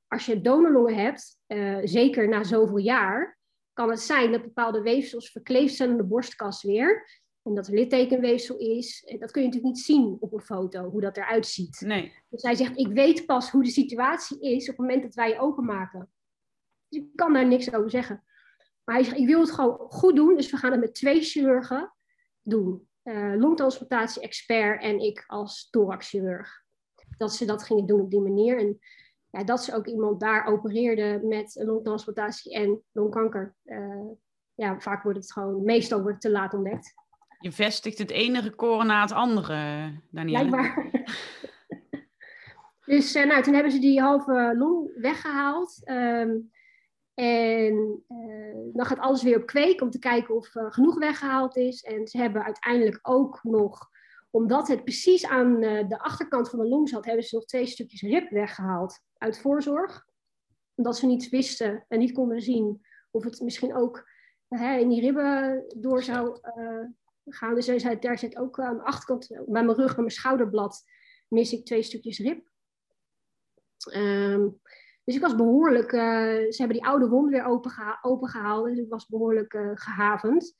Als 0.07 0.25
je 0.25 0.41
donorlongen 0.41 0.95
hebt, 0.95 1.39
eh, 1.45 1.79
zeker 1.83 2.29
na 2.29 2.43
zoveel 2.43 2.77
jaar, 2.77 3.39
kan 3.73 3.89
het 3.89 3.99
zijn 3.99 4.31
dat 4.31 4.41
bepaalde 4.41 4.81
weefsels 4.81 5.31
verkleefd 5.31 5.75
zijn 5.75 5.89
in 5.89 5.97
de 5.97 6.03
borstkas 6.03 6.63
weer. 6.63 7.23
En 7.41 7.55
dat 7.55 7.67
er 7.67 7.73
littekenweefsel 7.73 8.57
is. 8.57 9.03
En 9.05 9.19
dat 9.19 9.31
kun 9.31 9.41
je 9.41 9.47
natuurlijk 9.47 9.75
niet 9.75 9.85
zien 9.85 10.17
op 10.19 10.33
een 10.33 10.41
foto, 10.41 10.89
hoe 10.89 11.01
dat 11.01 11.17
eruit 11.17 11.45
ziet. 11.45 11.81
Nee. 11.85 12.13
Dus 12.29 12.41
hij 12.41 12.55
zegt, 12.55 12.77
ik 12.77 12.87
weet 12.87 13.25
pas 13.25 13.51
hoe 13.51 13.63
de 13.63 13.69
situatie 13.69 14.41
is 14.41 14.61
op 14.61 14.77
het 14.77 14.77
moment 14.77 15.03
dat 15.03 15.13
wij 15.13 15.29
je 15.29 15.39
openmaken. 15.39 16.11
Dus 16.89 17.01
ik 17.01 17.15
kan 17.15 17.33
daar 17.33 17.47
niks 17.47 17.73
over 17.73 17.89
zeggen. 17.89 18.23
Maar 18.85 18.95
hij 18.95 19.03
zegt, 19.03 19.17
ik 19.17 19.27
wil 19.27 19.39
het 19.39 19.51
gewoon 19.51 19.77
goed 19.77 20.15
doen. 20.15 20.35
Dus 20.35 20.51
we 20.51 20.57
gaan 20.57 20.71
het 20.71 20.79
met 20.79 20.95
twee 20.95 21.21
chirurgen 21.21 21.93
doen. 22.41 22.87
Eh 23.03 23.33
longtransplantatie-expert 23.37 24.81
en 24.81 24.99
ik 24.99 25.23
als 25.27 25.69
thoraxchirurg. 25.69 26.63
Dat 27.17 27.33
ze 27.33 27.45
dat 27.45 27.63
gingen 27.63 27.85
doen 27.85 28.01
op 28.01 28.11
die 28.11 28.21
manier. 28.21 28.59
En 28.59 28.79
ja, 29.35 29.43
dat 29.43 29.63
ze 29.63 29.75
ook 29.75 29.87
iemand 29.87 30.19
daar 30.19 30.45
opereerde 30.45 31.19
met 31.23 31.55
longtransplantatie 31.59 32.53
en 32.53 32.83
longkanker. 32.91 33.55
Eh, 33.63 34.09
ja, 34.53 34.79
vaak 34.79 35.03
wordt 35.03 35.17
het 35.17 35.31
gewoon, 35.31 35.63
meestal 35.63 36.01
wordt 36.01 36.13
het 36.13 36.21
te 36.21 36.39
laat 36.39 36.53
ontdekt. 36.53 36.93
Je 37.39 37.51
vestigt 37.51 37.97
het 37.97 38.11
ene 38.11 38.41
record 38.41 38.85
na 38.85 39.01
het 39.01 39.11
andere, 39.11 39.91
Danielle. 40.11 40.49
Blijkbaar. 40.49 40.89
dus 42.95 43.15
eh, 43.15 43.25
nou, 43.25 43.43
toen 43.43 43.53
hebben 43.53 43.71
ze 43.71 43.79
die 43.79 44.01
halve 44.01 44.53
long 44.57 44.91
weggehaald. 44.95 45.81
Ehm, 45.83 46.31
en 47.15 48.03
eh, 48.07 48.73
dan 48.73 48.85
gaat 48.85 48.99
alles 48.99 49.23
weer 49.23 49.37
op 49.37 49.45
kweek 49.45 49.81
om 49.81 49.89
te 49.89 49.99
kijken 49.99 50.35
of 50.35 50.55
er 50.55 50.73
genoeg 50.73 50.97
weggehaald 50.97 51.55
is. 51.55 51.83
En 51.83 52.07
ze 52.07 52.17
hebben 52.17 52.43
uiteindelijk 52.43 52.99
ook 53.01 53.39
nog, 53.43 53.89
omdat 54.31 54.67
het 54.67 54.83
precies 54.83 55.25
aan 55.25 55.63
eh, 55.63 55.87
de 55.87 55.99
achterkant 55.99 56.49
van 56.49 56.59
de 56.59 56.67
long 56.67 56.89
zat, 56.89 57.05
hebben 57.05 57.23
ze 57.23 57.35
nog 57.35 57.45
twee 57.45 57.65
stukjes 57.65 58.01
rib 58.01 58.29
weggehaald 58.29 58.99
uit 59.17 59.39
voorzorg. 59.39 60.05
Omdat 60.75 60.97
ze 60.97 61.05
niet 61.05 61.29
wisten 61.29 61.85
en 61.87 61.99
niet 61.99 62.13
konden 62.13 62.41
zien 62.41 62.81
of 63.11 63.23
het 63.23 63.41
misschien 63.41 63.75
ook 63.75 64.09
eh, 64.47 64.79
in 64.79 64.89
die 64.89 65.01
ribben 65.01 65.65
door 65.75 66.03
zou 66.03 66.39
eh, 66.41 66.83
gaan. 67.25 67.55
Dus 67.55 67.65
zei, 67.65 67.99
daar 67.99 68.17
zit 68.19 68.37
ook 68.37 68.59
aan 68.59 68.77
de 68.77 68.83
achterkant, 68.83 69.27
bij 69.27 69.63
mijn 69.63 69.77
rug, 69.77 69.93
bij 69.93 70.03
mijn 70.03 70.09
schouderblad, 70.09 70.83
mis 71.27 71.53
ik 71.53 71.65
twee 71.65 71.83
stukjes 71.83 72.19
rib. 72.19 72.49
Ehm, 73.91 74.47
dus 75.05 75.15
ik 75.15 75.21
was 75.21 75.35
behoorlijk, 75.35 75.91
eh, 75.91 76.01
ze 76.49 76.55
hebben 76.57 76.77
die 76.77 76.85
oude 76.85 77.07
wond 77.07 77.29
weer 77.29 77.45
opengeha 77.45 77.99
opengehaald, 78.01 78.65
dus 78.65 78.77
ik 78.77 78.89
was 78.89 79.07
behoorlijk 79.07 79.53
eh, 79.53 79.69
gehavend. 79.73 80.55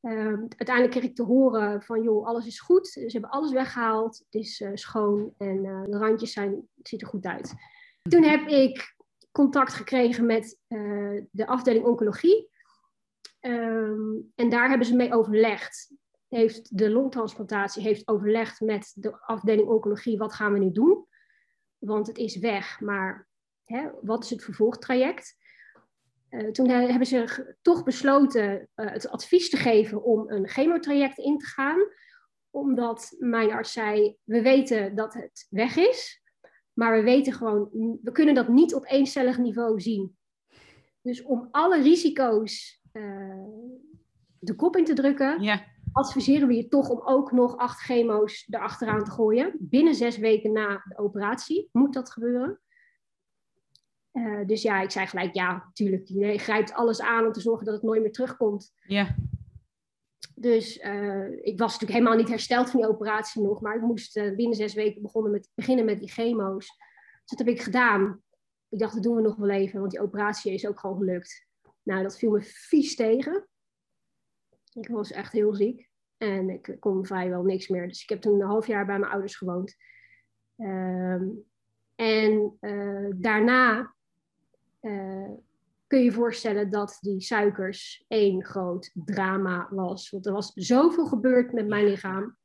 Ehm, 0.00 0.40
uiteindelijk 0.40 0.90
kreeg 0.90 1.04
ik 1.04 1.14
te 1.14 1.22
horen 1.22 1.82
van, 1.82 2.02
joh, 2.02 2.26
alles 2.26 2.46
is 2.46 2.60
goed. 2.60 2.88
Ze 2.88 3.06
hebben 3.06 3.30
alles 3.30 3.52
weggehaald, 3.52 4.18
het 4.18 4.42
is 4.42 4.60
eh, 4.60 4.70
schoon 4.74 5.34
en 5.36 5.62
de 5.62 5.98
randjes 5.98 6.32
zijn, 6.32 6.68
ziet 6.82 7.02
er 7.02 7.08
goed 7.08 7.26
uit. 7.26 7.54
Toen 8.02 8.22
heb 8.22 8.46
ik 8.46 8.96
contact 9.32 9.72
gekregen 9.72 10.26
met 10.26 10.58
de 11.30 11.46
afdeling 11.46 11.84
oncologie. 11.84 12.50
Ehm, 13.40 14.16
en 14.34 14.48
daar 14.48 14.68
hebben 14.68 14.86
ze 14.86 14.96
mee 14.96 15.14
overlegd. 15.14 15.92
Heeft 16.28 16.78
de 16.78 16.90
longtransplantatie 16.90 17.82
heeft 17.82 18.08
overlegd 18.08 18.60
met 18.60 18.92
de 18.94 19.20
afdeling 19.20 19.68
oncologie, 19.68 20.18
wat 20.18 20.32
gaan 20.32 20.52
we 20.52 20.58
nu 20.58 20.72
doen? 20.72 21.06
Want 21.78 22.06
het 22.06 22.18
is 22.18 22.38
weg, 22.38 22.80
maar 22.80 23.27
hè, 23.68 23.88
wat 24.02 24.24
is 24.24 24.30
het 24.30 24.44
vervolgtraject? 24.44 25.36
Eh, 26.28 26.50
toen 26.50 26.68
he- 26.68 26.86
hebben 26.90 27.06
ze 27.06 27.54
toch 27.62 27.82
besloten 27.84 28.68
eh, 28.74 28.90
het 28.92 29.08
advies 29.08 29.50
te 29.50 29.56
geven 29.56 30.02
om 30.04 30.30
een 30.30 30.48
chemotraject 30.48 31.18
in 31.18 31.38
te 31.38 31.46
gaan. 31.46 31.78
Omdat 32.50 33.16
mijn 33.18 33.52
arts 33.52 33.72
zei, 33.72 34.16
we 34.24 34.42
weten 34.42 34.94
dat 34.94 35.14
het 35.14 35.46
weg 35.50 35.76
is. 35.76 36.22
Maar 36.72 36.96
we 36.96 37.02
weten 37.02 37.32
gewoon, 37.32 37.68
we 38.02 38.12
kunnen 38.12 38.34
dat 38.34 38.48
niet 38.48 38.74
op 38.74 38.84
eencellig 38.86 39.38
niveau 39.38 39.80
zien. 39.80 40.16
Dus 41.02 41.22
om 41.22 41.48
alle 41.50 41.82
risico's 41.82 42.82
eh, 42.92 43.44
de 44.38 44.54
kop 44.54 44.76
in 44.76 44.84
te 44.84 44.94
drukken, 44.94 45.42
Ja, 45.42 45.64
adviseren 45.92 46.48
we 46.48 46.54
je 46.54 46.68
toch 46.68 46.88
om 46.88 47.00
ook 47.04 47.32
nog 47.32 47.56
acht 47.56 47.80
chemo's 47.80 48.46
erachteraan 48.50 49.04
te 49.04 49.10
gooien. 49.10 49.56
Binnen 49.58 49.94
zes 49.94 50.16
weken 50.18 50.52
na 50.52 50.82
de 50.88 50.98
operatie 50.98 51.68
moet 51.72 51.92
dat 51.94 52.10
gebeuren. 52.10 52.60
Eh, 54.12 54.46
dus 54.46 54.62
ja, 54.62 54.80
ik 54.80 54.90
zei 54.90 55.06
gelijk, 55.06 55.34
ja, 55.34 55.52
natuurlijk. 55.52 56.08
Je 56.08 56.38
grijpt 56.38 56.72
alles 56.72 57.00
aan 57.00 57.26
om 57.26 57.32
te 57.32 57.40
zorgen 57.40 57.64
dat 57.64 57.74
het 57.74 57.82
nooit 57.82 58.02
meer 58.02 58.12
terugkomt. 58.12 58.72
ja. 58.86 59.16
Dus 60.40 60.78
eh, 60.78 61.30
ik 61.30 61.58
was 61.58 61.72
natuurlijk 61.72 61.98
helemaal 61.98 62.16
niet 62.16 62.28
hersteld 62.28 62.70
van 62.70 62.80
die 62.80 62.88
operatie 62.88 63.42
nog. 63.42 63.60
Maar 63.60 63.76
ik 63.76 63.82
moest 63.82 64.16
eh, 64.16 64.34
binnen 64.34 64.56
zes 64.56 64.74
weken 64.74 65.02
begonnen 65.02 65.32
met, 65.32 65.50
beginnen 65.54 65.84
met 65.84 65.98
die 65.98 66.08
chemo's. 66.08 66.66
Dus 66.66 67.36
dat 67.36 67.38
heb 67.38 67.48
ik 67.48 67.62
gedaan. 67.62 68.22
Ik 68.68 68.78
dacht, 68.78 68.94
dat 68.94 69.02
doen 69.02 69.16
we 69.16 69.22
nog 69.22 69.36
wel 69.36 69.50
even, 69.50 69.80
want 69.80 69.90
die 69.90 70.00
operatie 70.00 70.52
is 70.52 70.66
ook 70.66 70.80
gewoon 70.80 70.96
gelukt. 70.96 71.46
Nou, 71.82 72.02
dat 72.02 72.18
viel 72.18 72.30
me 72.30 72.42
vies 72.42 72.94
tegen. 72.94 73.48
Ik 74.72 74.88
was 74.88 75.10
echt 75.10 75.32
heel 75.32 75.54
ziek. 75.54 75.88
En 76.16 76.50
ik 76.50 76.76
kon 76.78 77.06
vrijwel 77.06 77.42
niks 77.42 77.68
meer. 77.68 77.88
Dus 77.88 78.02
ik 78.02 78.08
heb 78.08 78.20
toen 78.20 78.40
een 78.40 78.46
half 78.46 78.66
jaar 78.66 78.86
bij 78.86 78.98
mijn 78.98 79.12
ouders 79.12 79.36
gewoond. 79.36 79.76
Ehm, 80.56 81.28
en 81.94 82.58
daarna 83.16 83.94
eh, 84.80 85.30
kun 85.86 86.02
je 86.02 86.12
voorstellen 86.12 86.70
dat 86.70 86.98
die 87.00 87.20
suikers 87.20 88.04
één 88.08 88.44
groot 88.44 88.90
drama 88.94 89.68
was. 89.70 90.10
Want 90.10 90.26
er 90.26 90.32
was 90.32 90.52
zoveel 90.54 91.06
gebeurd 91.06 91.52
met 91.52 91.66
mijn 91.66 91.84
lichaam. 91.84 92.36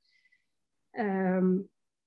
ehm, 0.90 1.58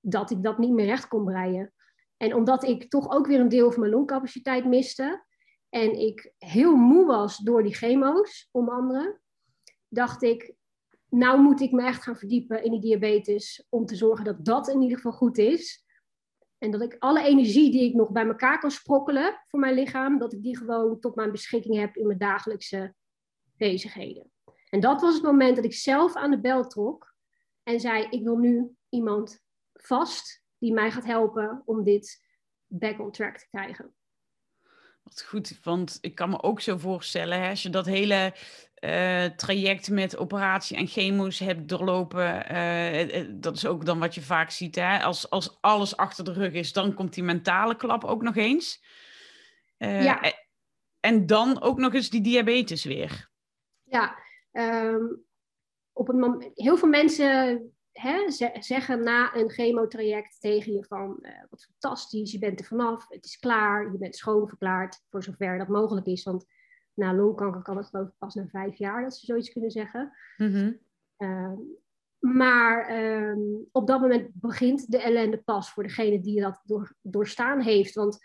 dat 0.00 0.30
ik 0.30 0.42
dat 0.42 0.58
niet 0.58 0.72
meer 0.72 0.86
recht 0.86 1.08
kon 1.08 1.24
breien. 1.24 1.72
En 2.16 2.34
omdat 2.34 2.64
ik 2.64 2.90
toch 2.90 3.10
ook 3.10 3.26
weer 3.26 3.40
een 3.40 3.48
deel 3.48 3.70
van 3.70 3.80
mijn 3.80 3.92
longcapaciteit 3.92 4.64
miste. 4.64 5.24
En 5.68 6.00
ik 6.00 6.32
heel 6.38 6.76
moe 6.76 7.06
was 7.06 7.36
door 7.38 7.62
die 7.62 7.74
chemo's, 7.74 8.48
onder 8.50 8.74
andere. 8.74 9.20
Dacht 9.88 10.22
ik, 10.22 10.54
nou 11.08 11.40
moet 11.40 11.60
ik 11.60 11.72
me 11.72 11.82
echt 11.82 12.02
gaan 12.02 12.16
verdiepen 12.16 12.64
in 12.64 12.70
die 12.70 12.80
diabetes. 12.80 13.66
Om 13.68 13.86
te 13.86 13.96
zorgen 13.96 14.24
dat 14.24 14.44
dat 14.44 14.68
in 14.68 14.82
ieder 14.82 14.96
geval 14.96 15.12
goed 15.12 15.38
is. 15.38 15.85
En 16.58 16.70
dat 16.70 16.82
ik 16.82 16.96
alle 16.98 17.22
energie 17.22 17.70
die 17.70 17.84
ik 17.84 17.94
nog 17.94 18.10
bij 18.10 18.26
elkaar 18.26 18.58
kan 18.58 18.70
sprokkelen 18.70 19.42
voor 19.46 19.60
mijn 19.60 19.74
lichaam, 19.74 20.18
dat 20.18 20.32
ik 20.32 20.42
die 20.42 20.56
gewoon 20.56 21.00
tot 21.00 21.14
mijn 21.14 21.30
beschikking 21.30 21.76
heb 21.76 21.96
in 21.96 22.06
mijn 22.06 22.18
dagelijkse 22.18 22.94
bezigheden. 23.56 24.30
En 24.70 24.80
dat 24.80 25.00
was 25.00 25.14
het 25.14 25.22
moment 25.22 25.56
dat 25.56 25.64
ik 25.64 25.74
zelf 25.74 26.16
aan 26.16 26.30
de 26.30 26.40
bel 26.40 26.66
trok 26.66 27.14
en 27.62 27.80
zei: 27.80 28.06
Ik 28.10 28.22
wil 28.22 28.36
nu 28.36 28.76
iemand 28.88 29.44
vast 29.72 30.42
die 30.58 30.72
mij 30.72 30.90
gaat 30.90 31.04
helpen 31.04 31.62
om 31.64 31.84
dit 31.84 32.24
back 32.66 33.00
on 33.00 33.10
track 33.10 33.38
te 33.38 33.48
krijgen. 33.50 33.94
Wat 35.02 35.22
goed, 35.22 35.58
want 35.62 35.98
ik 36.00 36.14
kan 36.14 36.30
me 36.30 36.42
ook 36.42 36.60
zo 36.60 36.78
voorstellen, 36.78 37.42
hè, 37.42 37.48
als 37.48 37.62
je 37.62 37.70
dat 37.70 37.86
hele 37.86 38.34
eh, 38.76 39.24
traject 39.24 39.90
met 39.90 40.16
operatie 40.16 40.76
en 40.76 40.86
chemo's 40.86 41.38
hebt 41.38 41.68
doorlopen, 41.68 42.48
eh, 42.48 43.20
eh, 43.20 43.28
dat 43.30 43.56
is 43.56 43.66
ook 43.66 43.84
dan 43.84 43.98
wat 43.98 44.14
je 44.14 44.22
vaak 44.22 44.50
ziet, 44.50 44.74
hè? 44.74 44.98
Als, 45.02 45.30
als 45.30 45.58
alles 45.60 45.96
achter 45.96 46.24
de 46.24 46.32
rug 46.32 46.52
is, 46.52 46.72
dan 46.72 46.94
komt 46.94 47.14
die 47.14 47.22
mentale 47.24 47.76
klap 47.76 48.04
ook 48.04 48.22
nog 48.22 48.36
eens. 48.36 48.84
Ja. 49.78 50.32
en- 51.00 51.26
dan 51.26 51.62
ook 51.62 51.78
nog 51.78 51.94
eens 51.94 52.10
die 52.10 52.20
diabetes 52.20 52.84
weer. 52.84 53.30
Ja, 53.82 54.18
ehm, 54.52 55.04
op 55.92 56.06
het 56.06 56.16
moment, 56.16 56.50
heel 56.54 56.76
veel 56.76 56.88
mensen 56.88 57.26
hè, 57.92 58.30
ze- 58.30 58.56
zeggen 58.58 59.02
na 59.02 59.34
een 59.36 59.50
chemotraject 59.50 60.40
tegen 60.40 60.72
je 60.72 60.84
van 60.84 61.26
wat 61.50 61.64
fantastisch, 61.64 62.32
je 62.32 62.38
bent 62.38 62.60
er 62.60 62.66
vanaf, 62.66 63.04
het 63.08 63.24
is 63.24 63.36
klaar, 63.38 63.92
je 63.92 63.98
bent 63.98 64.16
schoonverklaard, 64.16 65.02
voor 65.10 65.22
zover 65.22 65.58
dat 65.58 65.68
mogelijk 65.68 66.06
is. 66.06 66.22
Want 66.22 66.44
na 66.96 67.14
longkanker 67.14 67.62
kan 67.62 67.76
het 67.76 67.86
geloof 67.86 68.06
ik 68.06 68.14
pas 68.18 68.34
na 68.34 68.46
vijf 68.46 68.76
jaar 68.76 69.02
dat 69.02 69.16
ze 69.16 69.26
zoiets 69.26 69.52
kunnen 69.52 69.70
zeggen. 69.70 70.12
Mhm. 70.36 70.72
Ehm, 71.16 71.58
maar 72.18 72.86
ehm, 72.86 73.40
op 73.72 73.86
dat 73.86 74.00
moment 74.00 74.30
begint 74.32 74.90
de 74.90 75.02
ellende 75.02 75.38
pas 75.38 75.70
voor 75.70 75.82
degene 75.82 76.20
die 76.20 76.40
dat 76.40 76.60
door, 76.64 76.94
doorstaan 77.02 77.60
heeft. 77.60 77.94
Want 77.94 78.18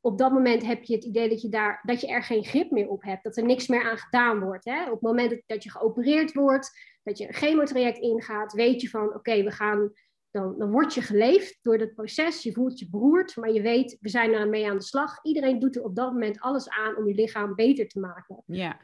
op 0.00 0.18
dat 0.18 0.32
moment 0.32 0.66
heb 0.66 0.82
je 0.82 0.94
het 0.94 1.04
idee 1.04 1.28
dat 1.28 1.42
je, 1.42 1.48
daar, 1.48 1.80
dat 1.82 2.00
je 2.00 2.08
er 2.08 2.22
geen 2.22 2.44
grip 2.44 2.70
meer 2.70 2.88
op 2.88 3.02
hebt. 3.02 3.24
Dat 3.24 3.36
er 3.36 3.44
niks 3.44 3.66
meer 3.66 3.90
aan 3.90 3.98
gedaan 3.98 4.40
wordt. 4.40 4.64
Hè? 4.64 4.84
Op 4.84 4.90
het 4.90 5.00
moment 5.00 5.30
dat, 5.30 5.42
dat 5.46 5.62
je 5.62 5.70
geopereerd 5.70 6.32
wordt, 6.32 6.70
dat 7.02 7.18
je 7.18 7.26
een 7.26 7.34
chemotraject 7.34 7.98
ingaat, 7.98 8.52
weet 8.52 8.80
je 8.80 8.88
van 8.88 9.14
oké, 9.14 9.42
we 9.42 9.50
gaan 9.50 9.92
dan, 10.30 10.58
dan 10.58 10.70
word 10.70 10.94
je 10.94 11.02
geleefd 11.02 11.58
door 11.62 11.78
dat 11.78 11.94
proces. 11.94 12.42
Je 12.42 12.52
voelt 12.52 12.78
je 12.78 12.90
beroerd, 12.90 13.36
maar 13.36 13.50
je 13.50 13.62
weet, 13.62 13.96
we 14.00 14.08
zijn 14.08 14.32
ermee 14.32 14.70
aan 14.70 14.78
de 14.78 14.84
slag. 14.84 15.24
Iedereen 15.24 15.58
doet 15.58 15.76
er 15.76 15.82
op 15.82 15.96
dat 15.96 16.12
moment 16.12 16.40
alles 16.40 16.68
aan 16.68 16.96
om 16.96 17.08
je 17.08 17.14
lichaam 17.14 17.54
beter 17.54 17.88
te 17.88 18.00
maken. 18.00 18.42
Ja. 18.46 18.80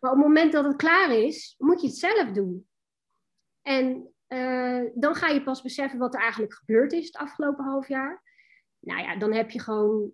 Maar 0.00 0.10
op 0.10 0.16
het 0.16 0.26
moment 0.26 0.52
dat 0.52 0.64
het 0.64 0.76
klaar 0.76 1.12
is, 1.14 1.54
moet 1.58 1.80
je 1.80 1.86
het 1.86 1.96
zelf 1.96 2.30
doen. 2.30 2.68
En 3.62 4.12
eh, 4.26 4.82
dan 4.94 5.14
ga 5.14 5.28
je 5.28 5.42
pas 5.42 5.62
beseffen 5.62 5.98
wat 5.98 6.14
er 6.14 6.20
eigenlijk 6.20 6.54
gebeurd 6.54 6.92
is 6.92 7.06
het 7.06 7.16
afgelopen 7.16 7.64
half 7.64 7.88
jaar. 7.88 8.22
Nou 8.78 9.00
ja, 9.00 9.16
dan 9.16 9.32
heb 9.32 9.50
je 9.50 9.60
gewoon 9.60 10.12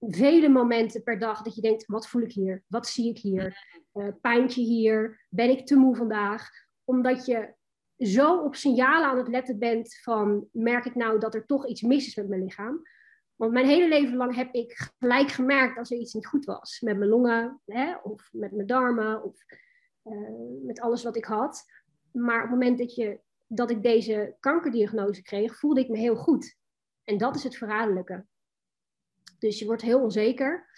vele 0.00 0.48
momenten 0.48 1.02
per 1.02 1.18
dag 1.18 1.42
dat 1.42 1.54
je 1.54 1.60
denkt, 1.60 1.86
wat 1.86 2.08
voel 2.08 2.22
ik 2.22 2.32
hier? 2.32 2.64
Wat 2.66 2.86
zie 2.86 3.10
ik 3.10 3.18
hier? 3.18 3.58
Uh, 3.94 4.08
pijntje 4.20 4.62
hier? 4.62 5.26
Ben 5.28 5.50
ik 5.50 5.66
te 5.66 5.76
moe 5.76 5.96
vandaag? 5.96 6.48
Omdat 6.84 7.26
je 7.26 7.54
zo 7.98 8.40
op 8.40 8.54
signalen 8.54 9.08
aan 9.08 9.18
het 9.18 9.28
letten 9.28 9.58
bent 9.58 10.00
van, 10.02 10.48
merk 10.52 10.84
ik 10.84 10.94
nou 10.94 11.18
dat 11.18 11.34
er 11.34 11.46
toch 11.46 11.66
iets 11.66 11.82
mis 11.82 12.06
is 12.06 12.14
met 12.14 12.28
mijn 12.28 12.42
lichaam? 12.42 12.82
Want 13.36 13.52
mijn 13.52 13.66
hele 13.66 13.88
leven 13.88 14.16
lang 14.16 14.34
heb 14.34 14.54
ik 14.54 14.90
gelijk 14.98 15.28
gemerkt 15.28 15.78
als 15.78 15.90
er 15.90 15.98
iets 15.98 16.14
niet 16.14 16.26
goed 16.26 16.44
was. 16.44 16.80
Met 16.80 16.98
mijn 16.98 17.10
longen, 17.10 17.60
hè, 17.64 17.96
of 17.96 18.28
met 18.32 18.52
mijn 18.52 18.66
darmen, 18.66 19.22
of 19.22 19.44
uh, 20.04 20.64
met 20.64 20.80
alles 20.80 21.02
wat 21.02 21.16
ik 21.16 21.24
had. 21.24 21.64
Maar 22.12 22.36
op 22.36 22.42
het 22.42 22.50
moment 22.50 22.78
dat, 22.78 22.94
je, 22.94 23.20
dat 23.46 23.70
ik 23.70 23.82
deze 23.82 24.36
kankerdiagnose 24.40 25.22
kreeg, 25.22 25.58
voelde 25.58 25.80
ik 25.80 25.88
me 25.88 25.98
heel 25.98 26.16
goed. 26.16 26.56
En 27.04 27.18
dat 27.18 27.34
is 27.34 27.42
het 27.42 27.56
verraderlijke. 27.56 28.26
Dus 29.38 29.58
je 29.58 29.66
wordt 29.66 29.82
heel 29.82 30.00
onzeker. 30.00 30.68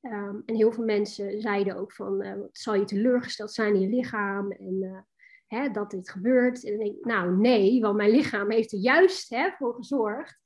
Um, 0.00 0.42
en 0.46 0.54
heel 0.54 0.72
veel 0.72 0.84
mensen 0.84 1.40
zeiden 1.40 1.76
ook 1.76 1.92
van, 1.92 2.24
uh, 2.24 2.34
zal 2.52 2.74
je 2.74 2.84
teleurgesteld 2.84 3.52
zijn 3.52 3.74
in 3.74 3.80
je 3.80 3.88
lichaam 3.88 4.52
en 4.52 4.82
uh, 4.82 4.98
hè, 5.46 5.70
dat 5.70 5.90
dit 5.90 6.10
gebeurt? 6.10 6.64
En 6.64 6.80
ik, 6.80 7.04
nou 7.04 7.36
nee, 7.36 7.80
want 7.80 7.96
mijn 7.96 8.10
lichaam 8.10 8.50
heeft 8.50 8.72
er 8.72 8.78
juist 8.78 9.30
hè, 9.30 9.50
voor 9.50 9.74
gezorgd 9.74 10.38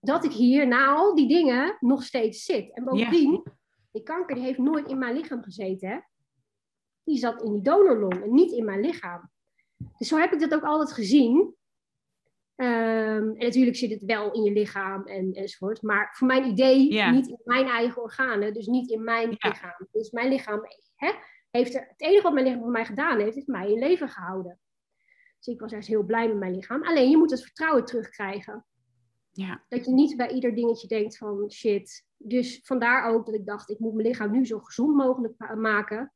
dat 0.00 0.24
ik 0.24 0.32
hier 0.32 0.66
na 0.66 0.86
al 0.86 1.14
die 1.14 1.28
dingen 1.28 1.76
nog 1.80 2.02
steeds 2.02 2.44
zit. 2.44 2.74
En 2.74 2.84
bovendien, 2.84 3.42
die 3.92 4.02
kanker 4.02 4.34
die 4.34 4.44
heeft 4.44 4.58
nooit 4.58 4.88
in 4.88 4.98
mijn 4.98 5.16
lichaam 5.16 5.42
gezeten. 5.42 5.88
Hè? 5.88 5.98
Die 7.04 7.18
zat 7.18 7.42
in 7.42 7.52
die 7.52 7.62
donorlong 7.62 8.22
en 8.22 8.34
niet 8.34 8.52
in 8.52 8.64
mijn 8.64 8.80
lichaam. 8.80 9.30
Dus 9.98 10.08
zo 10.08 10.16
heb 10.16 10.32
ik 10.32 10.40
dat 10.40 10.54
ook 10.54 10.64
altijd 10.64 10.92
gezien. 10.92 11.54
Um, 12.56 12.66
en 12.66 13.44
natuurlijk 13.44 13.76
zit 13.76 13.90
het 13.90 14.04
wel 14.04 14.32
in 14.32 14.42
je 14.42 14.52
lichaam 14.52 15.06
en, 15.06 15.32
enzovoort. 15.32 15.82
Maar 15.82 16.14
voor 16.16 16.26
mijn 16.26 16.44
idee 16.44 17.10
niet 17.10 17.28
in 17.28 17.40
mijn 17.44 17.66
eigen 17.66 18.02
organen. 18.02 18.54
Dus 18.54 18.66
niet 18.66 18.90
in 18.90 19.04
mijn 19.04 19.28
lichaam. 19.28 19.88
Dus 19.90 20.10
mijn 20.10 20.28
lichaam 20.28 20.60
hè, 20.94 21.12
heeft 21.56 21.74
er... 21.74 21.86
Het 21.88 22.00
enige 22.00 22.22
wat 22.22 22.32
mijn 22.32 22.44
lichaam 22.44 22.62
voor 22.62 22.70
mij 22.70 22.84
gedaan 22.84 23.18
heeft, 23.18 23.36
is 23.36 23.44
mij 23.44 23.72
in 23.72 23.78
leven 23.78 24.08
gehouden. 24.08 24.58
Dus 25.38 25.54
ik 25.54 25.60
was 25.60 25.70
juist 25.70 25.88
heel 25.88 26.02
blij 26.02 26.28
met 26.28 26.38
mijn 26.38 26.54
lichaam. 26.54 26.82
Alleen 26.82 27.10
je 27.10 27.16
moet 27.16 27.30
het 27.30 27.42
vertrouwen 27.42 27.84
terugkrijgen. 27.84 28.66
Ja. 29.30 29.64
Dat 29.68 29.84
je 29.84 29.92
niet 29.92 30.16
bij 30.16 30.30
ieder 30.30 30.54
dingetje 30.54 30.88
denkt 30.88 31.16
van 31.16 31.50
shit. 31.50 32.06
Dus 32.16 32.60
vandaar 32.62 33.14
ook 33.14 33.26
dat 33.26 33.34
ik 33.34 33.46
dacht, 33.46 33.70
ik 33.70 33.78
moet 33.78 33.94
mijn 33.94 34.06
lichaam 34.06 34.30
nu 34.30 34.46
zo 34.46 34.58
gezond 34.58 34.96
mogelijk 34.96 35.54
maken. 35.56 36.12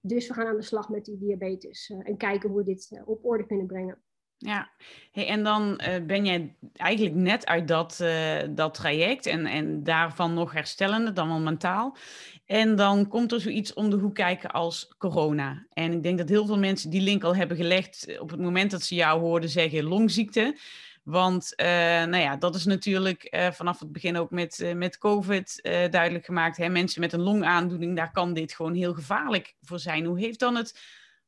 Dus 0.00 0.28
we 0.28 0.34
gaan 0.34 0.46
aan 0.46 0.56
de 0.56 0.62
slag 0.62 0.88
met 0.88 1.04
die 1.04 1.18
diabetes. 1.18 1.88
Uh, 1.88 2.08
en 2.08 2.16
kijken 2.16 2.48
hoe 2.48 2.58
we 2.58 2.64
dit 2.64 2.90
uh, 2.90 3.08
op 3.08 3.24
orde 3.24 3.46
kunnen 3.46 3.66
brengen. 3.66 4.02
Ja, 4.40 4.70
hey, 5.12 5.26
en 5.28 5.42
dan 5.42 5.80
uh, 5.88 6.06
ben 6.06 6.24
jij 6.24 6.54
eigenlijk 6.72 7.14
net 7.14 7.46
uit 7.46 7.68
dat, 7.68 7.98
uh, 8.02 8.36
dat 8.50 8.74
traject 8.74 9.26
en, 9.26 9.46
en 9.46 9.84
daarvan 9.84 10.34
nog 10.34 10.52
herstellende, 10.52 11.12
dan 11.12 11.28
wel 11.28 11.40
mentaal. 11.40 11.96
En 12.46 12.76
dan 12.76 13.08
komt 13.08 13.32
er 13.32 13.40
zoiets 13.40 13.74
om 13.74 13.90
de 13.90 13.96
hoek 13.96 14.14
kijken 14.14 14.50
als 14.50 14.94
corona. 14.98 15.66
En 15.72 15.92
ik 15.92 16.02
denk 16.02 16.18
dat 16.18 16.28
heel 16.28 16.46
veel 16.46 16.58
mensen 16.58 16.90
die 16.90 17.00
link 17.00 17.24
al 17.24 17.36
hebben 17.36 17.56
gelegd 17.56 18.18
op 18.20 18.30
het 18.30 18.40
moment 18.40 18.70
dat 18.70 18.82
ze 18.82 18.94
jou 18.94 19.20
hoorden 19.20 19.50
zeggen 19.50 19.84
longziekte. 19.84 20.58
Want 21.02 21.52
nou 21.56 22.16
ja, 22.16 22.36
dat 22.36 22.54
is 22.54 22.64
natuurlijk 22.64 23.50
vanaf 23.52 23.78
het 23.78 23.92
begin 23.92 24.16
ook 24.16 24.30
met, 24.30 24.72
met 24.74 24.98
COVID 24.98 25.60
duidelijk 25.90 26.24
gemaakt. 26.24 26.56
Hè? 26.56 26.68
Mensen 26.68 27.00
met 27.00 27.12
een 27.12 27.20
longaandoening, 27.20 27.96
daar 27.96 28.12
kan 28.12 28.34
dit 28.34 28.52
gewoon 28.52 28.74
heel 28.74 28.94
gevaarlijk 28.94 29.54
voor 29.60 29.78
zijn. 29.78 30.04
Hoe 30.04 30.18
heeft 30.18 30.38
dan 30.38 30.56
het 30.56 30.80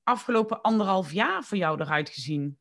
afgelopen 0.02 0.60
anderhalf 0.60 1.12
jaar 1.12 1.44
voor 1.44 1.58
jou 1.58 1.80
eruit 1.80 2.08
gezien? 2.08 2.59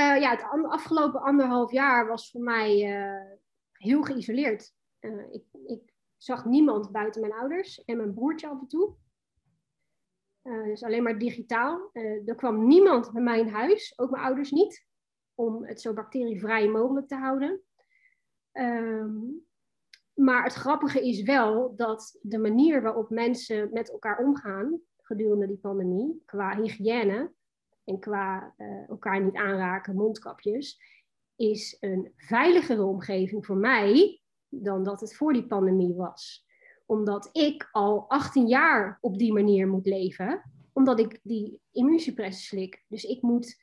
Ja, 0.00 0.30
het 0.30 0.46
afgelopen 0.70 1.20
anderhalf 1.20 1.72
jaar 1.72 2.06
was 2.06 2.30
voor 2.30 2.40
mij 2.40 2.68
heel 3.72 4.02
geïsoleerd. 4.02 4.72
Ik, 5.30 5.44
ik, 5.66 5.92
zag 6.16 6.44
niemand 6.44 6.92
buiten 6.92 7.20
mijn 7.20 7.32
ouders 7.32 7.84
en 7.84 7.96
mijn 7.96 8.14
broertje 8.14 8.48
af 8.48 8.60
en 8.60 8.66
toe. 8.66 8.94
dus 10.42 10.82
alleen 10.82 11.02
maar 11.02 11.18
digitaal. 11.18 11.90
er 12.26 12.34
kwam 12.34 12.66
niemand 12.66 13.12
bij 13.12 13.22
mij 13.22 13.40
in 13.40 13.48
huis, 13.48 13.98
ook 13.98 14.10
mijn 14.10 14.22
ouders 14.22 14.50
niet 14.50 14.86
om 15.34 15.64
het 15.64 15.80
zo 15.80 15.92
bacterievrij 15.92 16.68
mogelijk 16.68 17.08
te 17.08 17.14
houden. 17.14 17.62
Um, 18.52 19.46
maar 20.14 20.44
het 20.44 20.54
grappige 20.54 21.08
is 21.08 21.22
wel 21.22 21.76
dat 21.76 22.18
de 22.22 22.38
manier 22.38 22.82
waarop 22.82 23.10
mensen 23.10 23.72
met 23.72 23.90
elkaar 23.90 24.18
omgaan 24.18 24.80
gedurende 24.96 25.46
die 25.46 25.58
pandemie, 25.58 26.22
qua 26.24 26.56
hygiëne 26.56 27.32
en 27.90 27.98
qua 27.98 28.54
uh, 28.58 28.88
elkaar 28.88 29.24
niet 29.24 29.34
aanraken, 29.34 29.94
mondkapjes, 29.94 30.80
is 31.36 31.76
een 31.80 32.12
veiligere 32.16 32.84
omgeving 32.84 33.46
voor 33.46 33.56
mij 33.56 34.20
dan 34.48 34.84
dat 34.84 35.00
het 35.00 35.16
voor 35.16 35.32
die 35.32 35.46
pandemie 35.46 35.94
was. 35.94 36.46
Omdat 36.86 37.28
ik 37.32 37.68
al 37.72 38.08
18 38.08 38.46
jaar 38.46 38.98
op 39.00 39.18
die 39.18 39.32
manier 39.32 39.68
moet 39.68 39.86
leven, 39.86 40.42
omdat 40.72 40.98
ik 40.98 41.20
die 41.22 41.60
immuunsuppressie 41.72 42.46
slik. 42.46 42.84
Dus 42.88 43.04
ik 43.04 43.22
moet 43.22 43.56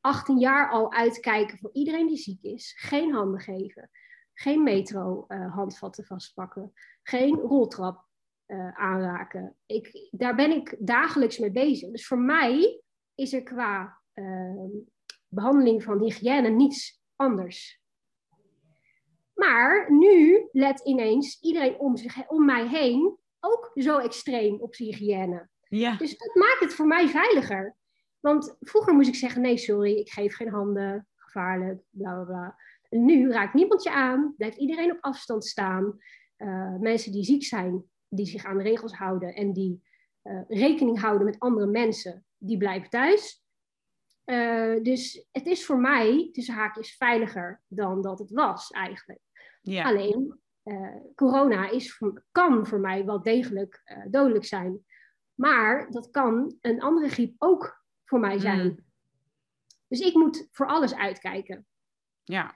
18 0.00 0.38
jaar 0.38 0.70
al 0.70 0.92
uitkijken 0.92 1.58
voor 1.58 1.70
iedereen 1.72 2.06
die 2.06 2.16
ziek 2.16 2.42
is. 2.42 2.74
Geen 2.76 3.12
handen 3.12 3.40
geven. 3.40 3.90
Geen 4.34 4.62
metro 4.62 5.24
uh, 5.28 5.54
handvatten 5.54 6.04
vastpakken. 6.04 6.72
Geen 7.02 7.34
roltrap 7.34 8.04
uh, 8.46 8.78
aanraken. 8.78 9.56
Ik, 9.66 10.08
daar 10.10 10.34
ben 10.34 10.50
ik 10.50 10.76
dagelijks 10.78 11.38
mee 11.38 11.50
bezig. 11.50 11.90
Dus 11.90 12.06
voor 12.06 12.18
mij 12.18 12.83
is 13.14 13.32
er 13.32 13.42
qua 13.42 14.00
uh, 14.14 14.64
behandeling 15.28 15.82
van 15.82 16.02
hygiëne 16.02 16.48
niets 16.48 17.02
anders. 17.16 17.82
Maar 19.34 19.92
nu 19.92 20.48
let 20.52 20.80
ineens 20.80 21.40
iedereen 21.40 21.78
om, 21.78 21.96
zich, 21.96 22.28
om 22.28 22.44
mij 22.44 22.68
heen 22.68 23.18
ook 23.40 23.70
zo 23.74 23.98
extreem 23.98 24.60
op 24.60 24.74
zijn 24.74 24.88
hygiëne. 24.88 25.48
Ja. 25.68 25.96
Dus 25.96 26.18
dat 26.18 26.34
maakt 26.34 26.60
het 26.60 26.74
voor 26.74 26.86
mij 26.86 27.08
veiliger. 27.08 27.76
Want 28.20 28.56
vroeger 28.60 28.94
moest 28.94 29.08
ik 29.08 29.14
zeggen: 29.14 29.42
nee, 29.42 29.56
sorry, 29.56 29.92
ik 29.92 30.10
geef 30.10 30.36
geen 30.36 30.48
handen, 30.48 31.08
gevaarlijk, 31.14 31.82
bla 31.90 32.14
bla 32.14 32.24
bla. 32.24 32.56
En 32.88 33.04
nu 33.04 33.30
raakt 33.30 33.54
niemand 33.54 33.82
je 33.82 33.90
aan, 33.90 34.34
blijft 34.36 34.56
iedereen 34.56 34.90
op 34.90 34.98
afstand 35.00 35.44
staan. 35.44 35.98
Uh, 36.38 36.76
mensen 36.78 37.12
die 37.12 37.24
ziek 37.24 37.44
zijn, 37.44 37.84
die 38.08 38.26
zich 38.26 38.44
aan 38.44 38.56
de 38.56 38.62
regels 38.62 38.92
houden 38.92 39.34
en 39.34 39.52
die 39.52 39.82
uh, 40.24 40.40
rekening 40.48 41.00
houden 41.00 41.24
met 41.24 41.38
andere 41.38 41.66
mensen, 41.66 42.24
die 42.38 42.56
blijven 42.56 42.90
thuis. 42.90 43.42
Uh, 44.24 44.82
dus 44.82 45.26
het 45.32 45.46
is 45.46 45.64
voor 45.64 45.80
mij, 45.80 46.28
tussen 46.32 46.54
haakjes, 46.54 46.96
veiliger 46.96 47.62
dan 47.66 48.02
dat 48.02 48.18
het 48.18 48.30
was 48.30 48.70
eigenlijk. 48.70 49.20
Ja. 49.60 49.84
Alleen, 49.84 50.40
corona 51.14 51.70
is, 51.70 52.00
kan 52.30 52.66
voor 52.66 52.80
mij 52.80 53.04
wel 53.04 53.22
degelijk 53.22 53.82
dodelijk 54.10 54.44
zijn. 54.44 54.84
Maar 55.34 55.90
dat 55.90 56.10
kan 56.10 56.56
een 56.60 56.80
andere 56.80 57.08
griep 57.08 57.34
ook 57.38 57.84
voor 58.04 58.20
mij 58.20 58.38
zijn. 58.38 58.66
Mm. 58.66 58.84
Dus 59.88 60.00
ik 60.00 60.14
moet 60.14 60.48
voor 60.50 60.66
alles 60.66 60.94
uitkijken. 60.94 61.66
Ja, 62.22 62.54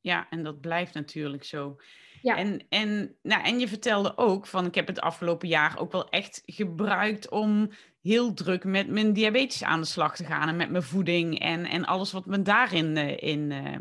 ja 0.00 0.28
en 0.30 0.42
dat 0.42 0.60
blijft 0.60 0.94
natuurlijk 0.94 1.44
zo. 1.44 1.76
Ja. 2.22 2.36
En, 2.36 2.66
en, 2.68 3.16
nou, 3.22 3.42
en 3.42 3.58
je 3.58 3.68
vertelde 3.68 4.16
ook 4.16 4.46
van, 4.46 4.66
ik 4.66 4.74
heb 4.74 4.86
het 4.86 5.00
afgelopen 5.00 5.48
jaar 5.48 5.78
ook 5.78 5.92
wel 5.92 6.08
echt 6.08 6.42
gebruikt 6.46 7.28
om 7.28 7.70
heel 8.00 8.34
druk 8.34 8.64
met 8.64 8.88
mijn 8.88 9.12
diabetes 9.12 9.64
aan 9.64 9.80
de 9.80 9.86
slag 9.86 10.16
te 10.16 10.24
gaan 10.24 10.48
en 10.48 10.56
met 10.56 10.70
mijn 10.70 10.82
voeding 10.82 11.38
en, 11.40 11.64
en 11.64 11.84
alles 11.84 12.12
wat 12.12 12.26
me 12.26 12.42
daarin 12.42 12.96
uh, 12.96 13.16
in, 13.16 13.50
uh, 13.50 13.76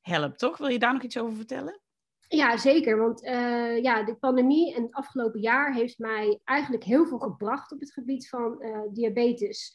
helpt, 0.00 0.38
toch? 0.38 0.58
Wil 0.58 0.68
je 0.68 0.78
daar 0.78 0.92
nog 0.92 1.02
iets 1.02 1.18
over 1.18 1.36
vertellen? 1.36 1.80
Ja, 2.28 2.56
zeker. 2.56 2.98
Want 2.98 3.24
uh, 3.24 3.82
ja, 3.82 4.02
de 4.02 4.14
pandemie 4.14 4.74
en 4.74 4.82
het 4.82 4.94
afgelopen 4.94 5.40
jaar 5.40 5.74
heeft 5.74 5.98
mij 5.98 6.40
eigenlijk 6.44 6.84
heel 6.84 7.06
veel 7.06 7.18
gebracht 7.18 7.72
op 7.72 7.80
het 7.80 7.92
gebied 7.92 8.28
van 8.28 8.58
diabetes 8.92 9.74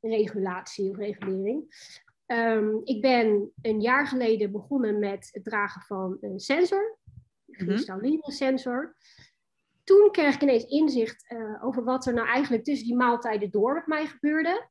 regulatie 0.00 0.90
of 0.90 0.96
regulering. 0.96 1.76
Um, 2.26 2.80
ik 2.84 3.00
ben 3.00 3.52
een 3.62 3.80
jaar 3.80 4.06
geleden 4.06 4.52
begonnen 4.52 4.98
met 4.98 5.28
het 5.32 5.44
dragen 5.44 5.82
van 5.82 6.16
een 6.20 6.40
sensor, 6.40 6.98
een 7.60 7.66
kristalline 7.66 8.32
sensor. 8.32 8.96
Toen 9.84 10.10
kreeg 10.10 10.34
ik 10.34 10.42
ineens 10.42 10.64
inzicht 10.64 11.30
uh, 11.32 11.64
over 11.64 11.84
wat 11.84 12.06
er 12.06 12.14
nou 12.14 12.28
eigenlijk 12.28 12.64
tussen 12.64 12.86
die 12.86 12.96
maaltijden 12.96 13.50
door 13.50 13.74
met 13.74 13.86
mij 13.86 14.06
gebeurde. 14.06 14.68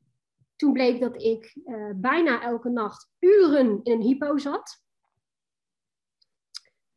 Toen 0.56 0.72
bleek 0.72 1.00
dat 1.00 1.22
ik 1.22 1.56
uh, 1.64 1.90
bijna 1.96 2.42
elke 2.42 2.68
nacht 2.68 3.10
uren 3.18 3.80
in 3.82 3.92
een 3.92 4.02
hypo 4.02 4.38
zat. 4.38 4.82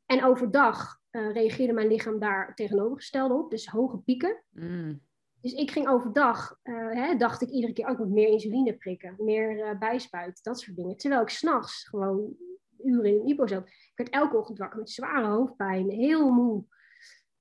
En 0.05 0.23
overdag 0.23 0.99
uh, 1.11 1.31
reageerde 1.31 1.73
mijn 1.73 1.87
lichaam 1.87 2.19
daar 2.19 2.55
tegenovergesteld 2.55 3.31
op, 3.31 3.49
dus 3.49 3.67
hoge 3.67 3.97
pieken. 3.97 4.43
Mm. 4.49 5.01
Dus 5.41 5.53
ik 5.53 5.71
ging 5.71 5.87
overdag, 5.87 6.59
uh, 6.63 6.91
hè, 6.93 7.15
dacht 7.15 7.41
ik 7.41 7.49
iedere 7.49 7.73
keer 7.73 7.87
ook 7.87 7.99
oh, 7.99 8.07
meer 8.07 8.27
insuline 8.27 8.77
prikken, 8.77 9.15
meer 9.17 9.57
uh, 9.57 9.79
bijspuit, 9.79 10.43
dat 10.43 10.59
soort 10.59 10.75
dingen. 10.77 10.97
Terwijl 10.97 11.21
ik 11.21 11.29
s'nachts 11.29 11.87
gewoon 11.87 12.35
uren 12.83 13.09
in 13.09 13.19
een 13.19 13.25
hypo 13.25 13.47
zat. 13.47 13.67
Ik 13.67 13.91
werd 13.95 14.09
elke 14.09 14.37
ochtend 14.37 14.57
wakker 14.57 14.79
met 14.79 14.89
zware 14.89 15.27
hoofdpijn, 15.27 15.89
heel 15.89 16.29
moe. 16.29 16.63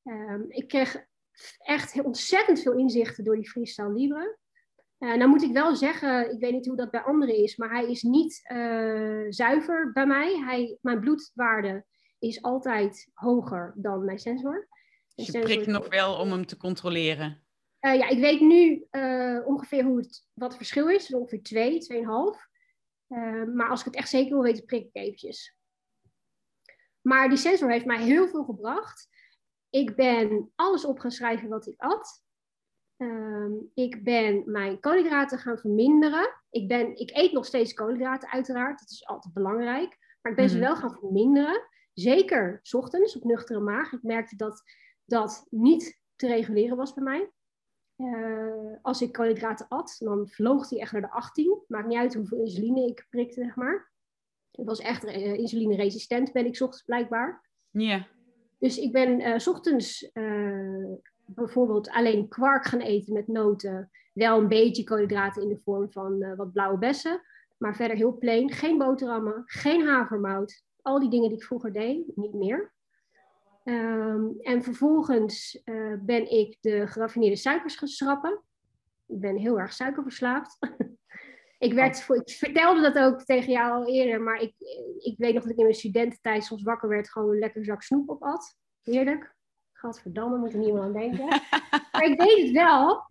Um, 0.04 0.44
ik 0.48 0.68
kreeg 0.68 1.04
echt 1.58 2.02
ontzettend 2.02 2.60
veel 2.60 2.72
inzichten 2.72 3.24
door 3.24 3.36
die 3.36 3.50
freestyle 3.50 3.92
libre. 3.92 4.38
Uh, 4.98 5.14
nou 5.14 5.30
moet 5.30 5.42
ik 5.42 5.52
wel 5.52 5.76
zeggen, 5.76 6.32
ik 6.32 6.40
weet 6.40 6.52
niet 6.52 6.66
hoe 6.66 6.76
dat 6.76 6.90
bij 6.90 7.00
anderen 7.00 7.36
is, 7.36 7.56
maar 7.56 7.70
hij 7.70 7.90
is 7.90 8.02
niet 8.02 8.40
uh, 8.52 9.26
zuiver 9.28 9.92
bij 9.92 10.06
mij. 10.06 10.38
Hij, 10.38 10.78
mijn 10.80 11.00
bloedwaarde 11.00 11.84
is 12.18 12.42
altijd 12.42 13.10
hoger 13.12 13.72
dan 13.76 14.04
mijn 14.04 14.18
sensor. 14.18 14.68
Dus 15.14 15.26
je 15.26 15.38
prikt 15.38 15.66
nog 15.66 15.88
wel 15.88 16.14
om 16.18 16.30
hem 16.30 16.46
te 16.46 16.56
controleren? 16.56 17.44
Uh, 17.80 17.94
ja, 17.94 18.08
ik 18.08 18.18
weet 18.18 18.40
nu 18.40 18.86
ongeveer 19.44 19.84
hoe 19.84 19.96
het, 19.98 20.26
wat 20.32 20.48
het 20.48 20.56
verschil 20.56 20.88
is. 20.88 21.14
Ongeveer 21.14 21.42
2, 21.42 21.78
2,5. 21.92 22.49
Maar 23.54 23.68
als 23.68 23.80
ik 23.80 23.86
het 23.86 23.96
echt 23.96 24.08
zeker 24.08 24.32
wil 24.32 24.42
weten, 24.42 24.64
prik 24.64 24.86
ik 24.86 24.96
eventjes. 24.96 25.56
Maar 27.00 27.28
die 27.28 27.38
sensor 27.38 27.70
heeft 27.70 27.84
mij 27.84 28.02
heel 28.02 28.28
veel 28.28 28.44
gebracht. 28.44 29.08
Ik 29.70 29.96
ben 29.96 30.50
alles 30.54 30.84
op 30.84 30.98
gaan 30.98 31.10
schrijven 31.10 31.48
wat 31.48 31.66
ik 31.66 31.80
at. 31.80 32.22
Ehm, 32.96 33.52
ik 33.74 34.04
ben 34.04 34.42
mijn 34.46 34.80
koolhydraten 34.80 35.38
gaan 35.38 35.58
verminderen. 35.58 36.34
Ik, 36.50 36.68
ben, 36.68 36.96
ik 36.96 37.10
eet 37.10 37.32
nog 37.32 37.46
steeds 37.46 37.74
koolhydraten, 37.74 38.30
uiteraard. 38.30 38.78
Dat 38.80 38.90
is 38.90 39.06
altijd 39.06 39.34
belangrijk. 39.34 39.96
Maar 40.22 40.32
ik 40.32 40.38
ben 40.38 40.48
ze 40.48 40.56
mhm. 40.56 40.64
wel 40.64 40.76
gaan 40.76 40.98
verminderen. 40.98 41.68
Zeker 41.92 42.58
s 42.62 42.74
ochtends 42.74 43.16
op 43.16 43.24
nuchtere 43.24 43.60
maag. 43.60 43.92
Ik 43.92 44.02
merkte 44.02 44.36
dat 44.36 44.62
dat 45.04 45.46
niet 45.50 46.00
te 46.16 46.26
reguleren 46.26 46.76
was 46.76 46.94
bij 46.94 47.04
mij. 47.04 47.30
Uh, 48.00 48.76
als 48.82 49.02
ik 49.02 49.12
koolhydraten 49.12 49.66
at, 49.68 49.96
dan 49.98 50.28
vloog 50.28 50.68
die 50.68 50.80
echt 50.80 50.92
naar 50.92 51.00
de 51.00 51.10
18. 51.10 51.62
Maakt 51.66 51.86
niet 51.86 51.98
uit 51.98 52.14
hoeveel 52.14 52.38
insuline 52.38 52.86
ik 52.86 53.06
prikte, 53.10 53.42
zeg 53.42 53.56
maar. 53.56 53.90
Ik 54.50 54.66
was 54.66 54.80
echt 54.80 55.04
uh, 55.04 55.34
insulineresistent, 55.34 56.32
ben 56.32 56.46
ik 56.46 56.60
ochtends 56.60 56.82
blijkbaar. 56.82 57.48
Ja. 57.70 58.06
Dus 58.58 58.78
ik 58.78 58.92
ben 58.92 59.20
uh, 59.20 59.38
s 59.38 59.46
ochtends 59.46 60.10
bijvoorbeeld 61.26 61.90
alleen 61.90 62.28
kwark 62.28 62.64
gaan 62.66 62.80
eten 62.80 63.12
met 63.12 63.26
noten. 63.26 63.90
Wel 64.12 64.38
een 64.38 64.48
beetje 64.48 64.84
koolhydraten 64.84 65.42
in 65.42 65.48
de 65.48 65.60
vorm 65.64 65.92
van 65.92 66.36
wat 66.36 66.52
blauwe 66.52 66.78
bessen. 66.78 67.20
Maar 67.58 67.76
verder 67.76 67.96
heel 67.96 68.18
plain. 68.18 68.50
Geen 68.50 68.78
boterhammen, 68.78 69.42
geen 69.46 69.86
havermout. 69.86 70.64
Al 70.82 71.00
die 71.00 71.10
dingen 71.10 71.28
die 71.28 71.38
ik 71.38 71.44
vroeger 71.44 71.72
deed, 71.72 72.16
niet 72.16 72.34
meer. 72.34 72.72
Um, 73.70 74.36
en 74.40 74.62
vervolgens 74.62 75.60
uh, 75.64 75.94
ben 76.00 76.30
ik 76.30 76.56
de 76.60 76.86
geraffineerde 76.86 77.36
suikers 77.36 77.76
gaan 77.76 77.88
schrappen. 77.88 78.42
Ik 79.06 79.20
ben 79.20 79.36
heel 79.36 79.60
erg 79.60 79.72
suikerverslaafd. 79.72 80.58
ik, 81.58 81.72
werd, 81.72 82.06
oh. 82.08 82.16
ik 82.16 82.30
vertelde 82.30 82.80
dat 82.80 82.98
ook 82.98 83.24
tegen 83.24 83.52
jou 83.52 83.72
al 83.72 83.88
eerder, 83.88 84.20
maar 84.20 84.40
ik, 84.40 84.54
ik 84.98 85.14
weet 85.18 85.34
nog 85.34 85.42
dat 85.42 85.52
ik 85.52 85.58
in 85.58 85.64
mijn 85.64 85.76
studententijd 85.76 86.44
soms 86.44 86.62
wakker 86.62 86.88
werd, 86.88 87.10
gewoon 87.10 87.30
een 87.30 87.38
lekker 87.38 87.64
zak 87.64 87.82
snoep 87.82 88.08
op 88.08 88.22
at. 88.22 88.56
Heerlijk. 88.82 89.34
Gadverdamme, 89.72 90.38
moet 90.38 90.52
er 90.52 90.58
niemand 90.58 90.84
aan 90.84 91.00
denken. 91.00 91.26
maar 91.92 92.04
ik 92.04 92.18
deed 92.18 92.42
het 92.42 92.50
wel. 92.50 93.04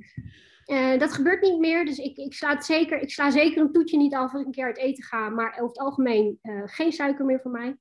Uh, 0.66 1.00
dat 1.00 1.14
gebeurt 1.14 1.42
niet 1.42 1.60
meer, 1.60 1.86
dus 1.86 1.98
ik, 1.98 2.18
ik, 2.18 2.34
sla 2.34 2.62
zeker, 2.62 3.00
ik 3.00 3.12
sla 3.12 3.32
zeker 3.32 3.62
een 3.62 3.72
toetje 3.72 3.98
niet 3.98 4.14
af 4.14 4.32
als 4.32 4.42
ik 4.42 4.46
een 4.46 4.52
keer 4.52 4.66
uit 4.66 4.78
eten 4.78 5.04
ga. 5.04 5.30
Maar 5.30 5.52
over 5.52 5.68
het 5.68 5.80
algemeen 5.80 6.40
uh, 6.42 6.62
geen 6.66 6.92
suiker 6.92 7.26
meer 7.26 7.42
voor 7.42 7.52
mij. 7.52 7.78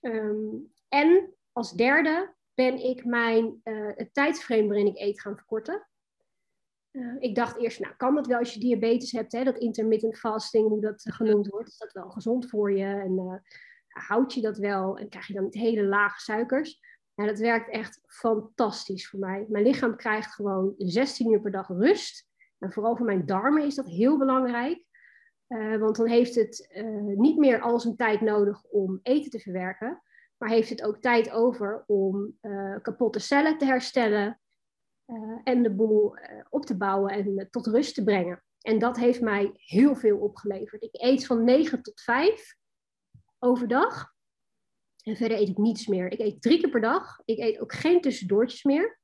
Um, 0.00 0.72
en 0.88 1.32
als 1.58 1.72
derde 1.72 2.34
ben 2.54 2.84
ik 2.84 3.04
mijn, 3.04 3.60
uh, 3.64 3.90
het 3.94 4.14
tijdsframe 4.14 4.66
waarin 4.66 4.86
ik 4.86 4.98
eet 4.98 5.20
gaan 5.20 5.36
verkorten. 5.36 5.88
ik 7.18 7.34
dacht 7.34 7.58
eerst, 7.58 7.80
nou 7.80 7.94
kan 7.96 8.14
dat 8.14 8.26
wel 8.26 8.38
als 8.38 8.54
je 8.54 8.60
diabetes 8.60 9.12
hebt, 9.12 9.32
hè, 9.32 9.44
dat 9.44 9.58
intermittent 9.58 10.18
fasting, 10.18 10.68
hoe 10.68 10.80
dat 10.80 11.02
genoemd 11.08 11.46
wordt. 11.46 11.68
Is 11.68 11.78
dat 11.78 11.92
wel 11.92 12.10
gezond 12.10 12.48
voor 12.48 12.72
je 12.72 12.84
en 12.84 13.42
houd 13.88 14.34
je 14.34 14.40
dat 14.40 14.58
wel 14.58 14.98
en 14.98 15.08
krijg 15.08 15.26
je 15.26 15.34
dan 15.34 15.44
niet 15.44 15.54
hele 15.54 15.84
lage 15.84 16.20
suikers. 16.20 16.80
Ja, 17.14 17.26
dat 17.26 17.38
werkt 17.38 17.70
echt 17.70 18.00
fantastisch 18.06 19.08
voor 19.08 19.18
mij. 19.18 19.46
Mijn 19.48 19.64
lichaam 19.64 19.96
krijgt 19.96 20.34
gewoon 20.34 20.74
16 20.76 21.32
uur 21.32 21.40
per 21.40 21.50
dag 21.50 21.68
rust. 21.68 22.28
En 22.58 22.72
vooral 22.72 22.96
voor 22.96 23.06
mijn 23.06 23.26
darmen 23.26 23.64
is 23.64 23.74
dat 23.74 23.86
heel 23.86 24.18
belangrijk. 24.18 24.84
Uh, 25.48 25.76
want 25.76 25.96
dan 25.96 26.08
heeft 26.08 26.34
het 26.34 26.68
uh, 26.72 27.16
niet 27.16 27.38
meer 27.38 27.60
al 27.60 27.80
zijn 27.80 27.96
tijd 27.96 28.20
nodig 28.20 28.64
om 28.64 29.00
eten 29.02 29.30
te 29.30 29.38
verwerken. 29.38 30.02
Maar 30.38 30.48
heeft 30.48 30.68
het 30.68 30.82
ook 30.82 31.00
tijd 31.00 31.30
over 31.30 31.84
om 31.86 32.38
uh, 32.42 32.76
kapotte 32.82 33.18
cellen 33.18 33.58
te 33.58 33.64
herstellen. 33.64 34.40
en 35.44 35.62
de 35.62 35.74
boel 35.74 36.16
op 36.48 36.66
te 36.66 36.76
bouwen 36.76 37.12
en 37.12 37.48
tot 37.50 37.66
rust 37.66 37.94
te 37.94 38.04
brengen. 38.04 38.42
En 38.60 38.78
dat 38.78 38.96
heeft 38.96 39.20
mij 39.20 39.52
heel 39.54 39.96
veel 39.96 40.18
opgeleverd. 40.18 40.82
Ik 40.82 41.02
eet 41.02 41.26
van 41.26 41.44
9 41.44 41.82
tot 41.82 42.00
5 42.00 42.56
overdag. 43.38 44.14
En 45.02 45.16
verder 45.16 45.38
eet 45.38 45.48
ik 45.48 45.58
niets 45.58 45.86
meer. 45.86 46.12
Ik 46.12 46.18
eet 46.18 46.42
drie 46.42 46.60
keer 46.60 46.70
per 46.70 46.80
dag. 46.80 47.20
Ik 47.24 47.38
eet 47.38 47.60
ook 47.60 47.72
geen 47.72 48.00
tussendoortjes 48.00 48.62
meer. 48.62 49.00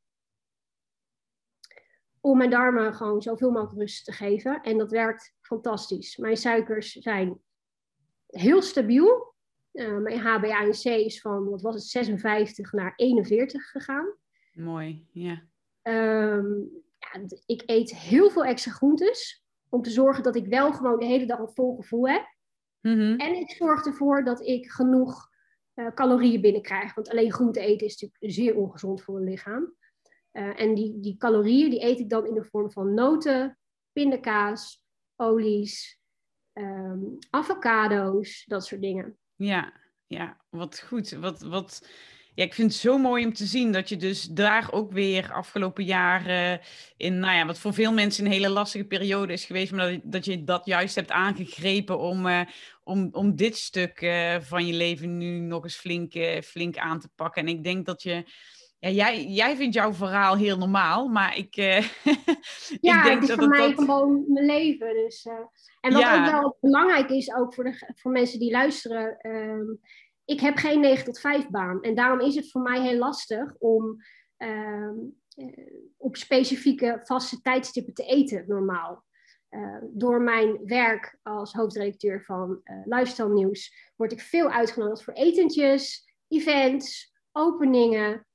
Om 2.20 2.38
mijn 2.38 2.50
darmen 2.50 2.94
gewoon 2.94 3.22
zoveel 3.22 3.50
mogelijk 3.50 3.78
rust 3.78 4.04
te 4.04 4.12
geven. 4.12 4.62
En 4.62 4.78
dat 4.78 4.90
werkt 4.90 5.34
fantastisch. 5.40 6.16
Mijn 6.16 6.36
suikers 6.36 6.92
zijn 6.92 7.42
heel 8.26 8.62
stabiel. 8.62 9.33
Uh, 9.74 9.98
mijn 9.98 10.20
HbA1c 10.20 10.82
is 10.82 11.20
van, 11.20 11.50
wat 11.50 11.62
was 11.62 11.74
het, 11.74 11.84
56 11.84 12.72
naar 12.72 12.92
41 12.96 13.70
gegaan. 13.70 14.16
Mooi, 14.52 15.06
ja. 15.12 15.42
Um, 15.82 16.70
ja. 16.98 17.20
Ik 17.46 17.62
eet 17.66 17.96
heel 17.96 18.30
veel 18.30 18.44
extra 18.44 18.72
groentes. 18.72 19.44
Om 19.68 19.82
te 19.82 19.90
zorgen 19.90 20.22
dat 20.22 20.36
ik 20.36 20.46
wel 20.46 20.72
gewoon 20.72 20.98
de 20.98 21.06
hele 21.06 21.26
dag 21.26 21.38
een 21.38 21.54
vol 21.54 21.76
gevoel 21.76 22.08
heb. 22.08 22.34
Mm 22.80 22.98
-hmm. 22.98 23.16
En 23.16 23.34
ik 23.34 23.50
zorg 23.50 23.86
ervoor 23.86 24.24
dat 24.24 24.40
ik 24.40 24.70
genoeg 24.70 25.28
uh, 25.74 25.94
calorieën 25.94 26.40
binnenkrijgen. 26.40 26.94
Want 26.94 27.10
alleen 27.10 27.32
groente 27.32 27.60
eten 27.60 27.86
is 27.86 28.00
natuurlijk 28.00 28.34
zeer 28.34 28.56
ongezond 28.56 29.02
voor 29.02 29.16
een 29.16 29.24
lichaam. 29.24 29.74
Uh, 30.32 30.60
en 30.60 30.74
die, 30.74 31.00
die 31.00 31.16
calorieën 31.16 31.70
die 31.70 31.82
eet 31.82 31.98
ik 31.98 32.10
dan 32.10 32.26
in 32.26 32.34
de 32.34 32.44
vorm 32.44 32.72
van 32.72 32.94
noten, 32.94 33.58
pindakaas, 33.92 34.84
olies, 35.16 36.00
um, 36.52 37.18
avocado's, 37.30 38.44
dat 38.46 38.64
soort 38.66 38.80
dingen. 38.80 39.18
Ja, 39.36 39.72
ja, 40.06 40.36
wat 40.50 40.80
goed. 40.80 41.10
Wat, 41.10 41.40
wat, 41.40 41.88
ja, 42.34 42.44
ik 42.44 42.54
vind 42.54 42.72
het 42.72 42.80
zo 42.80 42.98
mooi 42.98 43.24
om 43.24 43.32
te 43.32 43.46
zien 43.46 43.72
dat 43.72 43.88
je 43.88 43.96
dus 43.96 44.22
daar 44.22 44.72
ook 44.72 44.92
weer 44.92 45.32
afgelopen 45.32 45.84
jaren 45.84 46.60
in, 46.96 47.18
nou 47.18 47.36
ja, 47.36 47.46
wat 47.46 47.58
voor 47.58 47.74
veel 47.74 47.92
mensen 47.92 48.24
een 48.24 48.32
hele 48.32 48.48
lastige 48.48 48.84
periode 48.84 49.32
is 49.32 49.44
geweest, 49.44 49.72
maar 49.72 49.90
dat, 49.90 50.00
dat 50.04 50.24
je 50.24 50.44
dat 50.44 50.66
juist 50.66 50.94
hebt 50.94 51.10
aangegrepen 51.10 51.98
om, 51.98 52.26
uh, 52.26 52.40
om, 52.84 53.08
om 53.12 53.36
dit 53.36 53.56
stuk 53.56 54.00
uh, 54.00 54.36
van 54.40 54.66
je 54.66 54.72
leven 54.72 55.16
nu 55.16 55.38
nog 55.38 55.64
eens 55.64 55.76
flink, 55.76 56.14
uh, 56.14 56.40
flink 56.40 56.76
aan 56.76 57.00
te 57.00 57.08
pakken. 57.14 57.42
En 57.42 57.48
ik 57.48 57.64
denk 57.64 57.86
dat 57.86 58.02
je, 58.02 58.24
ja, 58.78 58.88
jij, 58.88 59.24
jij 59.24 59.56
vindt 59.56 59.74
jouw 59.74 59.92
verhaal 59.92 60.36
heel 60.36 60.58
normaal, 60.58 61.08
maar 61.08 61.36
ik, 61.36 61.54
ja, 62.80 62.98
ik 62.98 63.04
denk 63.04 63.20
het 63.20 63.22
is 63.22 63.28
dat 63.28 63.38
voor 63.38 63.48
mij 63.48 63.68
dat... 63.68 63.78
gewoon 63.78 64.24
mijn 64.28 64.46
leven. 64.46 64.94
Dus, 64.94 65.26
en 65.80 65.92
wat 65.92 66.00
ja. 66.00 66.24
ook 66.24 66.30
wel 66.30 66.56
belangrijk 66.60 67.10
is, 67.10 67.34
ook 67.34 67.54
voor, 67.54 67.64
de, 67.64 67.92
voor 67.94 68.12
mensen 68.12 68.38
die 68.38 68.50
luisteren, 68.50 69.18
ehm, 69.18 69.64
ik 70.24 70.40
heb 70.40 70.56
geen 70.56 70.80
9 70.80 71.04
tot 71.04 71.20
5 71.20 71.48
baan. 71.48 71.82
En 71.82 71.94
daarom 71.94 72.20
is 72.20 72.34
het 72.34 72.50
voor 72.50 72.62
mij 72.62 72.80
heel 72.80 72.98
lastig 72.98 73.54
om 73.58 73.96
uh, 74.38 74.90
op 75.96 76.16
specifieke 76.16 77.00
vaste 77.02 77.40
tijdstippen 77.40 77.94
te 77.94 78.04
eten 78.04 78.44
normaal. 78.46 79.04
Uh, 79.50 79.78
door 79.90 80.20
mijn 80.20 80.60
werk 80.64 81.18
als 81.22 81.52
hoofdredacteur 81.52 82.24
van 82.24 82.60
uh, 82.64 82.80
Lifestyle 82.84 83.32
Nieuws 83.32 83.92
word 83.96 84.12
ik 84.12 84.20
veel 84.20 84.50
uitgenodigd 84.50 85.04
voor 85.04 85.14
etentjes, 85.14 86.12
events, 86.28 87.14
openingen 87.32 88.26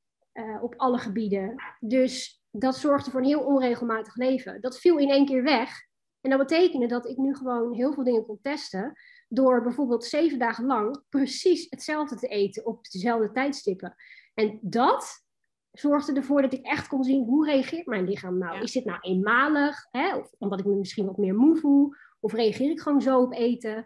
op 0.62 0.74
alle 0.78 0.98
gebieden. 0.98 1.56
Dus 1.80 2.44
dat 2.52 2.78
zorgde 2.78 3.12
voor 3.12 3.20
een 3.20 3.26
heel 3.26 3.46
onregelmatig 3.46 4.16
leven. 4.16 4.62
Dat 4.62 4.80
viel 4.80 4.98
in 4.98 5.10
één 5.10 5.26
keer 5.26 5.44
weg. 5.44 5.88
En 6.22 6.30
dat 6.30 6.40
betekende 6.40 6.88
dat 6.88 7.08
ik 7.08 7.18
nu 7.18 7.36
gewoon 7.36 7.74
heel 7.74 7.94
veel 7.94 8.04
dingen 8.04 8.26
kon 8.26 8.40
testen 8.42 8.94
door 9.28 9.64
bijvoorbeeld 9.64 10.06
zeven 10.06 10.40
dagen 10.40 10.66
lang 10.66 11.04
precies 11.10 11.68
hetzelfde 11.70 12.16
te 12.16 12.28
eten 12.28 12.66
op 12.66 12.84
dezelfde 12.84 13.32
tijdstippen. 13.32 13.96
En 14.34 14.60
dat 14.62 15.26
zorgde 15.72 16.14
ervoor 16.14 16.42
dat 16.42 16.54
ik 16.54 16.66
echt 16.66 16.88
kon 16.88 17.04
zien 17.04 17.26
hoe 17.26 17.46
reageert 17.46 17.86
mijn 17.86 18.08
lichaam 18.08 18.38
nou. 18.38 18.62
Is 18.62 18.72
dit 18.72 18.86
nou 18.86 19.00
eenmalig, 19.00 19.88
hè? 19.92 20.16
of 20.16 20.32
omdat 20.38 20.60
ik 20.60 20.66
me 20.66 20.76
misschien 20.76 21.06
wat 21.06 21.18
meer 21.18 21.36
moe 21.36 21.58
voel, 21.58 21.94
of 22.20 22.34
reageer 22.34 22.72
ik 22.72 22.80
gewoon 22.80 23.02
zo 23.02 23.22
op 23.22 23.34
eten. 23.34 23.86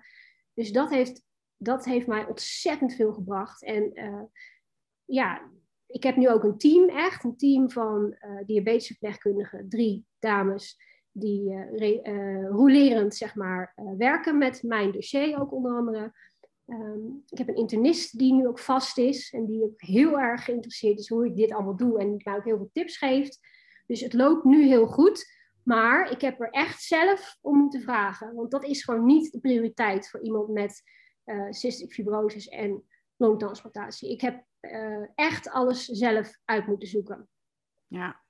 Dus 0.54 0.72
dat 0.72 0.90
heeft, 0.90 1.24
dat 1.58 1.86
heeft 1.86 2.08
mij 2.08 2.26
ontzettend 2.26 2.94
veel 2.94 3.14
gebracht. 3.14 3.64
En 3.64 3.92
uh, 3.94 4.24
ja, 5.06 5.52
ik 5.94 6.04
heb 6.04 6.16
nu 6.16 6.30
ook 6.30 6.44
een 6.44 6.58
team, 6.58 6.90
echt 6.90 7.24
een 7.24 7.38
team 7.38 7.72
van 7.72 8.16
uh, 8.20 8.46
diabetesverpleegkundigen, 8.46 9.70
drie 9.70 10.06
dames 10.20 10.78
die 11.12 11.52
uh, 11.52 12.48
rolerend 12.50 13.16
zeg 13.16 13.36
maar, 13.36 13.74
werken 13.98 14.38
met 14.38 14.64
mijn 14.64 14.92
dossier 14.92 15.40
ook 15.40 15.52
onder 15.52 15.76
andere. 15.76 16.14
Um, 16.66 17.24
ik 17.30 17.38
heb 17.38 17.48
een 17.48 17.56
internist 17.56 18.18
die 18.18 18.34
nu 18.34 18.48
ook 18.48 18.60
vast 18.60 18.98
is 18.98 19.34
en 19.34 19.46
die 19.46 19.64
ook 19.64 19.82
heel 19.82 20.20
erg 20.20 20.44
geïnteresseerd 20.44 21.00
is 21.00 21.10
hoe 21.10 21.26
ik 21.26 21.36
dit 21.36 21.52
allemaal 21.52 21.76
doe 21.76 22.00
en 22.00 22.22
mij 22.24 22.36
ook 22.36 22.46
heel 22.46 22.58
veel 22.58 22.70
tips 22.74 22.98
geeft. 22.98 23.40
Dus 23.88 24.02
het 24.02 24.14
loopt 24.14 24.44
nu 24.44 24.68
heel 24.68 24.88
goed. 24.88 25.32
Maar 25.64 26.12
ik 26.12 26.22
heb 26.22 26.42
er 26.42 26.50
echt 26.50 26.82
zelf 26.82 27.38
om 27.42 27.58
moeten 27.58 27.82
vragen. 27.82 28.36
Want 28.36 28.52
dat 28.52 28.66
is 28.66 28.84
gewoon 28.84 29.06
niet 29.06 29.32
de 29.32 29.40
prioriteit 29.40 30.10
voor 30.10 30.22
iemand 30.24 30.50
met 30.50 30.82
cystic 31.50 31.94
fibrosis 31.94 32.48
en 32.48 32.84
longtransplantatie. 33.16 34.12
Ik 34.12 34.22
heb 34.22 34.44
uh, 34.72 35.08
echt 35.16 35.50
alles 35.50 35.86
zelf 35.86 36.40
uit 36.46 36.68
moeten 36.68 36.88
zoeken. 36.88 37.30
Ja. 37.88 38.22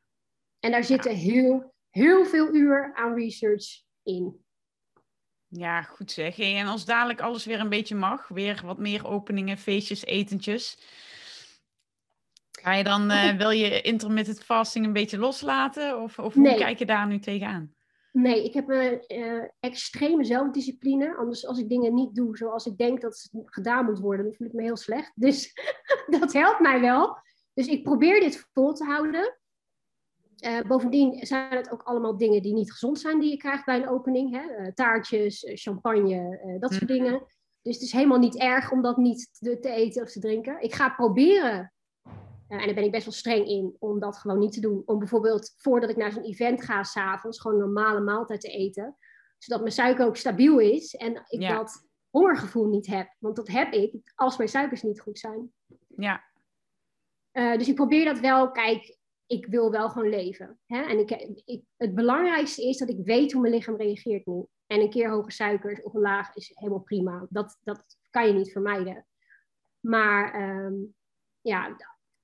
En 0.60 0.72
daar 0.72 0.84
zitten 0.84 1.16
heel, 1.16 1.74
heel 1.90 2.26
veel 2.26 2.54
uur 2.54 2.92
aan 2.96 3.16
research 3.16 3.84
in. 4.04 4.46
Ja, 5.48 5.82
goed 5.82 6.12
zeg. 6.12 6.40
En 6.40 6.68
als 6.68 6.86
dadelijk 6.86 7.22
alles 7.22 7.46
weer 7.46 7.60
een 7.60 7.70
beetje 7.70 7.96
mag, 7.96 8.28
weer 8.28 8.62
wat 8.66 8.78
meer 8.78 9.08
openingen, 9.08 9.58
feestjes, 9.58 10.06
etentjes. 10.06 10.78
Ga 12.52 12.74
je 12.74 12.84
dan 12.84 13.12
uh, 13.12 13.36
wel 13.36 13.52
je 13.52 13.82
intermittent 13.82 14.44
fasting 14.44 14.86
een 14.86 14.94
beetje 14.94 15.18
loslaten? 15.18 16.02
Of, 16.02 16.20
of 16.20 16.34
hoe 16.34 16.56
kijk 16.56 16.80
je 16.80 16.86
daar 16.86 17.08
nu 17.08 17.20
tegenaan? 17.20 17.73
Nee, 18.14 18.44
ik 18.44 18.54
heb 18.54 18.70
een 18.70 19.04
uh, 19.08 19.44
extreme 19.60 20.24
zelfdiscipline. 20.24 21.16
Anders 21.16 21.48
als 21.48 21.60
ik 21.60 21.70
dingen 21.70 21.94
niet 21.94 22.16
doe 22.16 22.38
zoals 22.38 22.66
ik 22.66 22.78
denk 22.78 23.02
dat 23.02 23.30
het 23.32 23.42
gedaan 23.46 23.86
moet 23.86 24.00
worden, 24.00 24.26
dan 24.26 24.36
voel 24.36 24.48
ik 24.48 24.54
me 24.54 24.62
heel 24.62 24.78
slecht. 24.78 25.12
Dus 25.16 25.54
dat 26.20 26.34
helpt 26.34 26.60
mij 26.60 26.82
wel. 26.82 27.18
Dus 27.54 27.68
ik 27.68 27.84
probeer 27.84 28.20
dit 28.20 28.48
vol 28.52 28.74
te 28.74 28.84
houden. 28.84 29.38
Uh, 30.46 30.62
bovendien 30.62 31.26
zijn 31.26 31.58
het 31.58 31.72
ook 31.72 31.84
allemaal 31.84 32.18
dingen 32.18 32.42
die 32.42 32.54
niet 32.54 32.72
gezond 32.72 33.00
zijn 33.00 33.20
die 33.20 33.30
je 33.30 33.38
krijgt 33.38 33.66
bij 33.66 33.76
een 33.76 33.90
opening. 33.90 34.32
Hè? 34.32 34.60
Uh, 34.60 34.68
taartjes, 34.68 35.52
champagne, 35.54 36.58
dat 36.60 36.74
soort 36.74 36.90
mhm. 36.90 36.94
dingen. 36.94 37.26
Dus 37.62 37.74
het 37.74 37.84
is 37.84 37.92
helemaal 37.92 38.20
niet 38.20 38.38
erg 38.38 38.72
om 38.72 38.82
dat 38.82 38.98
niet 38.98 39.30
te, 39.40 39.60
te 39.60 39.70
eten 39.70 40.04
of 40.04 40.12
te 40.12 40.20
drinken. 40.20 40.62
Ik 40.62 40.74
ga 40.74 40.90
proberen 40.90 41.73
en 42.60 42.66
daar 42.66 42.76
ben 42.76 42.84
ik 42.84 42.92
best 42.92 43.06
wel 43.06 43.14
streng 43.14 43.48
in 43.48 43.76
om 43.80 44.00
dat 44.00 44.18
gewoon 44.18 44.40
niet 44.40 44.54
te 44.54 44.62
doen. 44.62 44.82
Om 44.86 45.00
bijvoorbeeld 45.00 45.54
voordat 45.58 45.90
ik 45.90 45.96
naar 45.96 46.12
zo'n 46.12 46.24
event 46.24 46.64
ga, 46.64 46.84
s'avonds 46.84 47.42
gewoon 47.42 47.60
een 47.60 47.66
normale 47.66 48.00
maaltijd 48.00 48.42
te 48.42 48.52
eten. 48.52 48.98
Zodat 49.38 49.62
mijn 49.62 49.74
suiker 49.74 50.06
ook 50.06 50.16
stabiel 50.16 50.60
is 50.60 50.96
en 50.96 51.24
ik 51.28 51.48
dat 51.48 51.88
hongergevoel 52.10 52.68
niet 52.68 52.88
heb. 52.88 53.16
Want 53.20 53.36
dat 53.36 53.48
heb 53.48 53.74
ik 53.74 54.12
als 54.16 54.38
mijn 54.38 54.50
suikers 54.50 54.82
niet 54.82 55.02
goed 55.02 55.20
zijn. 55.20 55.54
Ja. 55.88 56.24
Uh, 57.34 57.58
dus 57.58 57.68
ik 57.68 57.76
probeer 57.76 58.06
dat 58.06 58.20
wel. 58.20 58.52
Kijk, 58.52 58.98
ik 59.26 59.46
wil 59.46 59.72
wel 59.72 59.90
gewoon 59.90 60.10
leven. 60.10 60.60
Hè? 60.66 60.82
En 60.82 61.00
ik, 61.00 61.12
ik, 61.46 61.64
het 61.78 61.96
belangrijkste 61.96 62.68
is 62.68 62.78
dat 62.78 62.90
ik 62.90 63.06
weet 63.06 63.32
hoe 63.32 63.42
mijn 63.42 63.54
lichaam 63.54 63.76
reageert 63.76 64.26
nu. 64.26 64.46
En 64.68 64.82
een 64.82 64.90
keer 64.90 65.10
hoge 65.10 65.32
suikers 65.32 65.84
of 65.84 65.94
een 65.94 66.02
laag 66.02 66.36
is 66.36 66.52
helemaal 66.54 66.82
prima. 66.82 67.26
Dat, 67.30 67.60
dat 67.64 67.84
kan 68.10 68.28
je 68.28 68.34
niet 68.34 68.52
vermijden. 68.52 69.06
Maar 69.80 70.50
um, 70.66 70.96
ja, 71.42 71.76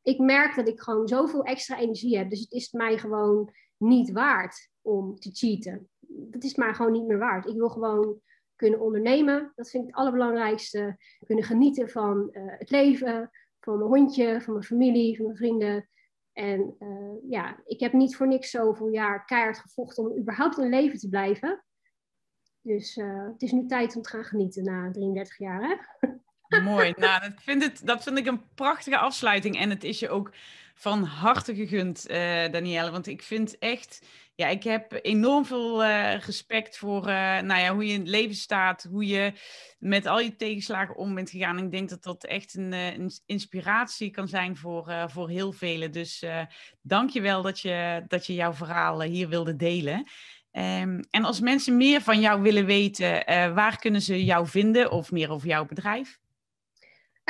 ik 0.02 0.20
merk 0.20 0.56
dat 0.56 0.68
ik 0.68 0.80
gewoon 0.80 1.08
zoveel 1.08 1.44
extra 1.44 1.78
energie 1.78 2.18
heb. 2.18 2.30
Dus 2.30 2.40
het 2.40 2.52
is 2.52 2.72
mij 2.72 2.98
gewoon 2.98 3.54
niet 3.78 4.12
waard 4.12 4.70
om 4.82 5.16
te 5.16 5.30
cheaten. 5.34 5.90
Dat 6.08 6.44
is 6.44 6.56
maar 6.56 6.76
gewoon 6.76 6.92
niet 6.92 7.08
meer 7.08 7.18
waard. 7.18 7.46
Ik 7.46 7.56
wil 7.56 7.70
gewoon 7.70 8.22
kunnen 8.56 8.80
ondernemen. 8.80 9.52
Dat 9.56 9.70
vind 9.70 9.84
ik 9.84 9.90
het 9.90 10.00
allerbelangrijkste. 10.00 10.98
Kunnen 11.26 11.44
genieten 11.44 11.90
van 11.90 12.28
uh, 12.32 12.44
het 12.46 12.70
leven, 12.70 13.30
van 13.60 13.78
mijn 13.78 13.90
hondje, 13.90 14.42
van 14.42 14.54
mijn 14.54 14.66
familie, 14.66 15.16
van 15.16 15.26
mijn 15.26 15.38
vrienden. 15.38 15.90
En 16.34 16.76
uh, 16.80 17.30
ja, 17.30 17.62
ik 17.66 17.80
heb 17.80 17.94
niet 17.94 18.16
voor 18.16 18.28
niks 18.28 18.50
zoveel 18.50 18.90
jaar 18.90 19.26
keihard 19.26 19.58
gevochten 19.58 20.04
om 20.04 20.18
überhaupt 20.18 20.58
in 20.58 20.70
leven 20.70 21.00
te 21.00 21.10
blijven. 21.10 21.64
Dus 22.62 22.98
uh, 22.98 23.28
het 23.28 23.42
is 23.42 23.52
nu 23.52 23.66
tijd 23.66 23.96
om 23.96 24.02
te 24.02 24.10
gaan 24.10 24.24
genieten 24.24 24.64
na 24.64 24.92
33 24.92 25.38
jaar. 25.38 25.62
Hè? 25.62 26.08
Mooi. 26.50 26.94
Nou, 26.98 27.22
dat 27.22 27.34
vind, 27.44 27.64
het, 27.64 27.82
dat 27.84 28.04
vind 28.04 28.18
ik 28.18 28.26
een 28.26 28.42
prachtige 28.56 28.98
afsluiting. 28.98 29.60
En 29.60 29.70
het 29.70 29.84
is 29.84 30.00
je 30.00 30.10
ook 30.10 30.32
van 30.80 31.04
harte 31.04 31.56
gegund, 31.56 32.10
uh, 32.10 32.16
Danielle. 32.52 32.92
Want 32.92 33.08
ik 33.08 33.24
vind 33.24 33.58
echt, 33.58 34.06
ja, 34.36 34.48
ik 34.48 34.64
heb 34.64 35.00
enorm 35.02 35.46
veel 35.46 35.84
uh, 35.84 36.20
respect 36.20 36.78
voor 36.78 37.08
uh, 37.08 37.40
nou 37.40 37.60
ja, 37.60 37.74
hoe 37.74 37.86
je 37.86 37.94
in 37.94 38.00
het 38.00 38.10
leven 38.10 38.36
staat, 38.36 38.88
hoe 38.90 39.08
je 39.08 39.34
met 39.80 40.06
al 40.06 40.20
je 40.20 40.36
tegenslagen 40.36 40.96
om 40.96 41.16
bent 41.16 41.30
gegaan. 41.30 41.58
En 41.58 41.64
ik 41.64 41.72
denk 41.72 41.90
dat 41.90 42.04
dat 42.04 42.24
echt 42.24 42.56
een, 42.56 42.72
een 42.72 43.12
inspiratie 43.26 44.10
kan 44.10 44.28
zijn 44.28 44.58
voor, 44.58 44.94
voor 45.08 45.30
heel 45.30 45.52
velen. 45.52 45.92
Dus 45.92 46.26
dank 46.82 47.10
je 47.10 47.22
wel 47.22 47.42
dat 47.42 47.60
je, 47.60 48.04
dat 48.08 48.26
je 48.26 48.34
jouw 48.34 48.54
verhaal 48.54 49.02
hier 49.02 49.30
wilde 49.30 49.56
delen. 49.56 49.98
Um, 50.52 51.00
en 51.10 51.24
als 51.24 51.40
mensen 51.40 51.78
meer 51.78 52.02
van 52.02 52.20
jou 52.20 52.42
willen 52.42 52.66
weten, 52.66 53.24
waar 53.54 53.80
kunnen 53.80 54.02
ze 54.02 54.26
jou 54.26 54.48
vinden 54.48 54.92
of 54.92 55.12
meer 55.12 55.32
over 55.32 55.48
jouw 55.48 55.66
bedrijf? 55.66 56.20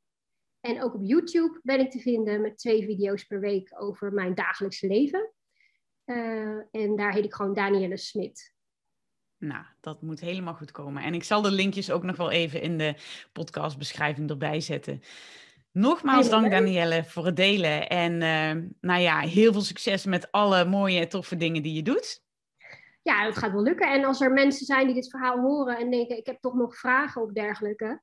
En 0.61 0.83
ook 0.83 0.95
op 0.95 1.03
YouTube 1.03 1.61
ben 1.63 1.81
ik 1.81 1.91
te 1.91 1.99
vinden 1.99 2.41
met 2.41 2.59
twee 2.59 2.85
video's 2.85 3.25
per 3.25 3.41
week 3.41 3.71
over 3.77 4.13
mijn 4.13 4.35
dagelijkse 4.35 4.87
leven. 4.87 5.33
Uh, 6.05 6.59
en 6.71 6.97
daar 6.97 7.13
heet 7.13 7.25
ik 7.25 7.35
gewoon 7.35 7.55
Danielle 7.55 7.97
Smit. 7.97 8.55
Nou, 9.37 9.65
dat 9.81 10.03
moet 10.03 10.21
helemaal 10.21 10.55
goed 10.55 10.71
komen. 10.71 11.03
En 11.03 11.15
ik 11.15 11.25
zal 11.25 11.43
de 11.43 11.51
linkjes 11.51 11.91
ook 11.91 12.03
nog 12.03 12.17
wel 12.17 12.31
even 12.31 12.63
in 12.63 12.79
de 12.79 12.95
podcastbeschrijving 13.33 14.31
erbij 14.31 14.61
zetten. 14.61 15.03
Nogmaals 15.79 16.29
dank 16.29 16.51
Danielle 16.51 17.05
voor 17.05 17.27
het 17.27 17.37
delen. 17.37 17.89
En 17.89 18.13
uh, 18.13 18.65
nou 18.81 19.01
ja, 19.01 19.21
heel 19.21 19.53
veel 19.53 19.61
succes 19.61 20.05
met 20.05 20.31
alle 20.33 20.65
mooie 20.65 21.07
toffe 21.07 21.37
dingen 21.37 21.63
die 21.63 21.75
je 21.75 21.83
doet. 21.83 22.23
Ja, 23.03 23.25
het 23.25 23.39
gaat 23.39 23.53
wel 23.53 23.63
lukken. 23.63 23.93
En 23.93 24.05
als 24.05 24.21
er 24.21 24.33
mensen 24.33 24.67
zijn 24.67 24.87
die 24.87 24.95
dit 24.95 25.11
verhaal 25.11 25.39
horen 25.39 25.79
en 25.79 25.91
denken, 25.91 26.17
ik 26.17 26.27
heb 26.27 26.41
toch 26.41 26.55
nog 26.55 26.77
vragen 26.77 27.23
of 27.23 27.33
dergelijke. 27.33 28.01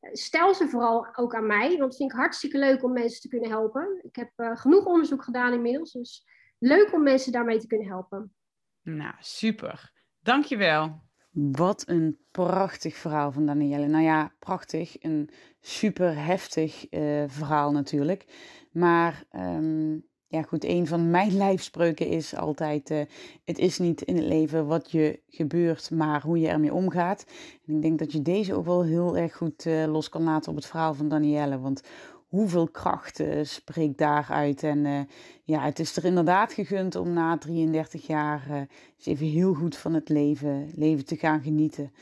Eh, 0.00 0.10
stel 0.12 0.54
ze 0.54 0.68
vooral 0.68 1.16
ook 1.16 1.34
aan 1.34 1.46
mij, 1.46 1.68
want 1.68 1.82
het 1.82 1.96
vind 1.96 2.12
ik 2.12 2.18
hartstikke 2.18 2.58
leuk 2.58 2.84
om 2.84 2.92
mensen 2.92 3.20
te 3.20 3.28
kunnen 3.28 3.50
helpen. 3.50 4.00
Ik 4.02 4.16
heb 4.16 4.30
uh, 4.36 4.56
genoeg 4.56 4.84
onderzoek 4.84 5.24
gedaan 5.24 5.52
inmiddels, 5.52 5.92
dus 5.92 6.24
leuk 6.58 6.92
om 6.92 7.02
mensen 7.02 7.32
daarmee 7.32 7.58
te 7.58 7.66
kunnen 7.66 7.86
helpen. 7.86 8.34
Nou, 8.82 9.14
super. 9.18 9.92
Dankjewel. 10.20 11.05
Wat 11.36 11.84
een 11.86 12.18
prachtig 12.30 12.96
verhaal 12.96 13.32
van 13.32 13.46
Danielle. 13.46 13.86
Nou 13.86 14.04
ja, 14.04 14.32
prachtig. 14.38 14.96
Een 15.02 15.28
super 15.60 16.24
heftig 16.24 16.92
uh, 16.92 17.24
verhaal 17.26 17.72
natuurlijk. 17.72 18.26
Maar 18.72 19.24
um, 19.32 20.04
ja, 20.26 20.42
goed, 20.42 20.64
een 20.64 20.86
van 20.86 21.10
mijn 21.10 21.36
lijfspreuken 21.44 22.06
is 22.06 22.36
altijd: 22.36 22.90
uh, 22.90 23.00
het 23.44 23.58
is 23.58 23.78
niet 23.78 24.02
in 24.02 24.16
het 24.16 24.24
leven 24.24 24.66
wat 24.66 24.90
je 24.90 25.20
gebeurt, 25.28 25.90
maar 25.90 26.22
hoe 26.22 26.40
je 26.40 26.48
ermee 26.48 26.74
omgaat. 26.74 27.24
En 27.66 27.74
ik 27.74 27.82
denk 27.82 27.98
dat 27.98 28.12
je 28.12 28.22
deze 28.22 28.54
ook 28.54 28.64
wel 28.64 28.84
heel 28.84 29.16
erg 29.16 29.36
goed 29.36 29.64
uh, 29.64 29.86
los 29.86 30.08
kan 30.08 30.22
laten 30.22 30.50
op 30.50 30.56
het 30.56 30.66
verhaal 30.66 30.94
van 30.94 31.08
Danielle. 31.08 31.58
Want 31.58 31.82
hoeveel 32.26 32.68
kracht 32.68 33.20
uh, 33.20 33.44
spreekt 33.44 33.98
daaruit. 33.98 34.62
En 34.62 34.84
uh, 34.84 35.00
ja, 35.42 35.60
het 35.60 35.78
is 35.78 35.96
er 35.96 36.04
inderdaad 36.04 36.52
gegund 36.52 36.94
om 36.94 37.12
na 37.12 37.38
33 37.38 38.06
jaar 38.06 38.46
uh, 38.50 38.56
eens 38.56 39.06
even 39.06 39.26
heel 39.26 39.54
goed 39.54 39.76
van 39.76 39.94
het 39.94 40.08
leven, 40.08 40.70
leven 40.74 41.04
te 41.04 41.16
gaan 41.16 41.42
genieten. 41.42 41.92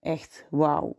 Echt 0.00 0.46
wauw. 0.50 0.96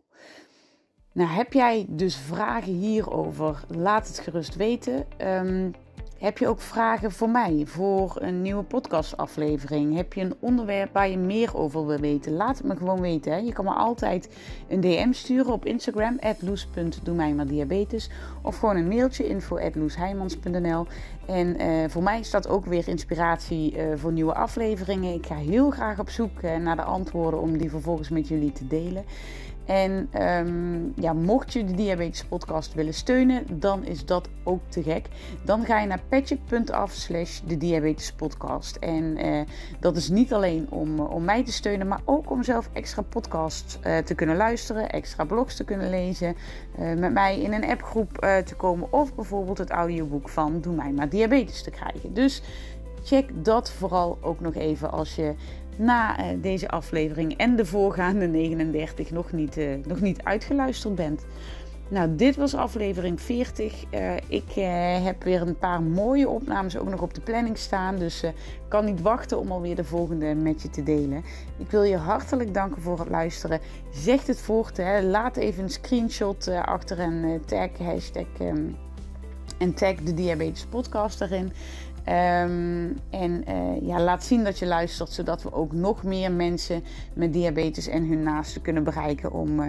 Nou, 1.12 1.30
heb 1.30 1.52
jij 1.52 1.86
dus 1.88 2.16
vragen 2.16 2.72
hierover? 2.72 3.64
Laat 3.68 4.08
het 4.08 4.18
gerust 4.18 4.56
weten. 4.56 5.06
Um, 5.18 5.74
heb 6.18 6.38
je 6.38 6.48
ook 6.48 6.60
vragen 6.60 7.12
voor 7.12 7.30
mij 7.30 7.62
voor 7.66 8.16
een 8.20 8.42
nieuwe 8.42 8.62
podcastaflevering? 8.62 9.96
Heb 9.96 10.12
je 10.12 10.20
een 10.20 10.34
onderwerp 10.38 10.92
waar 10.92 11.08
je 11.08 11.18
meer 11.18 11.56
over 11.56 11.86
wil 11.86 11.98
weten? 11.98 12.32
Laat 12.32 12.58
het 12.58 12.66
me 12.66 12.76
gewoon 12.76 13.00
weten. 13.00 13.32
Hè. 13.32 13.38
Je 13.38 13.52
kan 13.52 13.64
me 13.64 13.70
altijd 13.70 14.36
een 14.68 14.80
DM 14.80 15.12
sturen 15.12 15.52
op 15.52 15.64
Instagram, 15.64 16.18
diabetes 17.46 18.10
Of 18.42 18.58
gewoon 18.58 18.76
een 18.76 18.88
mailtje, 18.88 19.28
info.loesheimans.nl 19.28 20.86
En 21.26 21.62
uh, 21.62 21.88
voor 21.88 22.02
mij 22.02 22.22
staat 22.22 22.48
ook 22.48 22.64
weer 22.64 22.88
inspiratie 22.88 23.76
uh, 23.76 23.82
voor 23.96 24.12
nieuwe 24.12 24.34
afleveringen. 24.34 25.14
Ik 25.14 25.26
ga 25.26 25.36
heel 25.36 25.70
graag 25.70 25.98
op 25.98 26.10
zoek 26.10 26.42
uh, 26.42 26.56
naar 26.56 26.76
de 26.76 26.82
antwoorden 26.82 27.40
om 27.40 27.58
die 27.58 27.70
vervolgens 27.70 28.08
met 28.08 28.28
jullie 28.28 28.52
te 28.52 28.66
delen. 28.66 29.04
En 29.68 30.10
um, 30.22 30.92
ja, 30.96 31.12
mocht 31.12 31.52
je 31.52 31.64
de 31.64 31.74
Diabetes 31.74 32.24
Podcast 32.24 32.74
willen 32.74 32.94
steunen, 32.94 33.60
dan 33.60 33.84
is 33.84 34.04
dat 34.04 34.28
ook 34.42 34.60
te 34.68 34.82
gek. 34.82 35.06
Dan 35.44 35.64
ga 35.64 35.80
je 35.80 35.86
naar 35.86 36.00
petje.af 36.08 36.92
slash 36.92 37.40
de 37.40 37.56
Diabetes 37.56 38.12
Podcast. 38.12 38.76
En 38.76 39.26
uh, 39.26 39.40
dat 39.80 39.96
is 39.96 40.08
niet 40.08 40.32
alleen 40.32 40.66
om, 40.70 41.00
om 41.00 41.24
mij 41.24 41.44
te 41.44 41.52
steunen, 41.52 41.86
maar 41.86 42.00
ook 42.04 42.30
om 42.30 42.42
zelf 42.42 42.70
extra 42.72 43.02
podcasts 43.02 43.78
uh, 43.86 43.98
te 43.98 44.14
kunnen 44.14 44.36
luisteren, 44.36 44.90
extra 44.90 45.24
blogs 45.24 45.56
te 45.56 45.64
kunnen 45.64 45.90
lezen, 45.90 46.36
met 46.96 47.12
mij 47.12 47.40
in 47.40 47.52
een 47.52 47.64
appgroep 47.64 48.12
te 48.44 48.54
komen 48.56 48.92
of 48.92 49.14
bijvoorbeeld 49.14 49.58
het 49.58 49.70
audioboek 49.70 50.28
van 50.28 50.60
Doe 50.60 50.74
mij 50.74 50.92
maar 50.92 51.08
diabetes 51.08 51.62
te 51.62 51.70
krijgen. 51.70 52.14
Dus 52.14 52.42
check 53.02 53.44
dat 53.44 53.70
vooral 53.70 54.18
ook 54.20 54.40
nog 54.40 54.54
even 54.54 54.90
als 54.90 55.14
je 55.14 55.34
na 55.78 56.20
uh, 56.20 56.42
deze 56.42 56.68
aflevering 56.68 57.36
en 57.36 57.56
de 57.56 57.66
voorgaande 57.66 58.26
39 58.26 59.10
nog 59.10 59.32
niet, 59.32 59.56
uh, 59.56 59.74
nog 59.86 60.00
niet 60.00 60.22
uitgeluisterd 60.22 60.94
bent. 60.94 61.26
Nou, 61.90 62.16
dit 62.16 62.36
was 62.36 62.54
aflevering 62.54 63.20
40. 63.20 63.84
Uh, 63.90 64.16
eh, 64.16 64.22
ik 64.28 64.52
heb 65.04 65.22
weer 65.22 65.40
een 65.40 65.58
paar 65.58 65.82
mooie 65.82 66.28
opnames 66.28 66.78
ook 66.78 66.88
nog 66.88 67.02
op 67.02 67.14
de 67.14 67.20
planning 67.20 67.58
staan. 67.58 67.96
Dus 67.96 68.24
uh, 68.24 68.30
kan 68.68 68.84
niet 68.84 69.00
wachten 69.00 69.38
om 69.38 69.52
alweer 69.52 69.76
de 69.76 69.84
volgende 69.84 70.34
met 70.34 70.62
je 70.62 70.70
te 70.70 70.82
delen. 70.82 71.24
Ik 71.58 71.70
wil 71.70 71.82
je 71.82 71.96
hartelijk 71.96 72.54
danken 72.54 72.82
voor 72.82 72.98
het 72.98 73.08
luisteren. 73.08 73.60
Zeg 73.90 74.26
het 74.26 74.40
voort. 74.40 74.76
Hè. 74.76 75.02
Laat 75.02 75.36
even 75.36 75.62
een 75.62 75.70
screenshot 75.70 76.48
achter 76.48 76.98
en 76.98 77.42
tag 77.46 77.78
hashtag. 77.78 78.26
Um, 78.40 78.76
en 79.58 79.74
tag 79.74 79.94
de 79.94 80.14
Diabetes 80.14 80.64
Podcast 80.64 81.20
erin. 81.20 81.52
Um, 82.08 82.96
en 83.10 83.44
uh, 83.48 83.86
ja, 83.86 84.00
laat 84.00 84.24
zien 84.24 84.44
dat 84.44 84.58
je 84.58 84.66
luistert, 84.66 85.10
zodat 85.10 85.42
we 85.42 85.52
ook 85.52 85.72
nog 85.72 86.02
meer 86.02 86.32
mensen 86.32 86.82
met 87.14 87.32
diabetes 87.32 87.88
en 87.88 88.08
hun 88.08 88.22
naasten 88.22 88.62
kunnen 88.62 88.84
bereiken 88.84 89.32
om, 89.32 89.60
uh, 89.60 89.66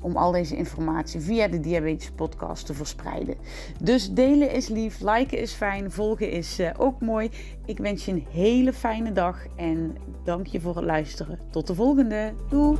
om 0.00 0.16
al 0.16 0.32
deze 0.32 0.56
informatie 0.56 1.20
via 1.20 1.48
de 1.48 1.60
Diabetes 1.60 2.10
Podcast 2.10 2.66
te 2.66 2.74
verspreiden. 2.74 3.34
Dus 3.82 4.12
delen 4.12 4.52
is 4.52 4.68
lief, 4.68 5.00
liken 5.00 5.38
is 5.38 5.52
fijn, 5.52 5.90
volgen 5.90 6.30
is 6.30 6.60
uh, 6.60 6.70
ook 6.78 7.00
mooi. 7.00 7.30
Ik 7.64 7.78
wens 7.78 8.04
je 8.04 8.12
een 8.12 8.26
hele 8.30 8.72
fijne 8.72 9.12
dag 9.12 9.46
en 9.56 9.96
dank 10.24 10.46
je 10.46 10.60
voor 10.60 10.76
het 10.76 10.84
luisteren. 10.84 11.38
Tot 11.50 11.66
de 11.66 11.74
volgende. 11.74 12.32
Doeg! 12.48 12.78